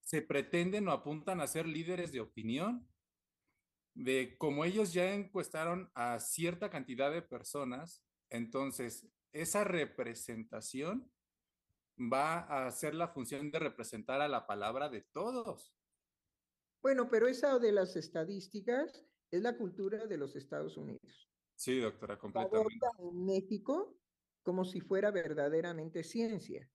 Se 0.01 0.22
pretenden 0.22 0.88
o 0.88 0.93
apuntan 0.93 1.40
a 1.40 1.47
ser 1.47 1.66
líderes 1.66 2.12
de 2.12 2.20
opinión, 2.20 2.88
de 3.95 4.36
como 4.38 4.64
ellos 4.64 4.93
ya 4.93 5.12
encuestaron 5.14 5.90
a 5.95 6.18
cierta 6.18 6.70
cantidad 6.70 7.11
de 7.12 7.22
personas, 7.22 8.05
entonces 8.30 9.09
esa 9.32 9.64
representación 9.64 11.11
va 11.99 12.38
a 12.38 12.66
hacer 12.66 12.95
la 12.95 13.09
función 13.09 13.51
de 13.51 13.59
representar 13.59 14.20
a 14.20 14.28
la 14.28 14.47
palabra 14.47 14.88
de 14.88 15.03
todos. 15.03 15.74
Bueno, 16.82 17.09
pero 17.11 17.28
esa 17.28 17.59
de 17.59 17.72
las 17.72 17.97
estadísticas 17.97 19.07
es 19.30 19.43
la 19.43 19.57
cultura 19.57 20.07
de 20.07 20.16
los 20.16 20.36
Estados 20.36 20.76
Unidos. 20.76 21.30
Sí, 21.55 21.78
doctora, 21.78 22.14
La 22.14 22.20
completamente. 22.20 22.59
adopta 22.86 23.03
en 23.03 23.24
México 23.24 23.99
como 24.43 24.64
si 24.64 24.80
fuera 24.80 25.11
verdaderamente 25.11 26.03
ciencia, 26.03 26.68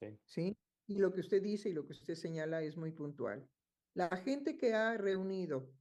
Sí. 0.00 0.18
¿sí? 0.24 0.58
Y 0.90 0.98
lo 0.98 1.12
que 1.12 1.20
usted 1.20 1.40
dice 1.40 1.68
y 1.68 1.72
lo 1.72 1.86
que 1.86 1.92
usted 1.92 2.16
señala 2.16 2.62
es 2.62 2.76
muy 2.76 2.90
puntual. 2.90 3.48
La 3.94 4.08
gente 4.16 4.58
que 4.58 4.74
ha 4.74 4.96
reunido 4.96 5.72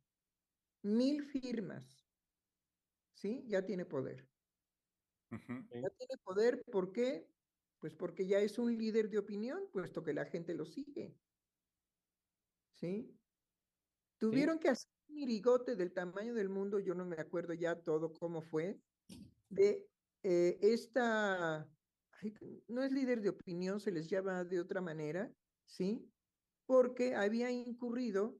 mil 0.83 1.23
firmas, 1.23 2.07
¿sí? 3.15 3.43
Ya 3.47 3.65
tiene 3.65 3.85
poder. 3.85 4.29
Ya 5.31 5.89
tiene 5.89 6.17
poder, 6.23 6.63
¿por 6.65 6.91
qué? 6.91 7.27
Pues 7.79 7.95
porque 7.95 8.27
ya 8.27 8.37
es 8.37 8.59
un 8.59 8.77
líder 8.77 9.09
de 9.09 9.17
opinión, 9.17 9.67
puesto 9.73 10.03
que 10.03 10.13
la 10.13 10.25
gente 10.25 10.53
lo 10.53 10.63
sigue. 10.63 11.17
¿Sí? 12.75 13.11
Tuvieron 14.19 14.59
que 14.59 14.69
hacer 14.69 14.91
un 15.07 15.15
mirigote 15.15 15.75
del 15.75 15.91
tamaño 15.91 16.35
del 16.35 16.49
mundo, 16.49 16.77
yo 16.79 16.93
no 16.93 17.03
me 17.03 17.15
acuerdo 17.15 17.55
ya 17.55 17.81
todo 17.81 18.13
cómo 18.13 18.43
fue, 18.43 18.79
de 19.49 19.89
eh, 20.21 20.59
esta, 20.61 21.67
no 22.67 22.83
es 22.83 22.91
líder 22.91 23.21
de 23.21 23.29
opinión, 23.29 23.79
se 23.79 23.91
les 23.91 24.09
llama 24.09 24.43
de 24.43 24.59
otra 24.59 24.81
manera, 24.81 25.31
¿sí? 25.65 26.09
Porque 26.65 27.15
había 27.15 27.51
incurrido 27.51 28.39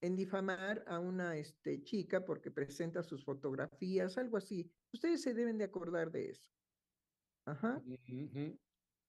en 0.00 0.16
difamar 0.16 0.84
a 0.86 0.98
una 0.98 1.36
este, 1.36 1.82
chica 1.82 2.24
porque 2.24 2.50
presenta 2.50 3.02
sus 3.02 3.24
fotografías, 3.24 4.18
algo 4.18 4.36
así. 4.36 4.70
Ustedes 4.92 5.22
se 5.22 5.32
deben 5.32 5.58
de 5.58 5.64
acordar 5.64 6.10
de 6.10 6.30
eso. 6.30 6.48
Ajá. 7.46 7.80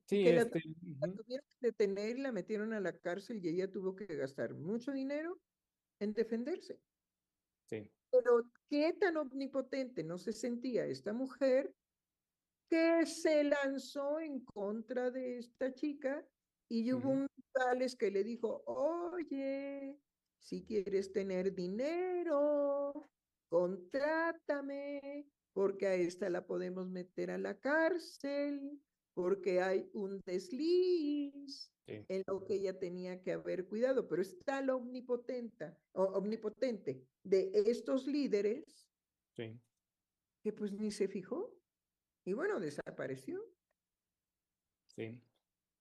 Sí, 0.06 0.24
que 0.24 0.34
la, 0.34 0.41
este, 0.41 0.62
la 1.00 1.08
ujú. 1.08 1.16
tuvieron 1.16 1.46
que 1.48 1.68
detener 1.68 2.20
la 2.20 2.32
metieron 2.32 2.74
a 2.74 2.80
la 2.80 2.98
cárcel 2.98 3.44
y 3.44 3.50
ella 3.50 3.72
tuvo 3.72 3.96
que 3.96 4.06
gastar 4.06 4.54
mucho 4.54 4.91
dinero 4.91 5.41
en 6.00 6.14
defenderse. 6.14 6.80
Sí. 7.70 7.89
Pero 8.12 8.44
qué 8.70 8.94
tan 8.94 9.18
omnipotente 9.18 10.04
no 10.04 10.18
se 10.18 10.34
sentía 10.34 10.86
esta 10.86 11.14
mujer 11.14 11.74
que 12.70 13.05
se 13.05 13.43
lanzó 13.43 14.20
en 14.20 14.43
contra 14.43 15.11
de 15.11 15.38
esta 15.38 15.74
chica 15.74 16.26
y 16.70 16.91
hubo 16.93 17.09
Ujú. 17.09 17.20
un 17.22 17.28
tales 17.51 17.95
que 17.95 18.09
le 18.09 18.24
dijo, 18.24 18.64
oye, 18.66 19.99
si 20.39 20.66
quieres 20.66 21.11
tener 21.11 21.53
dinero, 21.53 22.93
contrátame, 23.49 25.28
porque 25.53 25.88
a 25.88 25.95
esta 25.95 26.30
la 26.30 26.45
podemos 26.45 26.88
meter 26.89 27.32
a 27.32 27.38
la 27.38 27.59
cárcel 27.59 28.82
porque 29.14 29.61
hay 29.61 29.89
un 29.93 30.20
desliz 30.26 31.72
en 31.86 32.24
lo 32.28 32.43
que 32.45 32.55
ella 32.55 32.80
tenía 32.80 33.22
que 33.22 33.34
haber 33.34 33.68
cuidado, 33.68 34.07
pero 34.07 34.22
está 34.22 34.61
la 34.61 34.76
omnipotente, 34.76 35.78
o 35.91 36.03
omnipotente 36.03 37.05
de 37.24 37.51
estos 37.53 38.07
líderes 38.07 38.89
que 39.36 40.53
pues 40.53 40.72
ni 40.72 40.91
se 40.91 41.07
fijó 41.07 41.53
y 42.26 42.34
bueno, 42.34 42.60
desapareció. 42.60 43.44
Sí, 44.96 45.20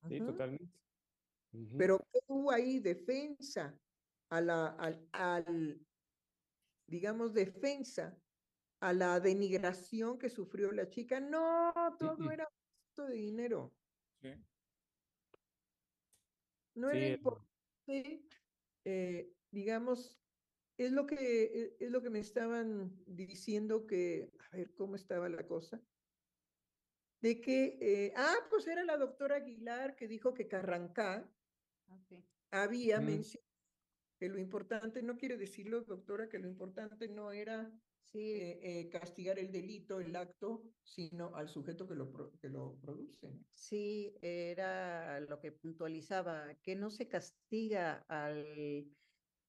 sí, 0.09 0.19
totalmente. 0.21 0.73
Pero 1.77 2.01
hubo 2.27 2.51
ahí 2.51 2.79
defensa 2.79 3.79
a 4.31 4.41
la, 4.41 4.69
al, 4.69 5.07
al, 5.13 5.87
digamos, 6.87 7.35
defensa 7.35 8.19
a 8.81 8.93
la 8.93 9.21
denigración 9.21 10.19
que 10.19 10.31
sufrió 10.31 10.73
la 10.73 10.89
chica. 10.89 11.21
No, 11.21 11.73
todo 11.99 12.31
era 12.31 12.49
de 12.97 13.15
dinero. 13.15 13.75
Sí. 14.23 14.35
No 16.75 16.91
era 16.91 17.09
importante, 17.09 18.27
eh, 18.85 19.35
digamos, 19.51 20.19
es 20.79 20.91
lo 20.93 21.07
que 21.07 21.45
e, 21.45 21.77
es 21.81 21.91
lo 21.91 22.03
que 22.03 22.11
me 22.11 22.19
estaban 22.21 23.05
diciendo 23.07 23.87
que, 23.87 24.33
a 24.51 24.57
ver 24.57 24.75
cómo 24.75 24.97
estaba 24.97 25.29
la 25.29 25.47
cosa, 25.47 25.83
de 27.23 27.41
que, 27.41 27.79
eh, 27.81 28.13
ah, 28.17 28.37
pues 28.51 28.67
era 28.67 28.85
la 28.85 28.97
doctora 28.97 29.37
Aguilar 29.37 29.97
que 29.97 30.09
dijo 30.09 30.35
que 30.35 30.49
Carrancá 30.49 31.27
había 32.51 33.01
mencionado 33.01 33.53
que 34.23 34.29
lo 34.29 34.39
importante, 34.39 35.03
no 35.03 35.17
quiere 35.17 35.37
decirlo, 35.37 35.81
doctora, 35.83 36.29
que 36.29 36.39
lo 36.39 36.47
importante 36.47 37.09
no 37.09 37.33
era 37.33 37.69
sí. 38.05 38.21
Eh, 38.21 38.61
eh, 38.63 38.89
castigar 38.89 39.39
el 39.39 39.51
delito, 39.51 39.99
el 39.99 40.15
acto, 40.15 40.63
sino 40.85 41.35
al 41.35 41.49
sujeto 41.49 41.89
que 41.89 41.95
lo, 41.97 42.33
que 42.41 42.49
lo 42.49 42.79
produce. 42.81 43.33
Sí, 43.51 44.15
era 44.21 45.19
lo 45.19 45.41
que 45.41 45.51
puntualizaba, 45.51 46.55
que 46.63 46.77
no 46.77 46.91
se 46.91 47.09
castiga 47.09 48.05
al, 48.07 48.87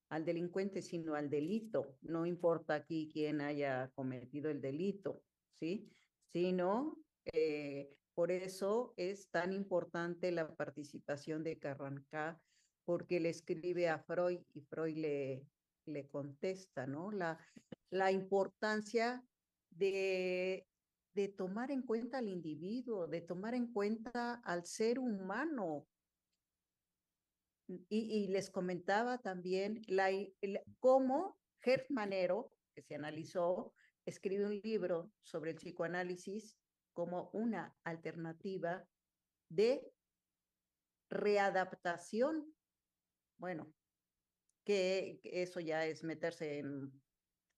al 0.10 0.26
delincuente, 0.26 0.82
sino 0.82 1.14
al 1.14 1.30
delito. 1.30 1.98
No 2.02 2.26
importa 2.26 2.74
aquí 2.74 3.10
quién 3.14 3.42
haya 3.42 3.92
cometido 3.94 4.50
el 4.50 4.60
delito, 4.60 5.24
¿sí? 5.60 5.88
Sino, 6.32 7.03
eh, 7.26 7.96
por 8.14 8.32
eso 8.32 8.94
es 8.98 9.30
tan 9.30 9.54
importante 9.54 10.32
la 10.32 10.54
participación 10.56 11.44
de 11.44 11.58
Carrancá, 11.58 12.40
porque 12.86 13.20
le 13.20 13.30
escribe 13.30 13.90
a 13.90 14.00
Freud 14.00 14.42
y 14.54 14.62
Freud 14.62 14.98
le, 14.98 15.46
le 15.86 16.08
contesta, 16.08 16.86
¿no? 16.86 17.12
La, 17.12 17.38
la 17.90 18.12
importancia 18.12 19.24
de, 19.70 20.68
de 21.14 21.28
tomar 21.30 21.72
en 21.72 21.82
cuenta 21.82 22.18
al 22.18 22.28
individuo, 22.28 23.08
de 23.08 23.22
tomar 23.22 23.54
en 23.54 23.72
cuenta 23.72 24.36
al 24.44 24.66
ser 24.66 25.00
humano. 25.00 25.88
Y, 27.68 28.28
les 28.28 28.50
comentaba 28.50 29.20
también 29.20 29.82
la, 29.88 30.10
cómo 30.80 31.38
Gert 31.62 31.90
Manero, 31.90 32.52
que 32.76 32.82
se 32.82 32.94
analizó, 32.94 33.74
escribe 34.06 34.46
un 34.46 34.60
libro 34.60 35.12
sobre 35.24 35.52
el 35.52 35.58
psicoanálisis 35.58 36.58
como 36.94 37.30
una 37.34 37.76
alternativa 37.84 38.88
de 39.50 39.92
readaptación. 41.10 42.54
Bueno, 43.38 43.74
que 44.64 45.20
eso 45.24 45.60
ya 45.60 45.86
es 45.86 46.04
meterse 46.04 46.60
en 46.60 46.92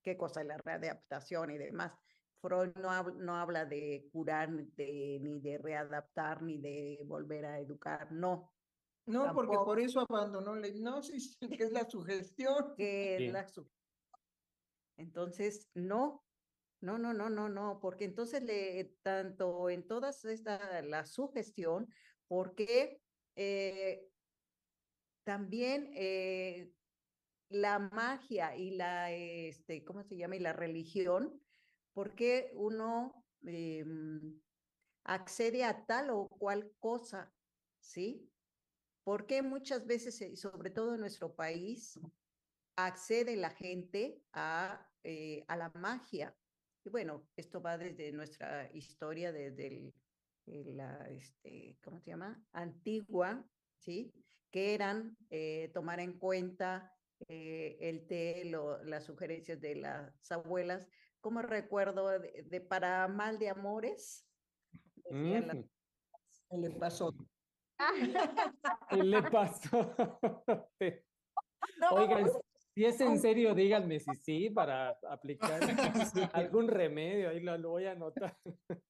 qué 0.01 0.17
cosa 0.17 0.41
es 0.41 0.47
la 0.47 0.57
readaptación 0.57 1.51
y 1.51 1.57
demás. 1.57 1.93
Freud 2.41 2.75
no, 2.75 3.03
no 3.11 3.35
habla 3.35 3.65
de 3.65 4.07
curar 4.11 4.51
de, 4.51 5.19
ni 5.21 5.39
de 5.39 5.57
readaptar 5.57 6.41
ni 6.41 6.59
de 6.59 6.99
volver 7.05 7.45
a 7.45 7.59
educar, 7.59 8.11
no. 8.11 8.51
No, 9.07 9.33
porque 9.33 9.55
por 9.55 9.79
eso 9.79 10.05
abandonó 10.09 10.55
la 10.55 10.67
hipnosis, 10.67 11.37
que 11.59 11.63
es 11.63 11.71
la 11.71 11.87
sugestión. 11.87 12.73
Que 12.75 13.27
es 13.27 13.33
la 13.33 13.47
Entonces, 14.97 15.69
no, 15.75 16.24
no, 16.85 16.99
no, 16.99 17.13
no, 17.13 17.29
no, 17.29 17.49
no, 17.49 17.79
porque 17.81 18.05
entonces 18.05 18.43
le, 18.43 18.95
tanto 19.01 19.69
en 19.69 19.87
todas 19.87 20.23
esta, 20.25 20.81
la 20.83 21.05
sugestión, 21.05 21.87
porque 22.27 23.01
eh, 23.35 24.07
también 25.23 25.91
eh, 25.95 26.71
la 27.49 27.79
magia 27.79 28.55
y 28.55 28.71
la, 28.71 29.11
este, 29.11 29.83
¿cómo 29.83 30.03
se 30.03 30.15
llama? 30.15 30.35
Y 30.35 30.39
la 30.39 30.53
religión, 30.53 31.41
porque 31.93 32.51
uno 32.53 33.25
em, 33.41 34.39
accede 35.03 35.63
a 35.63 35.85
tal 35.85 36.11
o 36.11 36.27
cual 36.27 36.71
cosa, 36.79 37.33
¿sí? 37.79 38.29
Porque 39.03 39.41
muchas 39.41 39.85
veces, 39.87 40.21
y 40.21 40.35
sobre 40.35 40.69
todo 40.69 40.93
en 40.93 41.01
nuestro 41.01 41.35
país, 41.35 41.99
accede 42.75 43.35
la 43.35 43.49
gente 43.49 44.21
a, 44.33 44.87
eh, 45.03 45.43
a 45.47 45.55
la 45.55 45.69
magia. 45.75 46.35
Y 46.85 46.89
bueno, 46.91 47.27
esto 47.35 47.61
va 47.61 47.79
desde 47.79 48.11
nuestra 48.11 48.69
historia, 48.71 49.31
desde 49.31 49.91
el, 50.45 50.77
la, 50.77 51.09
este, 51.09 51.79
¿cómo 51.83 51.99
se 51.99 52.11
llama? 52.11 52.39
Antigua, 52.51 53.43
¿sí? 53.79 54.13
Que 54.51 54.75
eran 54.75 55.17
eh, 55.31 55.71
tomar 55.73 55.99
en 55.99 56.19
cuenta 56.19 56.93
eh, 57.27 57.75
el 57.81 58.05
té, 58.05 58.43
las 58.83 59.03
sugerencias 59.03 59.59
de 59.59 59.77
las 59.77 60.31
abuelas, 60.31 60.87
como 61.21 61.41
recuerdo 61.41 62.19
de, 62.19 62.61
para 62.61 63.07
mal 63.07 63.39
de 63.39 63.49
amores. 63.49 64.29
Le 65.09 66.69
pasó. 66.79 67.15
le 68.91 69.23
pasó. 69.23 69.95
Oigan, 71.91 72.29
si 72.75 72.83
es 72.83 72.99
en 72.99 73.17
serio, 73.19 73.55
díganme 73.55 74.01
si 74.01 74.13
sí, 74.15 74.49
para 74.49 74.89
aplicar 75.09 75.59
algún 76.33 76.67
remedio, 76.67 77.29
ahí 77.29 77.39
lo, 77.39 77.57
lo 77.57 77.69
voy 77.69 77.85
a 77.85 77.91
anotar. 77.93 78.37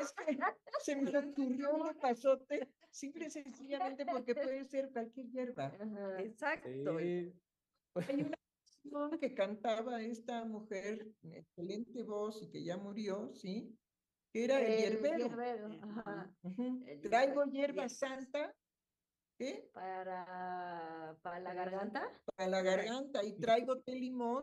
Es 0.00 0.12
que 0.12 0.38
se 0.80 0.94
me 0.94 1.18
ocurrió 1.18 1.74
un 1.74 1.98
pasote, 1.98 2.68
simple 2.88 3.26
y 3.26 3.30
sencillamente 3.30 4.06
porque 4.06 4.32
puede 4.32 4.64
ser 4.66 4.92
cualquier 4.92 5.26
hierba. 5.28 5.72
Exacto. 6.20 6.98
Hay 6.98 7.34
una 8.20 8.38
canción 8.38 9.18
que 9.18 9.34
cantaba 9.34 10.00
esta 10.00 10.44
mujer, 10.44 11.10
excelente 11.32 12.04
voz 12.04 12.40
y 12.42 12.50
que 12.50 12.62
ya 12.62 12.76
murió, 12.76 13.34
¿sí? 13.34 13.76
Que 14.32 14.44
era 14.44 14.60
el, 14.60 14.78
hierbero. 14.78 15.30
Traigo 17.02 17.44
hierba 17.46 17.88
santa. 17.88 18.54
¿Qué? 19.38 19.70
Para, 19.72 21.16
para 21.22 21.38
la 21.38 21.54
garganta. 21.54 22.20
Para 22.36 22.50
la 22.50 22.60
garganta. 22.60 23.24
Y 23.24 23.38
traigo 23.38 23.78
té 23.80 23.92
limón 23.92 24.42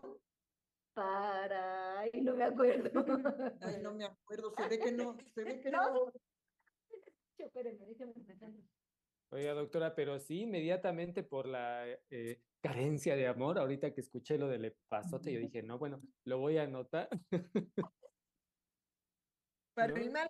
para, 0.96 2.00
ay, 2.00 2.22
no 2.22 2.36
me 2.36 2.46
acuerdo. 2.46 2.90
Ay, 3.62 3.82
no 3.82 3.94
me 3.94 4.06
acuerdo, 4.06 4.54
se 4.56 4.70
ve 4.70 4.80
que 4.80 4.92
no, 4.94 5.18
se 5.36 5.44
ve 5.44 5.60
que 5.60 5.70
no. 5.70 6.14
Oiga, 9.32 9.54
doctora, 9.54 9.94
pero 9.94 10.18
sí, 10.20 10.44
inmediatamente 10.44 11.22
por 11.24 11.48
la 11.48 11.86
eh, 12.10 12.42
carencia 12.62 13.18
de 13.18 13.28
amor, 13.28 13.60
ahorita 13.60 13.94
que 13.94 14.00
escuché 14.00 14.38
lo 14.38 14.48
del 14.48 14.74
pasote, 14.88 15.34
yo 15.34 15.40
dije, 15.40 15.62
no, 15.62 15.78
bueno, 15.78 16.02
lo 16.24 16.40
voy 16.40 16.58
a 16.58 16.64
anotar. 16.64 17.10
Para 19.74 19.94
el 20.08 20.12
mal, 20.12 20.30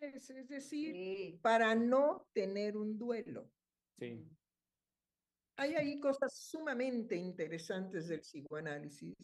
es 0.00 0.48
decir, 0.48 1.38
para 1.42 1.74
no 1.74 2.26
tener 2.32 2.78
un 2.78 2.98
duelo. 2.98 3.50
Sí. 3.98 4.24
Hay 5.56 5.74
ahí 5.74 5.98
cosas 5.98 6.34
sumamente 6.36 7.16
interesantes 7.16 8.06
del 8.06 8.20
psicoanálisis 8.20 9.14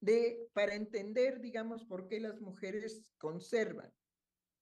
de, 0.00 0.48
para 0.52 0.74
entender, 0.74 1.40
digamos, 1.40 1.84
por 1.84 2.08
qué 2.08 2.20
las 2.20 2.40
mujeres 2.40 3.04
conservan 3.18 3.92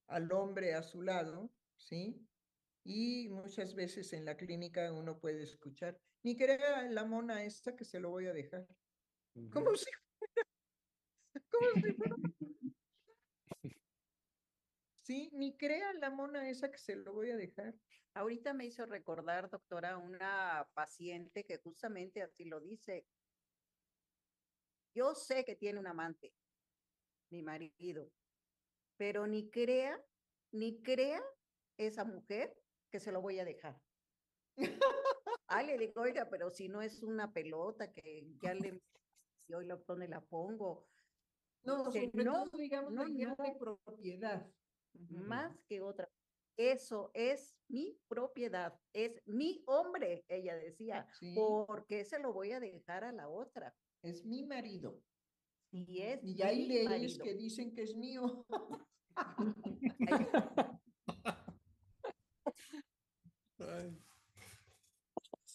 al 0.09 0.33
hombre 0.33 0.75
a 0.75 0.83
su 0.83 1.03
lado, 1.03 1.51
¿sí? 1.77 2.27
Y 2.85 3.29
muchas 3.29 3.75
veces 3.75 4.13
en 4.13 4.25
la 4.25 4.37
clínica 4.37 4.93
uno 4.93 5.19
puede 5.19 5.43
escuchar, 5.43 6.01
ni 6.23 6.37
crea 6.37 6.83
la 6.91 7.05
mona 7.05 7.45
esta 7.45 7.77
que 7.77 7.85
se 7.85 8.01
lo 8.01 8.11
voy 8.11 8.27
a 8.27 8.33
dejar. 8.33 8.67
Como 9.53 9.77
si 9.77 9.91
fuera, 10.19 10.49
como 11.51 11.71
si 11.83 11.93
fuera. 11.93 12.17
Sí, 15.07 15.31
ni 15.33 15.57
crea 15.57 15.93
la 15.93 16.11
mona 16.11 16.51
esa 16.51 16.69
que 16.69 16.79
se 16.79 16.97
lo 16.97 17.13
voy 17.13 17.31
a 17.31 17.37
dejar. 17.37 17.77
Ahorita 18.15 18.53
me 18.55 18.67
hizo 18.67 18.85
recordar, 18.87 19.49
doctora, 19.49 19.99
una 19.99 20.69
paciente 20.75 21.45
que 21.45 21.59
justamente 21.59 22.23
así 22.23 22.45
lo 22.45 22.59
dice, 22.59 23.07
yo 24.97 25.15
sé 25.15 25.45
que 25.45 25.55
tiene 25.55 25.79
un 25.79 25.87
amante, 25.87 26.35
mi 27.31 27.41
marido, 27.45 28.11
pero 28.97 29.29
ni 29.29 29.49
crea, 29.49 29.97
ni 30.51 30.83
crea 30.83 31.23
esa 31.77 32.05
mujer 32.05 32.61
que 32.91 32.99
se 32.99 33.13
lo 33.13 33.21
voy 33.21 33.39
a 33.39 33.45
dejar. 33.45 33.81
ah, 35.47 35.63
le 35.63 35.79
digo, 35.79 36.01
oiga, 36.01 36.29
pero 36.29 36.51
si 36.51 36.69
no 36.69 36.83
es 36.83 37.05
una 37.05 37.33
pelota 37.33 37.93
que 37.93 38.27
ya 38.43 38.55
le 38.55 38.83
si 39.47 39.55
hoy 39.55 39.67
lo, 39.67 39.85
pone 39.85 40.09
la 40.09 40.21
pongo. 40.21 40.89
No, 41.63 41.85
sobre 41.85 42.11
no, 42.25 42.51
todo, 42.51 42.59
digamos, 42.59 42.93
no, 42.93 43.07
no. 43.07 43.37
de 43.37 43.55
propiedad. 43.57 44.53
Más 45.09 45.65
que 45.69 45.81
otra. 45.81 46.11
Eso 46.57 47.11
es 47.13 47.59
mi 47.69 47.99
propiedad, 48.09 48.81
es 48.95 49.23
mi 49.27 49.63
hombre, 49.67 50.25
ella 50.29 50.57
decía. 50.57 51.07
Sí. 51.19 51.35
¿Por 51.35 51.87
qué 51.87 52.05
se 52.05 52.19
lo 52.19 52.33
voy 52.33 52.53
a 52.53 52.61
dejar 52.61 53.05
a 53.05 53.13
la 53.13 53.29
otra? 53.29 53.77
Es 54.03 54.25
mi 54.25 54.43
marido. 54.45 55.03
Y 55.71 56.01
es 56.01 56.21
Y 56.23 56.43
hay 56.43 56.59
mi 56.63 56.69
leyes 56.69 56.89
marido. 56.89 57.25
que 57.25 57.35
dicen 57.35 57.75
que 57.75 57.83
es 57.83 57.95
mío. 57.95 58.47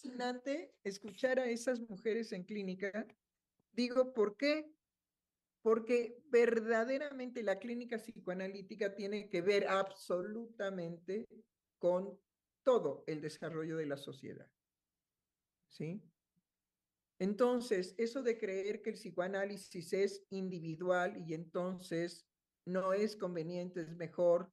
fascinante 0.02 0.74
escuchar 0.84 1.38
a 1.38 1.46
esas 1.46 1.80
mujeres 1.88 2.32
en 2.32 2.44
clínica. 2.44 3.06
Digo, 3.72 4.12
¿por 4.12 4.36
qué? 4.36 4.70
Porque 5.62 6.20
verdaderamente 6.28 7.42
la 7.42 7.58
clínica 7.58 7.96
psicoanalítica 7.96 8.94
tiene 8.94 9.28
que 9.28 9.42
ver 9.42 9.68
absolutamente 9.68 11.28
con 11.78 12.18
todo 12.64 13.04
el 13.06 13.20
desarrollo 13.20 13.76
de 13.76 13.86
la 13.86 13.96
sociedad. 13.96 14.48
¿Sí? 15.68 16.02
Entonces, 17.18 17.94
eso 17.98 18.22
de 18.22 18.36
creer 18.36 18.82
que 18.82 18.90
el 18.90 18.96
psicoanálisis 18.96 19.92
es 19.92 20.26
individual 20.30 21.16
y 21.24 21.34
entonces 21.34 22.26
no 22.66 22.92
es 22.92 23.16
conveniente, 23.16 23.82
es 23.82 23.96
mejor 23.96 24.52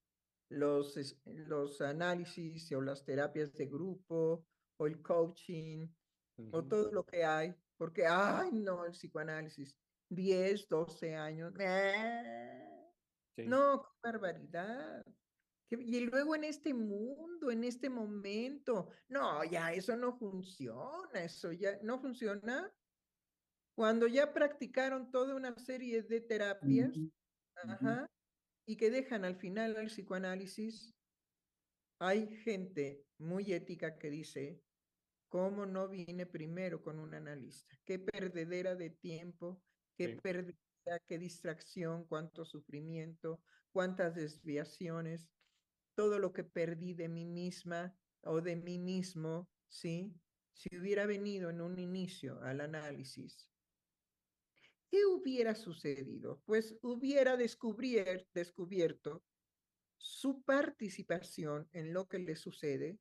los, 0.49 0.95
los 1.26 1.82
análisis 1.82 2.72
o 2.72 2.82
las 2.82 3.03
terapias 3.03 3.53
de 3.53 3.66
grupo 3.66 4.45
o 4.78 4.88
el 4.88 5.01
coaching 5.01 5.88
o 6.51 6.64
todo 6.64 6.91
lo 6.91 7.03
que 7.03 7.26
hay, 7.26 7.53
porque, 7.76 8.05
ay, 8.05 8.51
no, 8.53 8.86
el 8.86 8.91
psicoanálisis, 8.91 9.76
10, 10.10 10.68
12 10.68 11.16
años, 11.16 11.53
¡ah! 11.60 12.91
Sí. 13.36 13.45
no, 13.47 13.82
qué 13.82 13.89
barbaridad. 14.03 15.03
Y 15.72 15.99
luego 16.01 16.36
en 16.36 16.45
este 16.45 16.74
mundo, 16.74 17.51
en 17.51 17.64
este 17.64 17.89
momento, 17.89 18.89
no, 19.07 19.43
ya 19.43 19.72
eso 19.72 19.95
no 19.95 20.18
funciona, 20.18 21.24
eso 21.24 21.51
ya 21.51 21.80
no 21.84 21.99
funciona. 21.99 22.74
Cuando 23.76 24.07
ya 24.07 24.34
practicaron 24.34 25.12
toda 25.12 25.36
una 25.36 25.55
serie 25.57 26.01
de 26.01 26.22
terapias, 26.22 26.91
ajá, 27.55 28.10
y 28.66 28.78
que 28.78 28.89
dejan 28.89 29.26
al 29.26 29.36
final 29.36 29.78
al 29.78 29.88
psicoanálisis, 29.88 30.95
hay 31.99 32.36
gente 32.38 33.05
muy 33.20 33.53
ética 33.53 33.97
que 33.99 34.10
dice, 34.10 34.64
¿cómo 35.30 35.66
no 35.66 35.88
vine 35.88 36.26
primero 36.26 36.82
con 36.82 36.99
un 36.99 37.14
analista? 37.14 37.78
Qué 37.86 37.99
perdedera 37.99 38.76
de 38.76 38.89
tiempo, 38.89 39.64
qué 40.00 40.14
Sí. 40.14 40.22
pérdida, 40.22 41.00
qué 41.06 41.20
distracción, 41.20 42.06
cuánto 42.06 42.45
sufrimiento, 42.45 43.43
cuántas 43.74 44.16
desviaciones, 44.16 45.30
todo 45.93 46.20
lo 46.20 46.32
que 46.32 46.45
perdí 46.45 46.93
de 46.93 47.10
mí 47.10 47.26
misma 47.26 48.00
o 48.22 48.39
de 48.39 48.56
mí 48.56 48.80
mismo, 48.80 49.52
¿sí? 49.68 50.16
Si 50.54 50.70
hubiera 50.78 51.06
venido 51.06 51.50
en 51.50 51.60
un 51.60 51.78
inicio 51.80 52.41
al 52.41 52.62
análisis, 52.62 53.52
¿qué 54.89 55.06
hubiera 55.06 55.54
sucedido? 55.54 56.41
Pues 56.45 56.78
hubiera 56.82 57.36
descubrier- 57.36 58.26
descubierto 58.34 59.26
su 59.97 60.43
participación 60.43 61.68
en 61.74 61.91
lo 61.93 62.08
que 62.08 62.20
le 62.20 62.38
sucede 62.38 63.00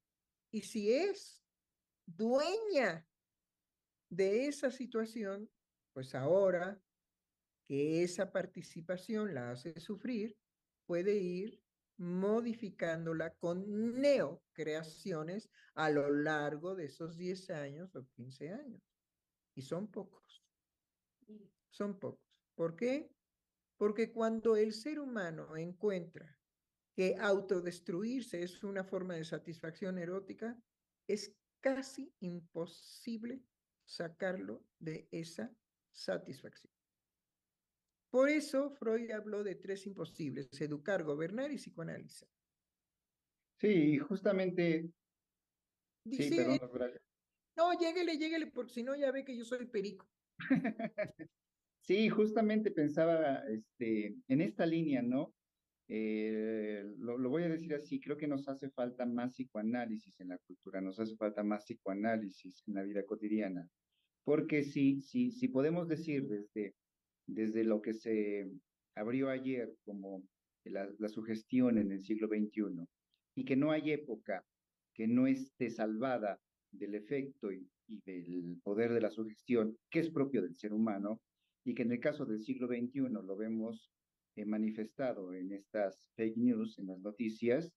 y 0.51 0.63
si 0.63 0.93
es 0.93 1.45
dueña 2.07 3.09
de 4.11 4.49
esa 4.49 4.73
situación, 4.73 5.49
pues 5.93 6.17
ahora 6.17 6.83
que 7.69 8.03
esa 8.03 8.33
participación 8.33 9.35
la 9.35 9.51
hace 9.51 9.79
sufrir, 9.79 10.37
puede 10.87 11.19
ir 11.19 11.61
modificándola 11.99 13.35
con 13.35 14.01
neocreaciones 14.01 15.51
a 15.75 15.91
lo 15.91 16.11
largo 16.11 16.75
de 16.75 16.87
esos 16.87 17.19
10 17.19 17.51
años 17.51 17.95
o 17.95 18.07
15 18.17 18.53
años. 18.53 18.83
Y 19.55 19.63
son 19.63 19.89
pocos. 19.89 20.43
Son 21.71 21.99
pocos. 21.99 22.25
¿Por 22.55 22.75
qué? 22.75 23.11
Porque 23.77 24.13
cuando 24.13 24.57
el 24.57 24.73
ser 24.73 24.99
humano 24.99 25.55
encuentra 25.57 26.39
que 26.95 27.17
autodestruirse 27.21 28.43
es 28.43 28.65
una 28.65 28.83
forma 28.83 29.15
de 29.15 29.25
satisfacción 29.25 29.99
erótica, 29.99 30.59
es 31.07 31.37
casi 31.61 32.13
imposible 32.21 33.43
sacarlo 33.85 34.65
de 34.79 35.07
esa 35.11 35.55
satisfacción. 35.93 36.78
Por 38.11 38.31
eso 38.31 38.71
Freud 38.71 39.11
habló 39.11 39.45
de 39.45 39.55
tres 39.55 39.87
imposibles, 39.87 40.49
educar, 40.61 41.05
gobernar 41.05 41.53
y 41.53 41.57
psicoanalizar. 41.57 42.29
Sí, 43.61 43.99
justamente, 43.99 44.91
sí, 46.11 46.31
perdón, 46.31 46.93
no, 47.57 47.73
lléguele, 47.77 48.17
lléguele, 48.17 48.47
porque 48.47 48.73
si 48.73 48.83
no 48.85 48.95
ya 48.95 49.11
ve 49.11 49.25
que 49.25 49.37
yo 49.37 49.45
soy 49.45 49.67
perico. 49.67 50.09
Sí, 51.81 52.11
justamente 52.11 52.71
pensaba 52.71 53.43
este, 53.49 54.15
en 54.29 54.41
esta 54.43 54.67
línea, 54.67 55.01
¿no? 55.01 55.35
Eh, 55.89 56.85
lo, 56.99 57.17
lo 57.17 57.31
voy 57.31 57.45
a 57.45 57.49
decir 57.49 57.73
así, 57.73 57.99
creo 57.99 58.19
que 58.19 58.29
nos 58.29 58.47
hace 58.47 58.69
falta 58.69 59.07
más 59.07 59.33
psicoanálisis 59.33 60.21
en 60.21 60.29
la 60.29 60.37
cultura, 60.37 60.83
nos 60.83 61.01
hace 61.01 61.17
falta 61.17 61.43
más 61.43 61.65
psicoanálisis 61.65 62.63
en 62.67 62.75
la 62.75 62.83
vida 62.83 63.07
cotidiana, 63.07 63.67
porque 64.23 64.65
si, 64.65 65.01
si, 65.01 65.33
si 65.33 65.49
podemos 65.49 65.89
decir 65.89 66.29
desde, 66.29 66.75
desde 67.29 67.63
lo 67.63 67.81
que 67.81 67.95
se 67.95 68.51
abrió 68.97 69.29
ayer 69.29 69.73
como 69.85 70.25
la, 70.65 70.91
la 70.99 71.09
sugestión 71.09 71.79
en 71.79 71.93
el 71.93 72.03
siglo 72.03 72.27
XXI, 72.27 72.85
y 73.37 73.45
que 73.45 73.55
no 73.55 73.71
hay 73.71 73.93
época 73.93 74.45
que 74.95 75.07
no 75.07 75.29
esté 75.29 75.71
salvada 75.71 76.41
del 76.73 76.97
efecto 76.97 77.53
y, 77.53 77.69
del 78.05 78.59
poder 78.63 78.93
de 78.93 79.01
la 79.01 79.11
sugestión, 79.11 79.79
que 79.89 80.01
es 80.01 80.11
propio 80.11 80.43
del 80.43 80.57
ser 80.57 80.73
humano, 80.73 81.21
y 81.65 81.75
que 81.75 81.83
en 81.83 81.93
el 81.93 82.01
caso 82.01 82.27
del 82.27 82.43
siglo 82.43 82.67
XXI 82.67 83.09
lo 83.11 83.37
vemos 83.37 83.91
eh, 84.37 84.45
manifestado 84.45 85.33
en 85.33 85.53
estas 85.53 86.11
fake 86.17 86.37
news, 86.37 86.79
en 86.79 86.89
las 86.89 87.01
noticias, 87.01 87.73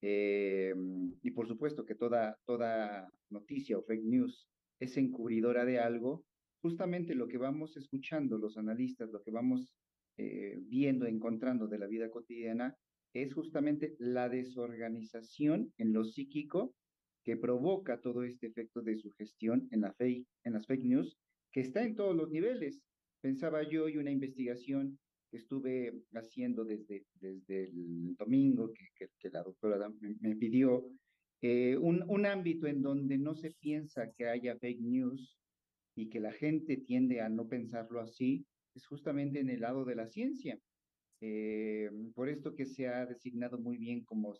eh, 0.00 0.74
y 1.22 1.30
por 1.32 1.46
supuesto 1.46 1.84
que 1.84 1.94
toda, 1.94 2.38
toda 2.44 3.08
noticia 3.30 3.78
o 3.78 3.82
fake 3.82 4.04
news 4.04 4.48
es 4.80 4.96
encubridora 4.96 5.64
de 5.64 5.78
algo, 5.78 6.24
justamente 6.62 7.14
lo 7.14 7.28
que 7.28 7.38
vamos 7.38 7.76
escuchando 7.76 8.38
los 8.38 8.56
analistas, 8.56 9.10
lo 9.10 9.20
que 9.22 9.32
vamos 9.32 9.74
eh, 10.16 10.58
viendo, 10.62 11.06
encontrando 11.06 11.66
de 11.66 11.78
la 11.78 11.86
vida 11.86 12.10
cotidiana, 12.10 12.76
es 13.12 13.34
justamente 13.34 13.96
la 13.98 14.28
desorganización 14.28 15.72
en 15.76 15.92
lo 15.92 16.04
psíquico 16.04 16.74
que 17.24 17.36
provoca 17.36 18.00
todo 18.00 18.22
este 18.22 18.46
efecto 18.46 18.80
de 18.80 18.96
sugestión 18.96 19.68
en, 19.70 19.82
la 19.82 19.92
fake, 19.92 20.26
en 20.44 20.52
las 20.54 20.66
fake 20.66 20.84
news, 20.84 21.18
que 21.52 21.60
está 21.60 21.84
en 21.84 21.94
todos 21.94 22.16
los 22.16 22.30
niveles. 22.30 22.80
Pensaba 23.20 23.68
yo 23.68 23.88
y 23.88 23.98
una 23.98 24.10
investigación 24.10 24.98
que 25.30 25.36
estuve 25.38 25.92
haciendo 26.14 26.64
desde, 26.64 27.04
desde 27.20 27.64
el 27.64 28.14
domingo 28.16 28.72
que, 28.72 29.08
que, 29.18 29.30
la 29.30 29.42
doctora 29.42 29.88
me, 30.00 30.16
me 30.20 30.36
pidió, 30.36 30.84
eh, 31.40 31.76
un, 31.76 32.04
un 32.08 32.26
ámbito 32.26 32.66
en 32.66 32.82
donde 32.82 33.18
no 33.18 33.34
se 33.34 33.50
piensa 33.50 34.12
que 34.12 34.28
haya 34.28 34.56
fake 34.58 34.80
news 34.80 35.41
y 35.94 36.08
que 36.08 36.20
la 36.20 36.32
gente 36.32 36.76
tiende 36.78 37.20
a 37.20 37.28
no 37.28 37.48
pensarlo 37.48 38.00
así, 38.00 38.46
es 38.74 38.86
justamente 38.86 39.40
en 39.40 39.50
el 39.50 39.60
lado 39.60 39.84
de 39.84 39.94
la 39.94 40.06
ciencia. 40.06 40.58
Eh, 41.20 41.90
por 42.14 42.28
esto 42.28 42.54
que 42.54 42.66
se 42.66 42.88
ha 42.88 43.06
designado 43.06 43.58
muy 43.58 43.78
bien 43.78 44.04
como 44.04 44.34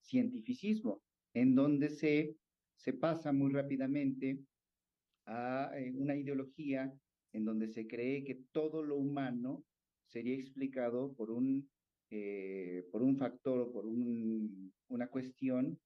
cientificismo, 0.00 1.02
en 1.34 1.54
donde 1.54 1.90
se, 1.90 2.36
se 2.76 2.92
pasa 2.94 3.32
muy 3.32 3.52
rápidamente 3.52 4.38
a 5.26 5.70
eh, 5.74 5.92
una 5.94 6.16
ideología 6.16 6.92
en 7.32 7.44
donde 7.44 7.68
se 7.68 7.86
cree 7.86 8.24
que 8.24 8.42
todo 8.52 8.82
lo 8.82 8.96
humano 8.96 9.64
sería 10.06 10.34
explicado 10.36 11.12
por 11.14 11.30
un, 11.30 11.68
eh, 12.10 12.86
por 12.92 13.02
un 13.02 13.16
factor 13.16 13.58
o 13.60 13.72
por 13.72 13.86
un, 13.86 14.72
una 14.88 15.08
cuestión 15.08 15.78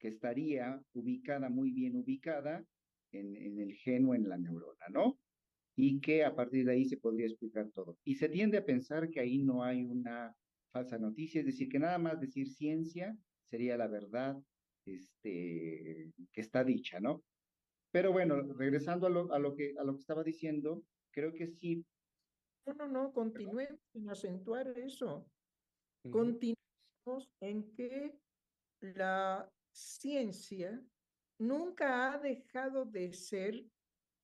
que 0.00 0.08
estaría 0.08 0.82
ubicada, 0.92 1.48
muy 1.48 1.70
bien 1.70 1.96
ubicada 1.96 2.66
en, 3.12 3.36
en 3.36 3.58
el 3.60 3.74
gen 3.74 4.06
o 4.06 4.14
en 4.14 4.28
la 4.28 4.38
neurona, 4.38 4.86
¿no? 4.90 5.18
y 5.76 6.00
que 6.00 6.24
a 6.24 6.34
partir 6.34 6.64
de 6.64 6.72
ahí 6.72 6.84
se 6.86 6.96
podría 6.96 7.26
explicar 7.26 7.70
todo. 7.70 7.98
Y 8.02 8.14
se 8.16 8.30
tiende 8.30 8.56
a 8.56 8.64
pensar 8.64 9.10
que 9.10 9.20
ahí 9.20 9.38
no 9.38 9.62
hay 9.62 9.84
una 9.84 10.34
falsa 10.72 10.98
noticia, 10.98 11.40
es 11.40 11.46
decir, 11.46 11.68
que 11.68 11.78
nada 11.78 11.98
más 11.98 12.18
decir 12.18 12.48
ciencia 12.48 13.16
sería 13.50 13.76
la 13.76 13.86
verdad 13.86 14.36
este, 14.86 16.12
que 16.32 16.40
está 16.40 16.64
dicha, 16.64 16.98
¿no? 16.98 17.22
Pero 17.92 18.10
bueno, 18.10 18.42
regresando 18.54 19.06
a 19.06 19.10
lo, 19.10 19.32
a 19.32 19.38
lo, 19.38 19.54
que, 19.54 19.74
a 19.78 19.84
lo 19.84 19.94
que 19.94 20.00
estaba 20.00 20.24
diciendo, 20.24 20.82
creo 21.12 21.34
que 21.34 21.46
sí. 21.46 21.84
No, 22.66 22.74
no, 22.74 22.88
no, 22.88 23.12
continuemos 23.12 23.78
en 23.94 24.10
acentuar 24.10 24.66
eso. 24.78 25.28
Uh 26.04 26.08
-huh. 26.08 26.10
Continuemos 26.10 27.30
en 27.40 27.70
que 27.72 28.18
la 28.80 29.50
ciencia 29.70 30.82
nunca 31.38 32.12
ha 32.12 32.18
dejado 32.18 32.84
de 32.84 33.12
ser 33.12 33.64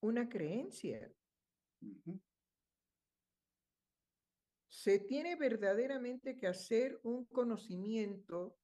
una 0.00 0.28
creencia. 0.28 1.12
Uh 1.80 1.94
-huh. 2.04 2.20
se 4.82 4.98
tiene 4.98 5.36
verdaderamente 5.36 6.36
que 6.36 6.48
hacer 6.48 6.98
un 7.04 7.24
conocimiento 7.26 8.56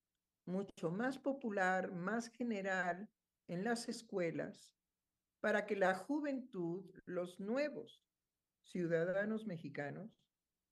mucho 0.46 0.90
más 0.90 1.16
popular, 1.16 1.92
más 1.92 2.28
general 2.28 3.08
en 3.46 3.62
las 3.62 3.88
escuelas, 3.88 4.74
para 5.40 5.64
que 5.64 5.76
la 5.76 5.94
juventud, 5.94 6.90
los 7.04 7.38
nuevos 7.38 8.02
ciudadanos 8.62 9.46
mexicanos, 9.46 10.10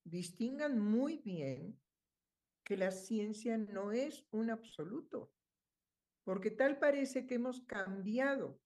distingan 0.02 0.80
muy 0.80 1.18
bien 1.18 1.78
que 2.64 2.76
la 2.76 2.90
ciencia 2.90 3.56
no 3.56 3.92
es 3.92 4.26
un 4.32 4.50
absoluto, 4.50 5.30
porque 6.26 6.50
tal 6.50 6.80
parece 6.80 7.24
que 7.24 7.36
hemos 7.36 7.60
cambiado 7.62 8.60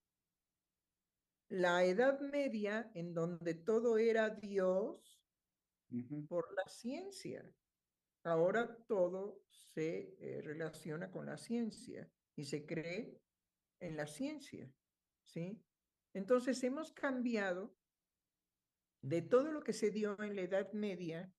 la 1.51 1.85
Edad 1.85 2.19
Media, 2.21 2.91
en 2.95 3.13
donde 3.13 3.53
todo 3.53 3.99
era 3.99 4.31
Dios, 4.31 5.23
por 6.27 6.51
la 6.55 6.67
ciencia. 6.69 7.45
Ahora 8.25 8.79
todo 8.87 9.43
se 9.51 10.17
eh, 10.21 10.41
relaciona 10.41 11.11
con 11.11 11.27
la 11.27 11.37
ciencia 11.37 12.11
y 12.35 12.47
se 12.47 12.65
cree 12.65 13.21
en 13.81 13.95
la 13.95 14.07
ciencia, 14.07 14.73
¿sí? 15.23 15.63
Entonces 16.15 16.65
hemos 16.65 16.93
cambiado 16.93 17.77
de 19.03 19.21
todo 19.21 19.53
lo 19.53 19.63
que 19.63 19.75
se 19.75 19.91
dio 19.91 20.19
en 20.23 20.35
la 20.35 20.43
Edad 20.43 20.73
Media 20.73 21.31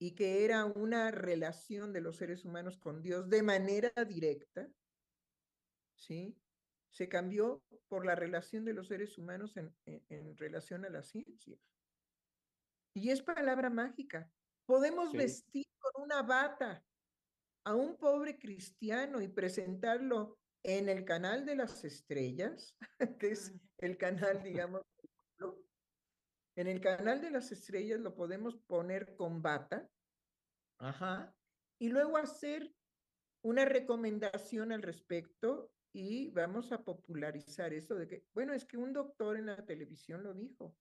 y 0.00 0.16
que 0.16 0.44
era 0.44 0.64
una 0.64 1.12
relación 1.12 1.92
de 1.92 2.00
los 2.00 2.16
seres 2.16 2.44
humanos 2.44 2.76
con 2.76 3.02
Dios 3.02 3.28
de 3.28 3.44
manera 3.44 3.92
directa, 4.04 4.68
¿sí? 5.96 6.36
Se 6.90 7.08
cambió 7.08 7.62
por 7.88 8.06
la 8.06 8.14
relación 8.14 8.64
de 8.64 8.72
los 8.72 8.88
seres 8.88 9.18
humanos 9.18 9.56
en, 9.56 9.74
en, 9.84 10.36
relación 10.36 10.84
a 10.84 10.90
la 10.90 11.02
ciencia. 11.02 11.58
Y 12.94 13.10
es 13.10 13.22
palabra 13.22 13.68
mágica. 13.68 14.30
Podemos 14.64 15.12
vestir 15.12 15.66
con 15.78 16.04
una 16.04 16.22
bata 16.22 16.84
a 17.64 17.74
un 17.74 17.96
pobre 17.96 18.38
cristiano 18.38 19.20
y 19.20 19.28
presentarlo 19.28 20.38
en 20.62 20.88
el 20.88 21.04
canal 21.04 21.44
de 21.44 21.56
las 21.56 21.84
estrellas, 21.84 22.76
que 23.20 23.32
es 23.32 23.54
el 23.78 23.98
canal, 23.98 24.42
digamos, 24.42 24.82
en 26.56 26.68
el 26.68 26.80
canal 26.80 27.20
de 27.20 27.30
las 27.30 27.52
estrellas 27.52 28.00
lo 28.00 28.14
podemos 28.14 28.56
poner 28.56 29.14
con 29.14 29.42
bata, 29.42 29.88
ajá, 30.78 31.34
y 31.78 31.90
luego 31.90 32.16
hacer 32.16 32.74
una 33.42 33.66
recomendación 33.66 34.72
al 34.72 34.82
respecto 34.82 35.70
y 35.96 36.28
vamos 36.28 36.72
a 36.72 36.84
popularizar 36.84 37.72
eso 37.72 37.94
de 37.94 38.06
que, 38.06 38.22
bueno, 38.34 38.52
es 38.52 38.66
que 38.66 38.76
un 38.76 38.92
doctor 38.92 39.38
en 39.38 39.46
la 39.46 39.64
televisión 39.64 40.22
lo 40.22 40.34
dijo, 40.34 40.76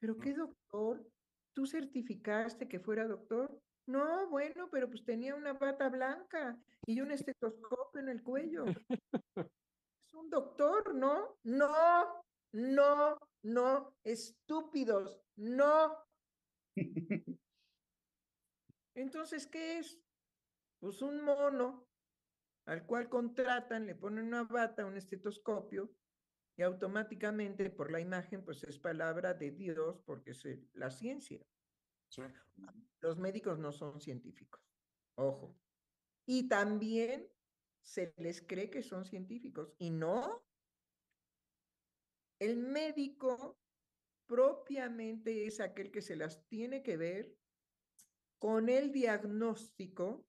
pero 0.00 0.18
¿qué 0.18 0.34
doctor? 0.34 1.08
¿Tú 1.52 1.66
certificaste 1.66 2.66
que 2.66 2.80
fuera 2.80 3.06
doctor? 3.06 3.62
No, 3.86 4.28
bueno, 4.28 4.68
pero 4.72 4.88
pues 4.88 5.04
tenía 5.04 5.36
una 5.36 5.52
bata 5.52 5.88
blanca 5.88 6.58
y 6.84 7.00
un 7.00 7.12
estetoscopio 7.12 8.00
en 8.00 8.08
el 8.08 8.24
cuello. 8.24 8.64
es 8.66 10.14
un 10.14 10.30
doctor, 10.30 10.96
¿no? 10.96 11.38
No, 11.44 12.24
no, 12.50 13.16
no, 13.44 13.94
estúpidos, 14.02 15.22
no. 15.36 15.96
Entonces, 18.96 19.46
¿qué 19.46 19.78
es? 19.78 19.96
Pues 20.80 21.02
un 21.02 21.22
mono 21.22 21.85
al 22.66 22.84
cual 22.84 23.08
contratan, 23.08 23.86
le 23.86 23.94
ponen 23.94 24.26
una 24.26 24.44
bata, 24.44 24.84
un 24.84 24.96
estetoscopio, 24.96 25.90
y 26.56 26.62
automáticamente 26.62 27.70
por 27.70 27.90
la 27.90 28.00
imagen, 28.00 28.44
pues 28.44 28.64
es 28.64 28.78
palabra 28.78 29.34
de 29.34 29.50
Dios 29.50 30.00
porque 30.04 30.30
es 30.30 30.44
la 30.72 30.90
ciencia. 30.90 31.40
Los 33.00 33.18
médicos 33.18 33.58
no 33.58 33.72
son 33.72 34.00
científicos, 34.00 34.62
ojo. 35.16 35.54
Y 36.24 36.48
también 36.48 37.28
se 37.82 38.14
les 38.16 38.42
cree 38.42 38.70
que 38.70 38.82
son 38.82 39.04
científicos 39.04 39.74
y 39.78 39.90
no 39.90 40.44
el 42.38 42.56
médico 42.56 43.58
propiamente 44.26 45.46
es 45.46 45.60
aquel 45.60 45.90
que 45.90 46.02
se 46.02 46.16
las 46.16 46.44
tiene 46.48 46.82
que 46.82 46.96
ver 46.96 47.36
con 48.38 48.68
el 48.68 48.92
diagnóstico. 48.92 50.26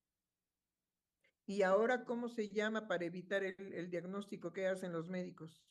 Y 1.50 1.62
ahora, 1.62 2.04
¿cómo 2.04 2.28
se 2.28 2.50
llama 2.50 2.90
para 2.90 3.06
evitar 3.06 3.42
el, 3.42 3.90
diagnóstico 3.90 4.52
que 4.52 4.68
hacen 4.68 4.92
los 4.92 5.08
médicos? 5.08 5.64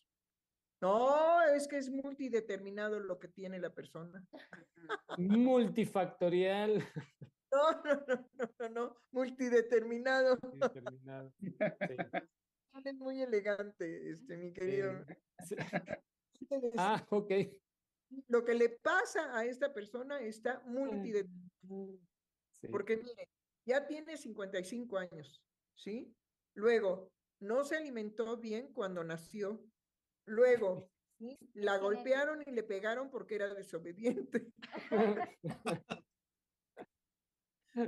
No, 0.80 1.42
es 1.42 1.68
que 1.68 1.76
es 1.76 1.90
multideterminado 1.90 2.98
lo 2.98 3.18
que 3.18 3.28
tiene 3.28 3.58
la 3.58 3.74
persona. 3.74 4.26
Multifactorial. 5.18 6.82
No, 7.52 7.70
no, 7.84 8.04
no, 8.08 8.50
no, 8.58 8.68
no, 8.68 8.96
multideterminado. 9.12 10.36
Multideterminado. 10.42 11.32
Es 12.84 12.94
muy 12.96 13.22
elegante, 13.22 14.10
este, 14.10 14.36
mi 14.36 14.52
querido. 14.52 15.04
Ah, 16.76 17.06
ok. 17.08 17.30
Lo 18.28 18.44
que 18.44 18.54
le 18.54 18.68
pasa 18.68 19.34
a 19.38 19.44
esta 19.46 19.72
persona 19.72 20.20
está 20.20 20.60
multideterminado. 20.66 21.98
Porque 22.70 22.98
mire, 22.98 23.30
ya 23.64 23.86
tiene 23.86 24.16
55 24.18 24.98
años, 24.98 25.40
¿sí? 25.76 26.16
Luego, 26.54 27.12
no 27.40 27.64
se 27.64 27.76
alimentó 27.76 28.36
bien 28.38 28.72
cuando 28.72 29.04
nació. 29.04 29.62
Luego, 30.24 30.90
la 31.54 31.78
golpearon 31.78 32.42
y 32.46 32.50
le 32.50 32.62
pegaron 32.62 33.10
porque 33.10 33.36
era 33.36 33.54
desobediente. 33.54 34.52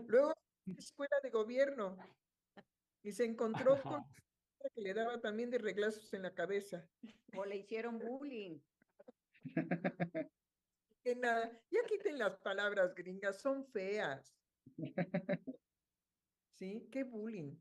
Luego, 0.07 0.35
escuela 0.77 1.17
de 1.23 1.31
gobierno 1.31 1.97
y 3.03 3.13
se 3.13 3.25
encontró 3.25 3.81
con 3.83 4.05
que 4.75 4.83
le 4.83 4.93
daba 4.93 5.21
también 5.21 5.51
de 5.51 5.59
reglazos 5.59 6.13
en 6.13 6.23
la 6.23 6.35
cabeza. 6.35 6.87
O 7.37 7.45
le 7.45 7.57
hicieron 7.57 7.99
bullying. 7.99 8.61
Que 11.03 11.15
nada, 11.17 11.51
ya 11.71 11.81
quiten 11.87 12.19
las 12.19 12.37
palabras 12.39 12.95
gringas, 12.95 13.41
son 13.41 13.65
feas. 13.65 14.37
¿Sí? 16.59 16.87
¿Qué 16.91 17.05
bullying? 17.05 17.57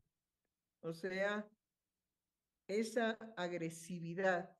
O 0.80 0.92
sea, 0.92 1.48
esa 2.68 3.12
agresividad 3.36 4.56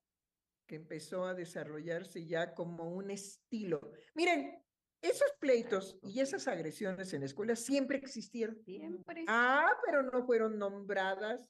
que 0.66 0.76
empezó 0.76 1.24
a 1.24 1.34
desarrollarse 1.34 2.26
ya 2.26 2.54
como 2.54 2.90
un 2.90 3.10
estilo. 3.10 3.92
Miren, 4.14 4.62
esos 5.00 5.32
pleitos 5.38 5.98
y 6.02 6.20
esas 6.20 6.48
agresiones 6.48 7.12
en 7.12 7.20
la 7.20 7.26
escuela 7.26 7.56
siempre 7.56 7.98
existieron. 7.98 8.56
Siempre. 8.64 9.24
Ah, 9.28 9.70
pero 9.84 10.02
no 10.02 10.24
fueron 10.26 10.58
nombradas 10.58 11.48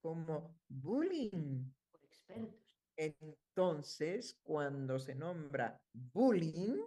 como 0.00 0.56
bullying. 0.68 1.72
Por 1.90 2.04
expertos. 2.04 2.60
Entonces, 2.96 4.38
cuando 4.42 4.98
se 4.98 5.14
nombra 5.14 5.80
bullying, 5.92 6.78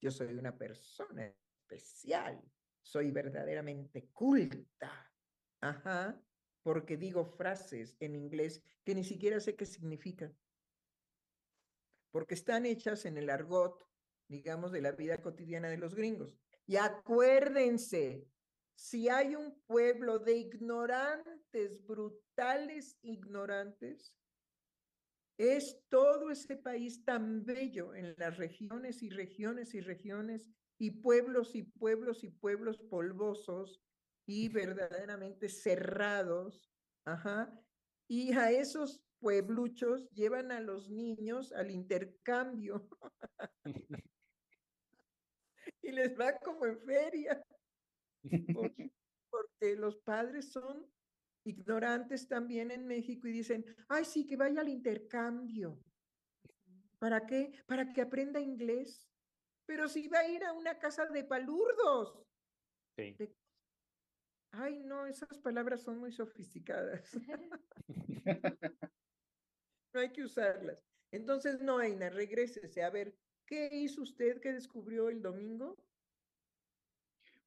yo 0.00 0.10
soy 0.10 0.32
una 0.34 0.56
persona 0.56 1.26
especial, 1.26 2.42
soy 2.80 3.10
verdaderamente 3.10 4.08
culta. 4.12 5.12
Ajá, 5.60 6.18
porque 6.68 6.98
digo 6.98 7.24
frases 7.24 7.96
en 7.98 8.14
inglés 8.14 8.62
que 8.84 8.94
ni 8.94 9.02
siquiera 9.02 9.40
sé 9.40 9.56
qué 9.56 9.64
significan. 9.64 10.36
Porque 12.10 12.34
están 12.34 12.66
hechas 12.66 13.06
en 13.06 13.16
el 13.16 13.30
argot, 13.30 13.88
digamos, 14.28 14.70
de 14.70 14.82
la 14.82 14.92
vida 14.92 15.22
cotidiana 15.22 15.70
de 15.70 15.78
los 15.78 15.94
gringos. 15.94 16.36
Y 16.66 16.76
acuérdense, 16.76 18.28
si 18.74 19.08
hay 19.08 19.34
un 19.34 19.58
pueblo 19.62 20.18
de 20.18 20.36
ignorantes, 20.36 21.82
brutales 21.86 22.98
ignorantes, 23.00 24.14
es 25.38 25.80
todo 25.88 26.30
ese 26.30 26.58
país 26.58 27.02
tan 27.02 27.46
bello 27.46 27.94
en 27.94 28.14
las 28.18 28.36
regiones 28.36 29.02
y 29.02 29.08
regiones 29.08 29.72
y 29.72 29.80
regiones 29.80 30.50
y 30.76 30.90
pueblos 30.90 31.54
y 31.54 31.62
pueblos 31.62 32.24
y 32.24 32.28
pueblos 32.28 32.76
polvosos 32.90 33.80
y 34.28 34.48
verdaderamente 34.50 35.48
cerrados. 35.48 36.70
Ajá. 37.06 37.50
Y 38.06 38.34
a 38.34 38.50
esos 38.50 39.02
puebluchos 39.20 40.08
llevan 40.10 40.52
a 40.52 40.60
los 40.60 40.90
niños 40.90 41.50
al 41.52 41.70
intercambio. 41.70 42.86
y 45.82 45.92
les 45.92 46.18
va 46.20 46.38
como 46.38 46.66
en 46.66 46.78
feria 46.80 47.42
porque, 49.30 49.76
los 49.76 49.96
padres 49.96 50.52
son 50.52 50.86
ignorantes 51.44 52.28
también 52.28 52.70
en 52.70 52.86
México 52.86 53.28
y 53.28 53.32
dicen, 53.32 53.64
ay, 53.88 54.04
sí, 54.04 54.26
que 54.26 54.36
vaya 54.36 54.60
al 54.60 54.68
intercambio. 54.68 55.82
¿Para 56.98 57.24
qué? 57.24 57.52
Para 57.66 57.94
que 57.94 58.02
aprenda 58.02 58.40
inglés. 58.40 59.08
Pero 59.64 59.88
si 59.88 60.06
va 60.08 60.18
a 60.18 60.28
ir 60.28 60.44
a 60.44 60.52
una 60.52 60.78
casa 60.78 61.06
de 61.06 61.24
palurdos. 61.24 62.22
Sí. 62.96 63.16
Ay, 64.50 64.80
no, 64.80 65.06
esas 65.06 65.38
palabras 65.38 65.82
son 65.82 65.98
muy 65.98 66.12
sofisticadas. 66.12 67.12
no 69.92 70.00
hay 70.00 70.12
que 70.12 70.22
usarlas. 70.24 70.78
Entonces, 71.10 71.60
no, 71.60 71.78
Aina, 71.78 72.10
regrésese. 72.10 72.82
A 72.82 72.90
ver, 72.90 73.14
¿qué 73.46 73.68
hizo 73.72 74.02
usted 74.02 74.40
que 74.40 74.52
descubrió 74.52 75.08
el 75.08 75.22
domingo? 75.22 75.76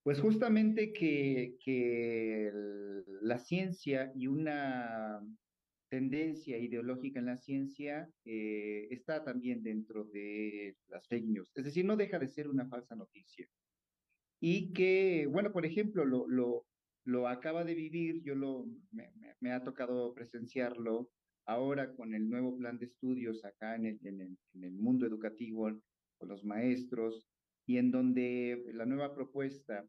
Pues 0.04 0.20
justamente 0.20 0.94
que, 0.94 1.58
que 1.64 2.48
el- 2.48 3.06
la 3.22 3.38
ciencia 3.38 4.12
y 4.16 4.28
una 4.28 5.22
tendencia 5.90 6.58
ideológica 6.58 7.20
en 7.20 7.26
la 7.28 7.38
ciencia 7.38 8.10
eh, 8.26 8.88
está 8.92 9.24
también 9.24 9.62
dentro 9.62 10.06
de 10.06 10.78
las 10.88 11.08
fake 11.08 11.26
news. 11.28 11.52
Es 11.56 11.66
decir, 11.66 11.86
no 11.86 11.98
deja 11.98 12.18
de 12.18 12.28
ser 12.30 12.48
una 12.50 12.68
falsa 12.68 12.96
noticia. 12.96 13.48
Y 14.40 14.74
que, 14.74 15.28
bueno, 15.28 15.52
por 15.52 15.66
ejemplo, 15.66 16.06
lo, 16.06 16.28
lo, 16.28 16.68
lo 17.06 17.28
acaba 17.28 17.64
de 17.64 17.74
vivir, 17.74 18.22
yo 18.24 18.36
lo, 18.36 18.66
me, 19.40 19.52
ha 19.52 19.64
tocado 19.64 20.14
presenciarlo 20.14 21.10
ahora 21.46 21.94
con 21.94 22.14
el 22.14 22.30
nuevo 22.30 22.56
plan 22.58 22.78
de 22.78 22.86
estudios 22.86 23.44
acá 23.44 23.76
en 23.76 23.86
el, 23.86 24.00
en 24.04 24.38
el, 24.64 24.74
mundo 24.74 25.06
educativo, 25.06 25.70
con 26.18 26.30
los 26.30 26.44
maestros, 26.44 27.28
y 27.66 27.78
en 27.78 27.92
donde 27.92 28.64
la 28.74 28.86
nueva 28.86 29.14
propuesta 29.14 29.86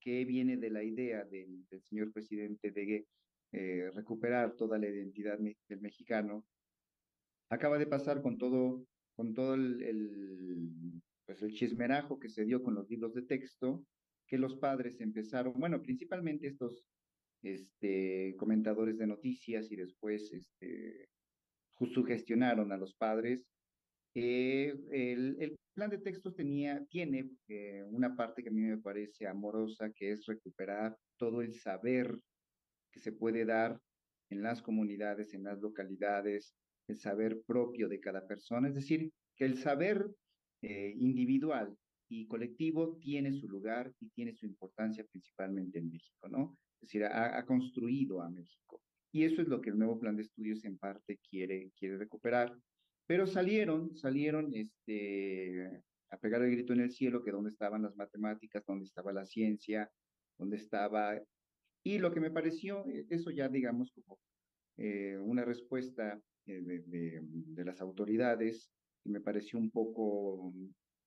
que 0.00 0.24
viene 0.24 0.56
de 0.56 0.70
la 0.70 0.82
idea 0.82 1.24
del, 1.24 1.64
señor 1.82 2.12
presidente 2.12 2.70
de 2.70 3.06
eh, 3.52 3.90
recuperar 3.94 4.54
toda 4.54 4.78
la 4.78 4.88
identidad 4.88 5.38
del 5.38 5.80
mexicano, 5.80 6.44
acaba 7.50 7.78
de 7.78 7.86
pasar 7.86 8.22
con 8.22 8.38
todo, 8.38 8.86
con 9.14 9.34
todo 9.34 9.54
el, 9.54 9.82
el, 9.82 10.70
pues 11.26 11.42
el 11.42 11.52
chismerajo 11.52 12.18
que 12.18 12.28
se 12.28 12.44
dio 12.44 12.62
con 12.62 12.74
los 12.74 12.88
libros 12.88 13.14
de 13.14 13.22
texto, 13.22 13.84
que 14.32 14.38
los 14.38 14.56
padres 14.56 14.98
empezaron, 15.02 15.52
bueno, 15.60 15.82
principalmente 15.82 16.46
estos 16.46 16.86
este, 17.42 18.34
comentadores 18.38 18.96
de 18.96 19.06
noticias 19.06 19.70
y 19.70 19.76
después 19.76 20.32
este, 20.32 21.10
sugestionaron 21.92 22.72
a 22.72 22.78
los 22.78 22.94
padres. 22.94 23.46
El, 24.14 25.36
el 25.38 25.54
plan 25.74 25.90
de 25.90 25.98
textos 25.98 26.34
tenía, 26.34 26.82
tiene 26.86 27.28
eh, 27.48 27.82
una 27.90 28.16
parte 28.16 28.42
que 28.42 28.48
a 28.48 28.52
mí 28.52 28.62
me 28.62 28.78
parece 28.78 29.26
amorosa, 29.26 29.92
que 29.94 30.12
es 30.12 30.24
recuperar 30.24 30.96
todo 31.18 31.42
el 31.42 31.52
saber 31.52 32.18
que 32.90 33.00
se 33.00 33.12
puede 33.12 33.44
dar 33.44 33.78
en 34.30 34.42
las 34.42 34.62
comunidades, 34.62 35.34
en 35.34 35.44
las 35.44 35.60
localidades, 35.60 36.54
el 36.88 36.96
saber 36.96 37.42
propio 37.46 37.86
de 37.86 38.00
cada 38.00 38.26
persona, 38.26 38.68
es 38.68 38.76
decir, 38.76 39.12
que 39.36 39.44
el 39.44 39.58
saber 39.58 40.06
eh, 40.62 40.94
individual 40.96 41.76
y 42.12 42.26
colectivo 42.26 42.98
tiene 43.00 43.32
su 43.32 43.48
lugar 43.48 43.90
y 43.98 44.10
tiene 44.10 44.34
su 44.34 44.44
importancia 44.44 45.02
principalmente 45.04 45.78
en 45.78 45.88
México, 45.88 46.28
¿no? 46.28 46.58
Es 46.74 46.88
decir, 46.88 47.04
ha, 47.04 47.42
construido 47.46 48.20
a 48.20 48.28
México. 48.28 48.82
Y 49.12 49.24
eso 49.24 49.40
es 49.40 49.48
lo 49.48 49.62
que 49.62 49.70
el 49.70 49.78
nuevo 49.78 49.98
plan 49.98 50.16
de 50.16 50.22
estudios 50.22 50.62
en 50.64 50.76
parte 50.76 51.18
quiere, 51.30 51.70
quiere 51.78 51.96
recuperar. 51.96 52.54
Pero 53.06 53.26
salieron, 53.26 53.96
salieron 53.96 54.52
este, 54.54 55.82
a 56.10 56.18
pegar 56.18 56.42
el 56.42 56.50
grito 56.50 56.74
en 56.74 56.80
el 56.80 56.90
cielo, 56.90 57.22
que 57.22 57.30
dónde 57.30 57.50
estaban 57.50 57.82
las 57.82 57.96
matemáticas, 57.96 58.62
dónde 58.66 58.84
estaba 58.84 59.12
la 59.12 59.24
ciencia, 59.24 59.90
dónde 60.38 60.56
estaba... 60.56 61.18
Y 61.82 61.98
lo 61.98 62.12
que 62.12 62.20
me 62.20 62.30
pareció, 62.30 62.86
eh, 62.88 63.06
eso 63.08 63.30
ya 63.30 63.48
digamos 63.48 63.90
como 63.92 64.18
eh, 64.76 65.16
una 65.18 65.44
respuesta 65.44 66.20
eh, 66.46 66.60
de, 66.60 66.80
de, 66.80 67.20
de 67.22 67.64
las 67.64 67.80
autoridades, 67.80 68.70
que 69.02 69.10
me 69.10 69.20
pareció 69.20 69.58
un 69.58 69.70
poco, 69.70 70.52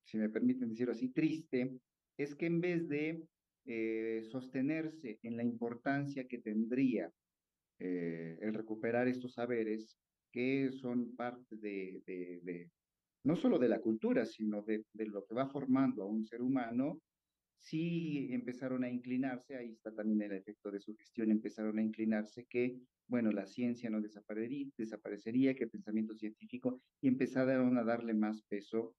si 0.05 0.17
me 0.17 0.29
permiten 0.29 0.69
decirlo 0.69 0.93
así, 0.93 1.09
triste, 1.09 1.77
es 2.17 2.35
que 2.35 2.45
en 2.45 2.61
vez 2.61 2.87
de 2.87 3.23
eh, 3.65 4.21
sostenerse 4.23 5.19
en 5.23 5.37
la 5.37 5.43
importancia 5.43 6.27
que 6.27 6.37
tendría 6.37 7.11
eh, 7.79 8.37
el 8.39 8.53
recuperar 8.53 9.07
estos 9.07 9.33
saberes, 9.33 9.97
que 10.31 10.71
son 10.71 11.15
parte 11.15 11.55
de, 11.57 12.69
no 13.23 13.35
solo 13.35 13.57
de 13.57 13.69
la 13.69 13.79
cultura, 13.79 14.25
sino 14.25 14.61
de, 14.61 14.85
de 14.93 15.05
lo 15.07 15.25
que 15.25 15.33
va 15.33 15.47
formando 15.47 16.03
a 16.03 16.07
un 16.07 16.23
ser 16.25 16.41
humano, 16.41 17.01
sí 17.57 18.27
empezaron 18.31 18.83
a 18.83 18.89
inclinarse, 18.89 19.55
ahí 19.55 19.71
está 19.71 19.91
también 19.93 20.21
el 20.21 20.37
efecto 20.37 20.69
de 20.69 20.79
su 20.79 20.95
gestión, 20.95 21.31
empezaron 21.31 21.79
a 21.79 21.81
inclinarse 21.81 22.45
que, 22.45 22.77
bueno, 23.07 23.31
la 23.31 23.47
ciencia 23.47 23.89
no 23.89 24.01
desaparecería, 24.01 24.67
desaparecería 24.77 25.55
que 25.55 25.63
el 25.63 25.69
pensamiento 25.71 26.13
científico, 26.13 26.81
y 27.01 27.07
empezaron 27.07 27.77
a 27.77 27.83
darle 27.83 28.13
más 28.13 28.43
peso 28.43 28.95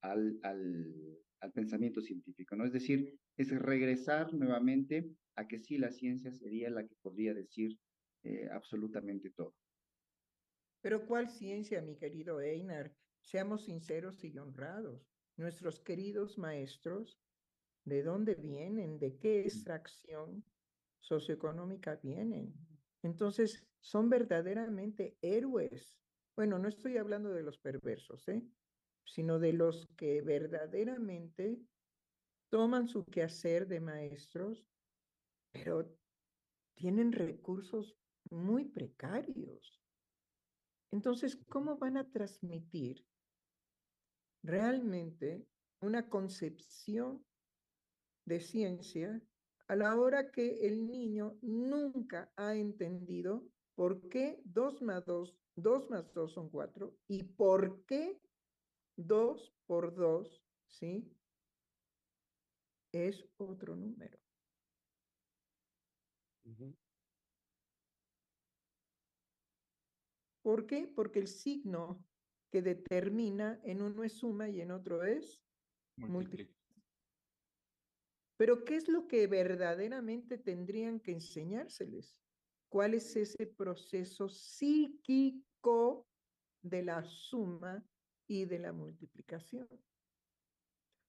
al, 0.00 0.38
al, 0.42 1.18
al 1.40 1.52
pensamiento 1.52 2.00
científico, 2.00 2.56
¿no? 2.56 2.64
Es 2.64 2.72
decir, 2.72 3.18
es 3.36 3.50
regresar 3.50 4.32
nuevamente 4.34 5.16
a 5.36 5.46
que 5.46 5.58
sí 5.58 5.78
la 5.78 5.90
ciencia 5.90 6.32
sería 6.32 6.70
la 6.70 6.86
que 6.86 6.94
podría 7.00 7.34
decir 7.34 7.78
eh, 8.24 8.48
absolutamente 8.50 9.30
todo. 9.30 9.54
Pero 10.80 11.06
¿cuál 11.06 11.28
ciencia, 11.28 11.82
mi 11.82 11.96
querido 11.96 12.40
Einar? 12.40 12.94
Seamos 13.20 13.64
sinceros 13.64 14.24
y 14.24 14.36
honrados. 14.38 15.12
Nuestros 15.36 15.80
queridos 15.80 16.38
maestros, 16.38 17.20
¿de 17.84 18.02
dónde 18.02 18.34
vienen? 18.34 18.98
¿De 18.98 19.18
qué 19.18 19.40
extracción 19.40 20.44
socioeconómica 21.00 21.96
vienen? 22.02 22.54
Entonces, 23.02 23.68
son 23.80 24.08
verdaderamente 24.08 25.16
héroes. 25.20 25.96
Bueno, 26.36 26.58
no 26.58 26.68
estoy 26.68 26.96
hablando 26.96 27.32
de 27.32 27.42
los 27.42 27.58
perversos, 27.58 28.26
¿eh? 28.28 28.42
Sino 29.08 29.38
de 29.38 29.52
los 29.52 29.86
que 29.96 30.22
verdaderamente 30.22 31.58
toman 32.50 32.88
su 32.88 33.04
quehacer 33.04 33.66
de 33.66 33.80
maestros, 33.80 34.66
pero 35.52 35.94
tienen 36.74 37.12
recursos 37.12 37.96
muy 38.30 38.64
precarios. 38.66 39.82
Entonces, 40.90 41.36
¿cómo 41.48 41.76
van 41.76 41.96
a 41.96 42.10
transmitir 42.10 43.04
realmente 44.42 45.46
una 45.80 46.08
concepción 46.08 47.24
de 48.24 48.40
ciencia 48.40 49.20
a 49.68 49.76
la 49.76 49.98
hora 49.98 50.30
que 50.30 50.66
el 50.66 50.86
niño 50.86 51.38
nunca 51.42 52.32
ha 52.36 52.54
entendido 52.54 53.46
por 53.74 54.08
qué 54.08 54.40
2 54.44 54.82
más 54.82 55.04
2, 55.04 55.36
2 55.56 55.90
más 55.90 56.12
2 56.14 56.32
son 56.32 56.48
4 56.48 56.96
y 57.06 57.22
por 57.22 57.84
qué 57.84 58.18
2 58.98 59.54
por 59.66 59.94
2, 59.94 60.44
¿sí? 60.66 61.16
Es 62.92 63.24
otro 63.36 63.76
número. 63.76 64.18
Uh 66.44 66.50
-huh. 66.50 66.76
¿Por 70.42 70.66
qué? 70.66 70.88
Porque 70.88 71.20
el 71.20 71.28
signo 71.28 72.04
que 72.50 72.62
determina 72.62 73.60
en 73.64 73.82
uno 73.82 74.02
es 74.02 74.14
suma 74.14 74.48
y 74.48 74.60
en 74.62 74.72
otro 74.72 75.04
es 75.04 75.44
multiplicación. 75.96 76.82
Pero 78.36 78.64
¿qué 78.64 78.76
es 78.76 78.88
lo 78.88 79.06
que 79.06 79.26
verdaderamente 79.26 80.38
tendrían 80.38 81.00
que 81.00 81.12
enseñárseles? 81.12 82.16
¿Cuál 82.68 82.94
es 82.94 83.14
ese 83.14 83.46
proceso 83.46 84.28
psíquico 84.28 86.08
de 86.62 86.82
la 86.82 87.04
suma 87.04 87.84
y 88.28 88.44
de 88.44 88.60
la 88.60 88.72
multiplicación? 88.72 89.66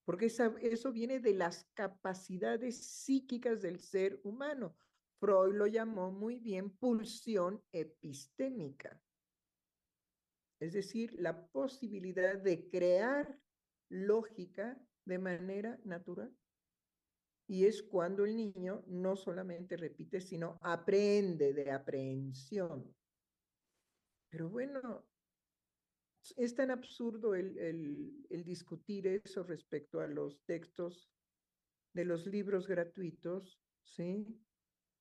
Porque 0.06 0.26
esa, 0.26 0.56
eso 0.62 0.92
viene 0.92 1.20
de 1.20 1.36
las 1.36 1.66
capacidades 1.76 2.78
psíquicas 2.78 3.62
del 3.62 3.80
ser 3.80 4.20
humano. 4.24 4.76
Freud 5.20 5.54
lo 5.54 5.68
llamó 5.68 6.12
muy 6.12 6.40
bien 6.40 6.72
pulsión 6.72 7.62
epistémica. 7.72 9.00
Es 10.60 10.74
decir, 10.74 11.14
la 11.20 11.48
posibilidad 11.48 12.38
de 12.38 12.70
crear 12.70 13.40
lógica 13.90 14.82
de 15.06 15.20
manera 15.20 15.80
natural. 15.84 16.36
Y 17.48 17.66
es 17.66 17.82
cuando 17.82 18.26
el 18.26 18.36
niño 18.36 18.84
no 18.88 19.16
solamente 19.16 19.76
repite, 19.76 20.22
sino 20.22 20.58
aprende 20.62 21.54
de 21.54 21.72
aprehensión. 21.72 22.96
Pero 24.30 24.50
bueno, 24.50 25.06
es 26.38 26.56
tan 26.56 26.72
absurdo 26.72 27.36
el, 27.36 27.58
el, 27.58 28.26
el, 28.30 28.44
discutir 28.44 29.08
eso 29.08 29.44
respecto 29.44 30.00
a 30.00 30.08
los 30.08 30.42
textos 30.46 31.10
de 31.94 32.06
los 32.06 32.28
libros 32.28 32.68
gratuitos, 32.68 33.60
¿sí? 33.84 34.28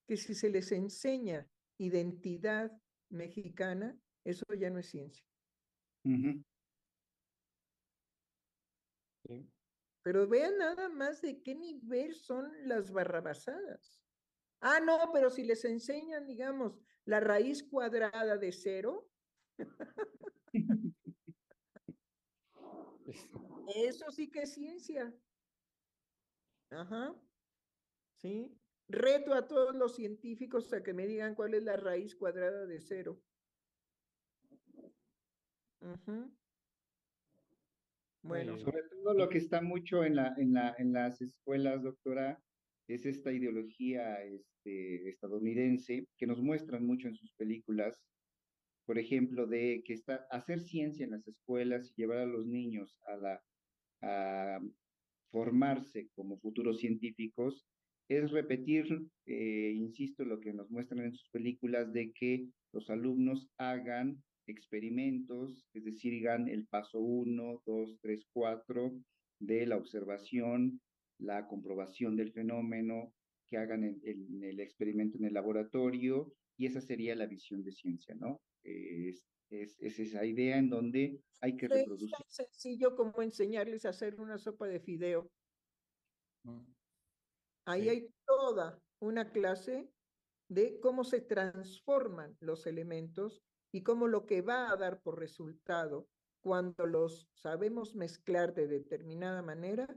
Que 0.06 0.16
si 0.16 0.34
se 0.34 0.50
les 0.50 0.72
enseña 0.72 1.46
identidad 1.78 2.72
mexicana, 3.10 3.98
eso 4.24 4.44
ya 4.58 4.70
no 4.70 4.78
es 4.78 4.88
ciencia. 4.88 5.24
Uh 6.04 6.10
-huh. 6.10 6.44
sí. 9.26 9.50
Pero 10.02 10.26
vean 10.26 10.58
nada 10.58 10.88
más 10.88 11.20
de 11.20 11.42
qué 11.42 11.54
nivel 11.54 12.14
son 12.14 12.50
las 12.66 12.90
barrabasadas. 12.90 14.00
Ah, 14.60 14.80
no, 14.80 15.10
pero 15.12 15.30
si 15.30 15.44
les 15.44 15.64
enseñan, 15.64 16.26
digamos, 16.26 16.80
la 17.04 17.20
raíz 17.20 17.62
cuadrada 17.62 18.36
de 18.38 18.52
cero, 18.52 19.08
eso 23.74 24.10
sí 24.10 24.30
que 24.30 24.42
es 24.42 24.54
ciencia. 24.54 25.14
Ajá. 26.70 27.14
Sí. 28.16 28.54
Reto 28.88 29.34
a 29.34 29.46
todos 29.46 29.74
los 29.74 29.94
científicos 29.96 30.72
a 30.72 30.82
que 30.82 30.94
me 30.94 31.06
digan 31.06 31.34
cuál 31.34 31.54
es 31.54 31.62
la 31.62 31.76
raíz 31.76 32.16
cuadrada 32.16 32.66
de 32.66 32.80
cero. 32.80 33.20
-huh. 35.80 36.30
Bueno. 38.22 38.58
Sobre 38.58 38.82
todo 38.88 39.14
lo 39.14 39.28
que 39.28 39.38
está 39.38 39.62
mucho 39.62 40.04
en, 40.04 40.16
la, 40.16 40.34
en, 40.36 40.52
la, 40.52 40.74
en 40.78 40.92
las 40.92 41.20
escuelas, 41.20 41.82
doctora, 41.82 42.42
es 42.88 43.06
esta 43.06 43.32
ideología 43.32 44.22
este, 44.24 45.08
estadounidense 45.08 46.06
que 46.16 46.26
nos 46.26 46.40
muestran 46.40 46.86
mucho 46.86 47.08
en 47.08 47.14
sus 47.14 47.32
películas, 47.34 48.02
por 48.88 48.98
ejemplo, 48.98 49.46
de 49.46 49.82
que 49.84 49.92
está, 49.92 50.26
hacer 50.30 50.60
ciencia 50.60 51.04
en 51.04 51.10
las 51.10 51.28
escuelas 51.28 51.90
y 51.90 52.00
llevar 52.00 52.20
a 52.20 52.26
los 52.26 52.46
niños 52.46 52.98
a, 53.06 53.16
la, 53.18 53.42
a 54.00 54.60
formarse 55.30 56.08
como 56.14 56.38
futuros 56.38 56.80
científicos 56.80 57.66
es 58.08 58.30
repetir, 58.30 58.86
eh, 59.26 59.74
insisto, 59.76 60.24
lo 60.24 60.40
que 60.40 60.54
nos 60.54 60.70
muestran 60.70 61.04
en 61.04 61.12
sus 61.12 61.28
películas 61.28 61.92
de 61.92 62.12
que 62.12 62.48
los 62.72 62.88
alumnos 62.88 63.50
hagan 63.58 64.24
experimentos, 64.46 65.66
es 65.74 65.84
decir, 65.84 66.26
hagan 66.26 66.48
el 66.48 66.66
paso 66.66 66.98
1, 66.98 67.62
2, 67.66 67.98
3, 68.00 68.26
4 68.32 68.92
de 69.40 69.66
la 69.66 69.76
observación, 69.76 70.80
la 71.18 71.46
comprobación 71.46 72.16
del 72.16 72.32
fenómeno, 72.32 73.12
que 73.48 73.58
hagan 73.58 73.84
el, 73.84 74.00
el, 74.42 74.60
experimento 74.60 75.18
en 75.18 75.26
el 75.26 75.34
laboratorio, 75.34 76.32
y 76.56 76.64
esa 76.64 76.80
sería 76.80 77.14
la 77.14 77.26
visión 77.26 77.62
de 77.62 77.72
ciencia, 77.72 78.14
¿no? 78.14 78.40
Es, 78.68 79.24
es, 79.50 79.76
es, 79.80 79.98
esa 79.98 80.24
idea 80.24 80.58
en 80.58 80.70
donde 80.70 81.22
hay 81.40 81.56
que 81.56 81.68
reproducir. 81.68 82.08
Es 82.08 82.18
tan 82.18 82.30
sencillo 82.30 82.94
como 82.94 83.22
enseñarles 83.22 83.84
a 83.84 83.90
hacer 83.90 84.20
una 84.20 84.38
sopa 84.38 84.66
de 84.66 84.80
fideo. 84.80 85.30
Mm. 86.44 86.64
Ahí 87.66 87.82
sí. 87.82 87.88
hay 87.88 88.14
toda 88.26 88.80
una 89.00 89.30
clase 89.30 89.90
de 90.48 90.80
cómo 90.80 91.04
se 91.04 91.20
transforman 91.20 92.36
los 92.40 92.66
elementos 92.66 93.42
y 93.72 93.82
cómo 93.82 94.08
lo 94.08 94.26
que 94.26 94.40
va 94.40 94.70
a 94.70 94.76
dar 94.76 95.00
por 95.02 95.18
resultado 95.18 96.08
cuando 96.40 96.86
los 96.86 97.28
sabemos 97.34 97.94
mezclar 97.94 98.54
de 98.54 98.66
determinada 98.66 99.42
manera 99.42 99.88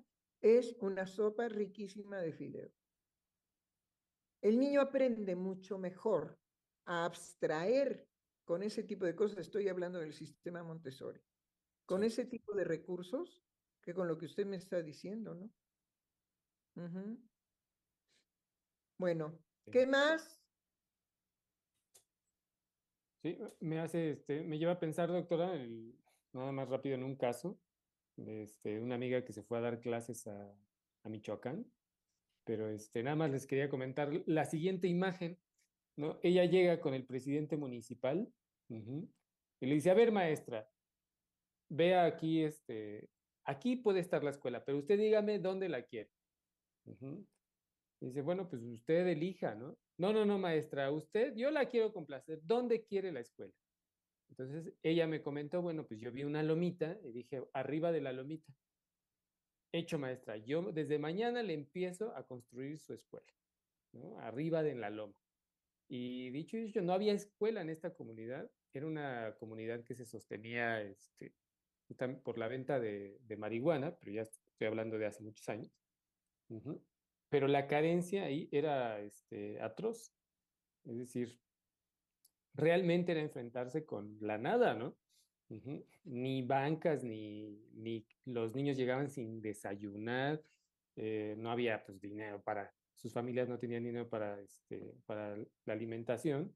es 0.41 0.75
una 0.79 1.05
sopa 1.05 1.47
riquísima 1.47 2.17
de 2.17 2.33
fideo. 2.33 2.71
El 4.41 4.59
niño 4.59 4.81
aprende 4.81 5.35
mucho 5.35 5.77
mejor 5.77 6.37
a 6.85 7.05
abstraer 7.05 8.07
con 8.51 8.63
ese 8.63 8.83
tipo 8.83 9.05
de 9.05 9.15
cosas, 9.15 9.37
estoy 9.37 9.69
hablando 9.69 9.97
del 9.97 10.11
sistema 10.11 10.61
Montessori, 10.61 11.21
con 11.85 12.03
ese 12.03 12.25
tipo 12.25 12.53
de 12.53 12.65
recursos 12.65 13.41
que 13.81 13.93
con 13.93 14.09
lo 14.09 14.17
que 14.17 14.25
usted 14.25 14.45
me 14.45 14.57
está 14.57 14.81
diciendo, 14.81 15.33
¿no? 15.33 15.45
Uh 16.75 16.89
-huh. 16.89 17.29
Bueno, 18.97 19.39
¿qué 19.71 19.87
más? 19.87 20.43
Sí, 23.23 23.39
me 23.61 23.79
hace, 23.79 24.09
este, 24.11 24.43
me 24.43 24.59
lleva 24.59 24.73
a 24.73 24.79
pensar, 24.81 25.07
doctora, 25.07 25.55
el, 25.55 25.97
nada 26.33 26.51
más 26.51 26.67
rápido 26.67 26.95
en 26.95 27.03
un 27.03 27.15
caso, 27.15 27.57
de 28.17 28.43
este, 28.43 28.81
una 28.81 28.95
amiga 28.95 29.23
que 29.23 29.31
se 29.31 29.43
fue 29.43 29.59
a 29.59 29.61
dar 29.61 29.79
clases 29.79 30.27
a, 30.27 30.53
a 31.03 31.09
Michoacán, 31.09 31.71
pero 32.43 32.67
este, 32.67 33.01
nada 33.01 33.15
más 33.15 33.31
les 33.31 33.47
quería 33.47 33.69
comentar 33.69 34.11
la 34.25 34.43
siguiente 34.43 34.89
imagen, 34.89 35.39
¿no? 35.95 36.19
Ella 36.21 36.43
llega 36.43 36.81
con 36.81 36.93
el 36.93 37.05
presidente 37.05 37.55
municipal 37.55 38.29
y 39.59 39.65
le 39.65 39.75
dice, 39.75 39.91
a 39.91 39.93
ver, 39.93 40.11
maestra, 40.11 40.69
vea 41.69 42.05
aquí, 42.05 42.43
este, 42.43 43.09
aquí 43.45 43.75
puede 43.75 43.99
estar 43.99 44.23
la 44.23 44.31
escuela, 44.31 44.63
pero 44.63 44.77
usted 44.77 44.97
dígame 44.97 45.39
dónde 45.39 45.69
la 45.69 45.83
quiere. 45.83 46.11
Dice, 47.99 48.21
bueno, 48.21 48.49
pues 48.49 48.63
usted 48.63 49.07
elija, 49.07 49.55
¿no? 49.55 49.77
No, 49.97 50.13
no, 50.13 50.25
no, 50.25 50.39
maestra, 50.39 50.89
usted, 50.91 51.35
yo 51.35 51.51
la 51.51 51.67
quiero 51.67 51.93
complacer. 51.93 52.39
¿Dónde 52.43 52.83
quiere 52.83 53.11
la 53.11 53.19
escuela? 53.19 53.53
Entonces 54.29 54.73
ella 54.81 55.05
me 55.05 55.21
comentó, 55.21 55.61
bueno, 55.61 55.85
pues 55.85 55.99
yo 55.99 56.11
vi 56.11 56.23
una 56.23 56.41
lomita 56.41 56.97
y 57.03 57.11
dije, 57.11 57.43
arriba 57.53 57.91
de 57.91 58.01
la 58.01 58.13
lomita. 58.13 58.51
Hecho, 59.73 59.99
maestra, 59.99 60.37
yo 60.37 60.71
desde 60.71 60.97
mañana 60.97 61.43
le 61.43 61.53
empiezo 61.53 62.15
a 62.15 62.25
construir 62.25 62.79
su 62.79 62.93
escuela. 62.93 63.27
Arriba 64.19 64.63
de 64.63 64.75
la 64.75 64.89
loma. 64.89 65.13
Y 65.87 66.29
dicho 66.31 66.57
y 66.57 66.63
dicho, 66.63 66.81
no 66.81 66.93
había 66.93 67.13
escuela 67.13 67.61
en 67.61 67.69
esta 67.69 67.93
comunidad, 67.93 68.49
era 68.73 68.87
una 68.87 69.35
comunidad 69.39 69.83
que 69.83 69.95
se 69.95 70.05
sostenía 70.05 70.81
este, 70.81 71.33
por 72.23 72.37
la 72.37 72.47
venta 72.47 72.79
de, 72.79 73.19
de 73.21 73.37
marihuana, 73.37 73.95
pero 73.95 74.11
ya 74.11 74.21
estoy 74.21 74.67
hablando 74.67 74.97
de 74.97 75.05
hace 75.05 75.23
muchos 75.23 75.47
años. 75.49 75.71
Uh 76.49 76.61
-huh 76.61 76.81
pero 77.31 77.47
la 77.47 77.65
carencia 77.65 78.25
ahí 78.25 78.49
era 78.51 78.99
este, 78.99 79.61
atroz. 79.61 80.13
Es 80.83 80.97
decir, 80.97 81.39
realmente 82.53 83.13
era 83.13 83.21
enfrentarse 83.21 83.85
con 83.85 84.17
la 84.19 84.37
nada, 84.37 84.75
¿no? 84.75 84.97
Uh 85.47 85.61
-huh. 85.61 85.85
Ni 86.03 86.41
bancas, 86.41 87.05
ni, 87.05 87.57
ni 87.73 88.05
los 88.25 88.53
niños 88.53 88.75
llegaban 88.75 89.09
sin 89.09 89.41
desayunar, 89.41 90.43
eh, 90.97 91.35
no 91.37 91.51
había 91.51 91.81
pues 91.85 92.01
dinero 92.01 92.41
para, 92.43 92.69
sus 92.95 93.13
familias 93.13 93.47
no 93.47 93.57
tenían 93.57 93.85
dinero 93.85 94.09
para, 94.09 94.37
este, 94.41 94.93
para 95.05 95.37
la 95.37 95.73
alimentación, 95.73 96.53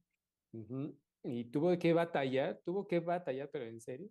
uh 0.51 0.67
-huh. 0.67 0.97
Y 1.25 1.45
tuvo 1.45 1.77
que 1.77 1.93
batallar, 1.93 2.61
tuvo 2.63 2.87
que 2.87 2.99
batallar, 2.99 3.49
pero 3.51 3.65
en 3.65 3.81
serio, 3.81 4.09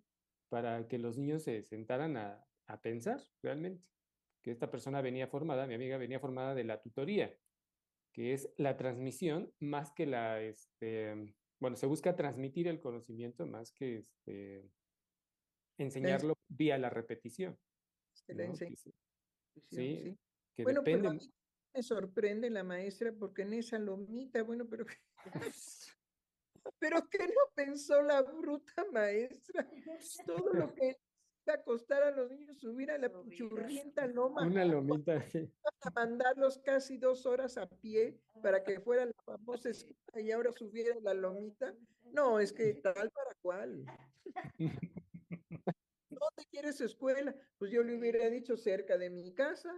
para 0.49 0.87
que 0.87 0.97
los 0.97 1.17
niños 1.17 1.43
se 1.43 1.63
sentaran 1.63 2.17
a, 2.17 2.45
a 2.67 2.81
pensar 2.81 3.21
realmente 3.41 3.83
que 4.41 4.51
esta 4.51 4.69
persona 4.69 5.01
venía 5.01 5.27
formada, 5.27 5.65
mi 5.65 5.73
amiga 5.73 5.97
venía 5.97 6.19
formada 6.19 6.53
de 6.53 6.63
la 6.63 6.79
tutoría, 6.79 7.35
que 8.13 8.33
es 8.33 8.47
la 8.57 8.77
transmisión 8.77 9.51
más 9.59 9.91
que 9.91 10.05
la, 10.05 10.39
este, 10.39 11.33
bueno, 11.59 11.75
se 11.75 11.87
busca 11.87 12.15
transmitir 12.15 12.67
el 12.67 12.79
conocimiento 12.79 13.47
más 13.47 13.71
que 13.71 13.97
este, 13.97 14.69
enseñarlo 15.79 16.33
es, 16.33 16.57
vía 16.57 16.77
la 16.77 16.91
repetición. 16.91 17.57
¿no? 18.27 18.35
La 18.35 18.55
sí, 18.55 18.75
sí, 18.75 18.93
sí, 19.71 20.17
que 20.53 20.63
bueno, 20.63 20.81
depende... 20.81 21.09
pero 21.09 21.19
me 21.73 21.83
sorprende 21.83 22.49
la 22.51 22.63
maestra 22.63 23.11
porque 23.11 23.41
en 23.41 23.53
esa 23.53 23.79
lomita, 23.79 24.43
bueno, 24.43 24.67
pero... 24.69 24.85
pero 26.79 27.07
¿qué 27.09 27.27
no 27.27 27.53
pensó 27.53 28.01
la 28.01 28.21
bruta 28.21 28.85
maestra? 28.91 29.67
Todo 30.25 30.53
lo 30.53 30.73
que 30.73 30.97
acostar 31.51 32.03
a 32.03 32.11
los 32.11 32.31
niños, 32.31 32.57
subir 32.57 32.91
a 32.91 32.97
la 32.97 33.11
churrienta 33.29 34.07
loma. 34.07 34.45
Una 34.45 34.65
lomita. 34.65 35.23
A 35.81 35.91
mandarlos 35.91 36.57
casi 36.59 36.97
dos 36.97 37.25
horas 37.25 37.57
a 37.57 37.67
pie 37.67 38.19
para 38.41 38.63
que 38.63 38.79
fuera 38.79 39.05
la 39.05 39.13
famosa 39.23 39.69
escuela 39.69 40.21
y 40.21 40.31
ahora 40.31 40.51
subiera 40.51 40.95
la 41.01 41.13
lomita. 41.13 41.75
No, 42.03 42.39
es 42.39 42.51
que 42.51 42.73
tal 42.75 43.11
para 43.11 43.35
cual. 43.41 43.85
¿Dónde 46.09 46.45
quieres 46.49 46.81
escuela? 46.81 47.35
Pues 47.57 47.71
yo 47.71 47.83
le 47.83 47.97
hubiera 47.97 48.29
dicho 48.29 48.57
cerca 48.57 48.97
de 48.97 49.09
mi 49.09 49.33
casa. 49.33 49.71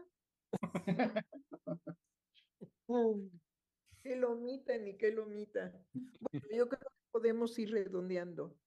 qué 4.08 4.16
lomita 4.16 4.78
ni 4.78 4.98
qué 4.98 5.12
lomita. 5.12 5.74
Bueno, 6.20 6.48
yo 6.52 6.68
creo 6.68 6.80
que 6.80 7.12
podemos 7.12 7.58
ir 7.60 7.72
redondeando. 7.72 8.58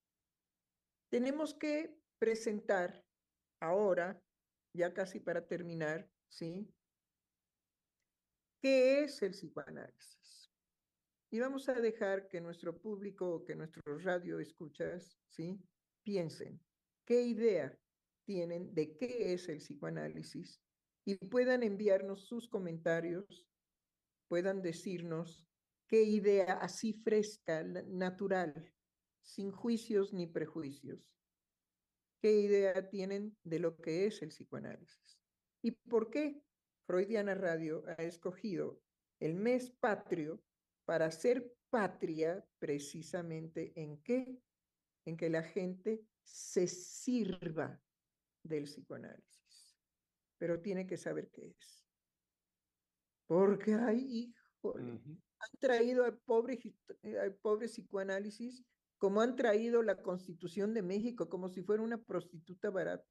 Tenemos 1.10 1.54
que 1.54 1.98
presentar 2.18 3.04
ahora, 3.60 4.22
ya 4.74 4.92
casi 4.92 5.18
para 5.18 5.46
terminar, 5.46 6.08
¿sí? 6.28 6.68
¿Qué 8.62 9.02
es 9.02 9.22
el 9.22 9.32
psicoanálisis? 9.32 10.52
Y 11.32 11.40
vamos 11.40 11.68
a 11.68 11.74
dejar 11.74 12.28
que 12.28 12.40
nuestro 12.40 12.78
público, 12.78 13.44
que 13.44 13.56
nuestros 13.56 14.04
radio 14.04 14.38
escuchas, 14.40 15.18
¿sí? 15.28 15.58
Piensen, 16.02 16.60
¿qué 17.06 17.22
idea 17.22 17.78
tienen 18.24 18.74
de 18.74 18.96
qué 18.96 19.32
es 19.32 19.48
el 19.48 19.58
psicoanálisis? 19.58 20.60
Y 21.04 21.16
puedan 21.16 21.62
enviarnos 21.62 22.26
sus 22.26 22.48
comentarios, 22.48 23.49
puedan 24.30 24.62
decirnos 24.62 25.44
qué 25.88 26.04
idea 26.04 26.52
así 26.54 26.92
fresca, 26.92 27.64
natural, 27.64 28.72
sin 29.20 29.50
juicios 29.50 30.12
ni 30.12 30.28
prejuicios 30.28 31.20
qué 32.20 32.32
idea 32.32 32.88
tienen 32.88 33.36
de 33.42 33.58
lo 33.58 33.76
que 33.76 34.06
es 34.06 34.22
el 34.22 34.28
psicoanálisis 34.28 35.18
y 35.62 35.72
por 35.72 36.10
qué 36.10 36.42
Freudiana 36.86 37.34
Radio 37.34 37.82
ha 37.86 38.02
escogido 38.02 38.80
el 39.20 39.34
mes 39.34 39.70
patrio 39.70 40.42
para 40.84 41.10
ser 41.10 41.52
patria 41.70 42.44
precisamente 42.58 43.72
en 43.76 44.02
qué? 44.02 44.40
En 45.04 45.16
que 45.16 45.30
la 45.30 45.42
gente 45.42 46.04
se 46.22 46.66
sirva 46.66 47.80
del 48.42 48.64
psicoanálisis, 48.64 49.78
pero 50.38 50.60
tiene 50.60 50.86
que 50.86 50.96
saber 50.96 51.30
qué 51.30 51.54
es. 51.56 51.79
Porque 53.30 53.74
hay, 53.74 54.34
híjole, 54.58 54.94
uh 54.94 54.98
-huh. 54.98 55.22
han 55.38 55.58
traído 55.60 56.04
al 56.04 56.18
pobre, 56.18 56.58
al 57.22 57.32
pobre 57.36 57.68
psicoanálisis 57.68 58.64
como 58.98 59.20
han 59.20 59.36
traído 59.36 59.84
la 59.84 60.02
Constitución 60.02 60.74
de 60.74 60.82
México, 60.82 61.28
como 61.28 61.48
si 61.48 61.62
fuera 61.62 61.80
una 61.80 61.96
prostituta 61.96 62.70
barata. 62.70 63.06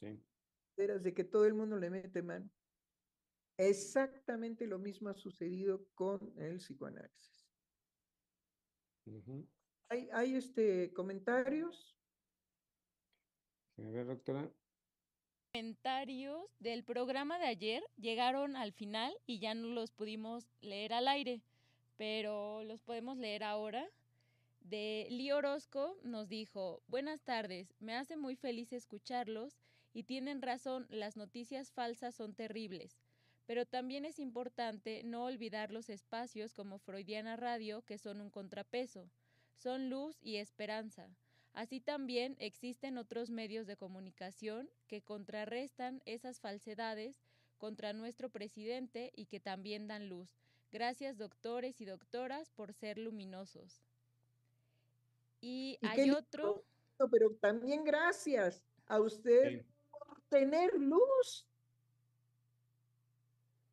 Sí. 0.00 0.24
De 0.78 1.12
que 1.12 1.22
todo 1.22 1.44
el 1.44 1.52
mundo 1.52 1.76
le 1.76 1.90
mete 1.90 2.22
mano. 2.22 2.50
Exactamente 3.58 4.66
lo 4.66 4.78
mismo 4.78 5.10
ha 5.10 5.14
sucedido 5.14 5.86
con 5.94 6.32
el 6.38 6.56
psicoanálisis. 6.56 7.46
Uh 9.04 9.20
-huh. 9.20 9.48
¿Hay, 9.90 10.08
¿Hay, 10.12 10.34
este, 10.34 10.94
comentarios? 10.94 11.94
A 13.76 13.82
ver, 13.82 14.06
doctora. 14.06 14.50
Comentarios 15.54 16.50
del 16.58 16.82
programa 16.82 17.38
de 17.38 17.46
ayer 17.46 17.84
llegaron 17.96 18.56
al 18.56 18.72
final 18.72 19.14
y 19.24 19.38
ya 19.38 19.54
no 19.54 19.68
los 19.68 19.92
pudimos 19.92 20.48
leer 20.62 20.92
al 20.92 21.06
aire, 21.06 21.42
pero 21.96 22.64
los 22.64 22.82
podemos 22.82 23.18
leer 23.18 23.44
ahora. 23.44 23.88
De 24.62 25.06
Lee 25.10 25.30
Orozco 25.30 25.96
nos 26.02 26.28
dijo, 26.28 26.82
buenas 26.88 27.22
tardes, 27.22 27.72
me 27.78 27.94
hace 27.94 28.16
muy 28.16 28.34
feliz 28.34 28.72
escucharlos 28.72 29.60
y 29.92 30.02
tienen 30.02 30.42
razón, 30.42 30.88
las 30.90 31.16
noticias 31.16 31.70
falsas 31.70 32.16
son 32.16 32.34
terribles, 32.34 32.98
pero 33.46 33.64
también 33.64 34.04
es 34.04 34.18
importante 34.18 35.02
no 35.04 35.22
olvidar 35.22 35.70
los 35.70 35.88
espacios 35.88 36.52
como 36.52 36.80
Freudiana 36.80 37.36
Radio 37.36 37.82
que 37.82 37.98
son 37.98 38.20
un 38.20 38.30
contrapeso, 38.30 39.08
son 39.54 39.88
luz 39.88 40.18
y 40.20 40.38
esperanza. 40.38 41.08
Así 41.54 41.80
también 41.80 42.36
existen 42.40 42.98
otros 42.98 43.30
medios 43.30 43.66
de 43.66 43.76
comunicación 43.76 44.68
que 44.88 45.02
contrarrestan 45.02 46.02
esas 46.04 46.40
falsedades 46.40 47.22
contra 47.58 47.92
nuestro 47.92 48.28
presidente 48.28 49.12
y 49.14 49.26
que 49.26 49.38
también 49.38 49.86
dan 49.86 50.08
luz. 50.08 50.36
Gracias 50.72 51.16
doctores 51.16 51.80
y 51.80 51.84
doctoras 51.84 52.50
por 52.50 52.72
ser 52.72 52.98
luminosos. 52.98 53.84
Y, 55.40 55.78
hay 55.82 56.10
otro... 56.10 56.64
Pero 57.10 57.30
también 57.40 57.84
gracias 57.84 58.62
a 58.86 59.00
usted 59.00 59.64
por 59.90 60.20
tener 60.28 60.74
luz 60.74 61.46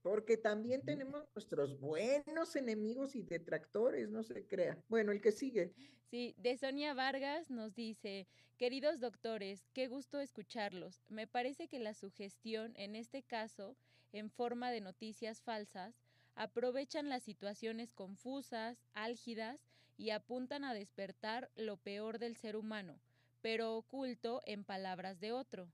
porque 0.02 0.38
también 0.38 0.82
tenemos 0.82 1.24
nuestros 1.36 1.80
buenos 1.80 2.56
enemigos 2.56 3.16
y 3.16 3.24
detractores, 3.24 4.10
no 4.10 4.24
se 4.24 4.46
crea. 4.46 4.78
Bueno, 4.90 5.12
el 5.12 5.22
que 5.22 5.32
sigue. 5.32 5.74
Sí, 6.10 6.36
de 6.38 6.58
Sonia 6.58 6.94
Vargas 6.94 7.50
nos 7.50 7.74
dice, 7.76 8.28
queridos 8.58 9.00
doctores, 9.00 9.68
qué 9.74 9.88
gusto 9.88 10.20
escucharlos. 10.20 11.04
Me 11.08 11.28
parece 11.28 11.68
que 11.68 11.80
la 11.80 11.94
sugestión, 11.94 12.74
en 12.76 12.96
este 12.96 13.24
caso, 13.24 13.76
en 14.12 14.30
forma 14.30 14.72
de 14.72 14.82
noticias 14.82 15.42
falsas, 15.42 15.96
aprovechan 16.36 17.10
las 17.10 17.24
situaciones 17.24 17.94
confusas, 17.94 18.78
álgidas 18.94 19.60
y 19.98 20.10
apuntan 20.10 20.64
a 20.64 20.74
despertar 20.74 21.52
lo 21.56 21.78
peor 21.78 22.18
del 22.18 22.36
ser 22.36 22.56
humano, 22.56 23.00
pero 23.42 23.76
oculto 23.76 24.42
en 24.46 24.64
palabras 24.64 25.20
de 25.20 25.32
otro. 25.32 25.72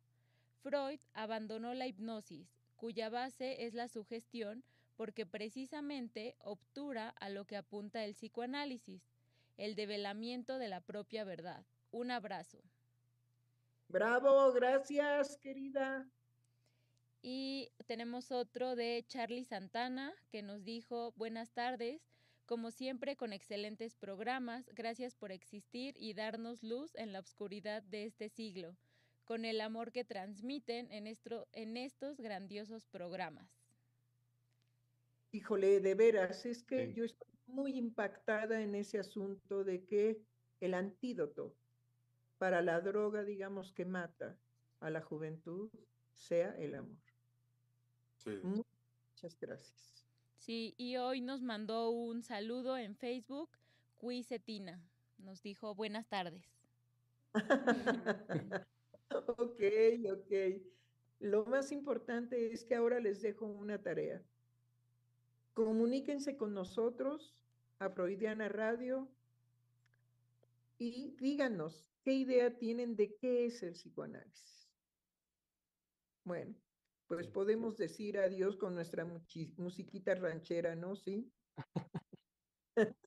Freud 0.62 1.00
abandonó 1.14 1.74
la 1.74 1.88
hipnosis, 1.88 2.57
cuya 2.78 3.10
base 3.10 3.66
es 3.66 3.74
la 3.74 3.88
sugestión 3.88 4.64
porque 4.96 5.26
precisamente 5.26 6.36
obtura 6.40 7.10
a 7.10 7.30
lo 7.30 7.46
que 7.46 7.58
apunta 7.58 8.04
el 8.04 8.14
psicoanálisis, 8.14 9.04
el 9.58 9.76
develamiento 9.76 10.58
de 10.58 10.68
la 10.68 10.82
propia 10.82 11.24
verdad. 11.24 11.66
Un 11.92 12.12
abrazo. 12.12 12.60
Bravo, 13.90 14.52
gracias, 14.54 15.38
querida. 15.38 16.10
Y 17.22 17.72
tenemos 17.86 18.32
otro 18.32 18.76
de 18.76 19.06
Charlie 19.08 19.46
Santana 19.46 20.14
que 20.30 20.42
nos 20.42 20.64
dijo, 20.64 21.14
buenas 21.16 21.52
tardes, 21.52 22.02
como 22.46 22.72
siempre 22.72 23.16
con 23.16 23.34
excelentes 23.34 23.96
programas, 23.96 24.70
gracias 24.74 25.16
por 25.16 25.32
existir 25.32 25.96
y 25.98 26.14
darnos 26.14 26.64
luz 26.64 26.96
en 26.96 27.12
la 27.12 27.20
oscuridad 27.20 27.84
de 27.84 28.06
este 28.06 28.30
siglo 28.30 28.76
con 29.28 29.44
el 29.44 29.60
amor 29.60 29.92
que 29.92 30.06
transmiten 30.06 30.90
en, 30.90 31.06
en 31.06 31.78
estos 31.78 32.22
grandiosos 32.22 32.88
programas. 32.88 33.52
Híjole, 35.34 35.82
de 35.82 35.96
veras, 35.96 36.46
es 36.46 36.64
que 36.64 36.94
yo 36.94 37.04
estoy 37.04 37.28
muy 37.46 37.78
impactada 37.78 38.62
en 38.62 38.74
ese 38.74 39.00
asunto 39.00 39.66
de 39.66 39.84
que 39.84 40.22
el 40.62 40.74
antídoto 40.74 41.54
para 42.38 42.62
la 42.62 42.80
droga, 42.80 43.26
digamos, 43.26 43.74
que 43.74 43.84
mata 43.84 44.38
a 44.80 44.90
la 44.90 45.02
juventud, 45.02 45.70
sea 46.14 46.56
el 46.58 46.76
amor. 46.76 46.98
Sí. 48.16 48.40
Muchas 48.44 49.38
gracias. 49.40 50.08
Sí, 50.38 50.74
y 50.78 50.96
hoy 50.96 51.20
nos 51.20 51.42
mandó 51.42 51.90
un 51.90 52.24
saludo 52.24 52.78
en 52.78 52.96
Facebook, 52.96 53.50
Cuisetina. 53.98 54.82
Nos 55.18 55.42
dijo 55.42 55.76
buenas 55.76 56.08
tardes. 56.08 56.46
Ok, 59.10 59.62
ok. 60.12 60.32
Lo 61.20 61.46
más 61.46 61.72
importante 61.72 62.52
es 62.52 62.64
que 62.64 62.76
ahora 62.76 63.00
les 63.00 63.22
dejo 63.22 63.46
una 63.46 63.82
tarea. 63.82 64.24
Comuníquense 65.54 66.38
con 66.38 66.54
nosotros 66.54 67.44
a 67.80 67.90
Freudiana 67.90 68.50
Radio 68.50 69.10
y 70.78 71.16
díganos 71.20 71.92
qué 72.04 72.14
idea 72.14 72.58
tienen 72.58 72.96
de 72.96 73.16
qué 73.16 73.46
es 73.46 73.64
el 73.64 73.74
psicoanálisis. 73.74 74.70
Bueno, 76.24 76.56
pues 77.08 77.28
podemos 77.28 77.78
decir 77.78 78.20
adiós 78.20 78.58
con 78.58 78.76
nuestra 78.76 79.06
musiquita 79.06 80.14
ranchera, 80.16 80.76
¿no? 80.76 80.96
Sí. 80.96 81.32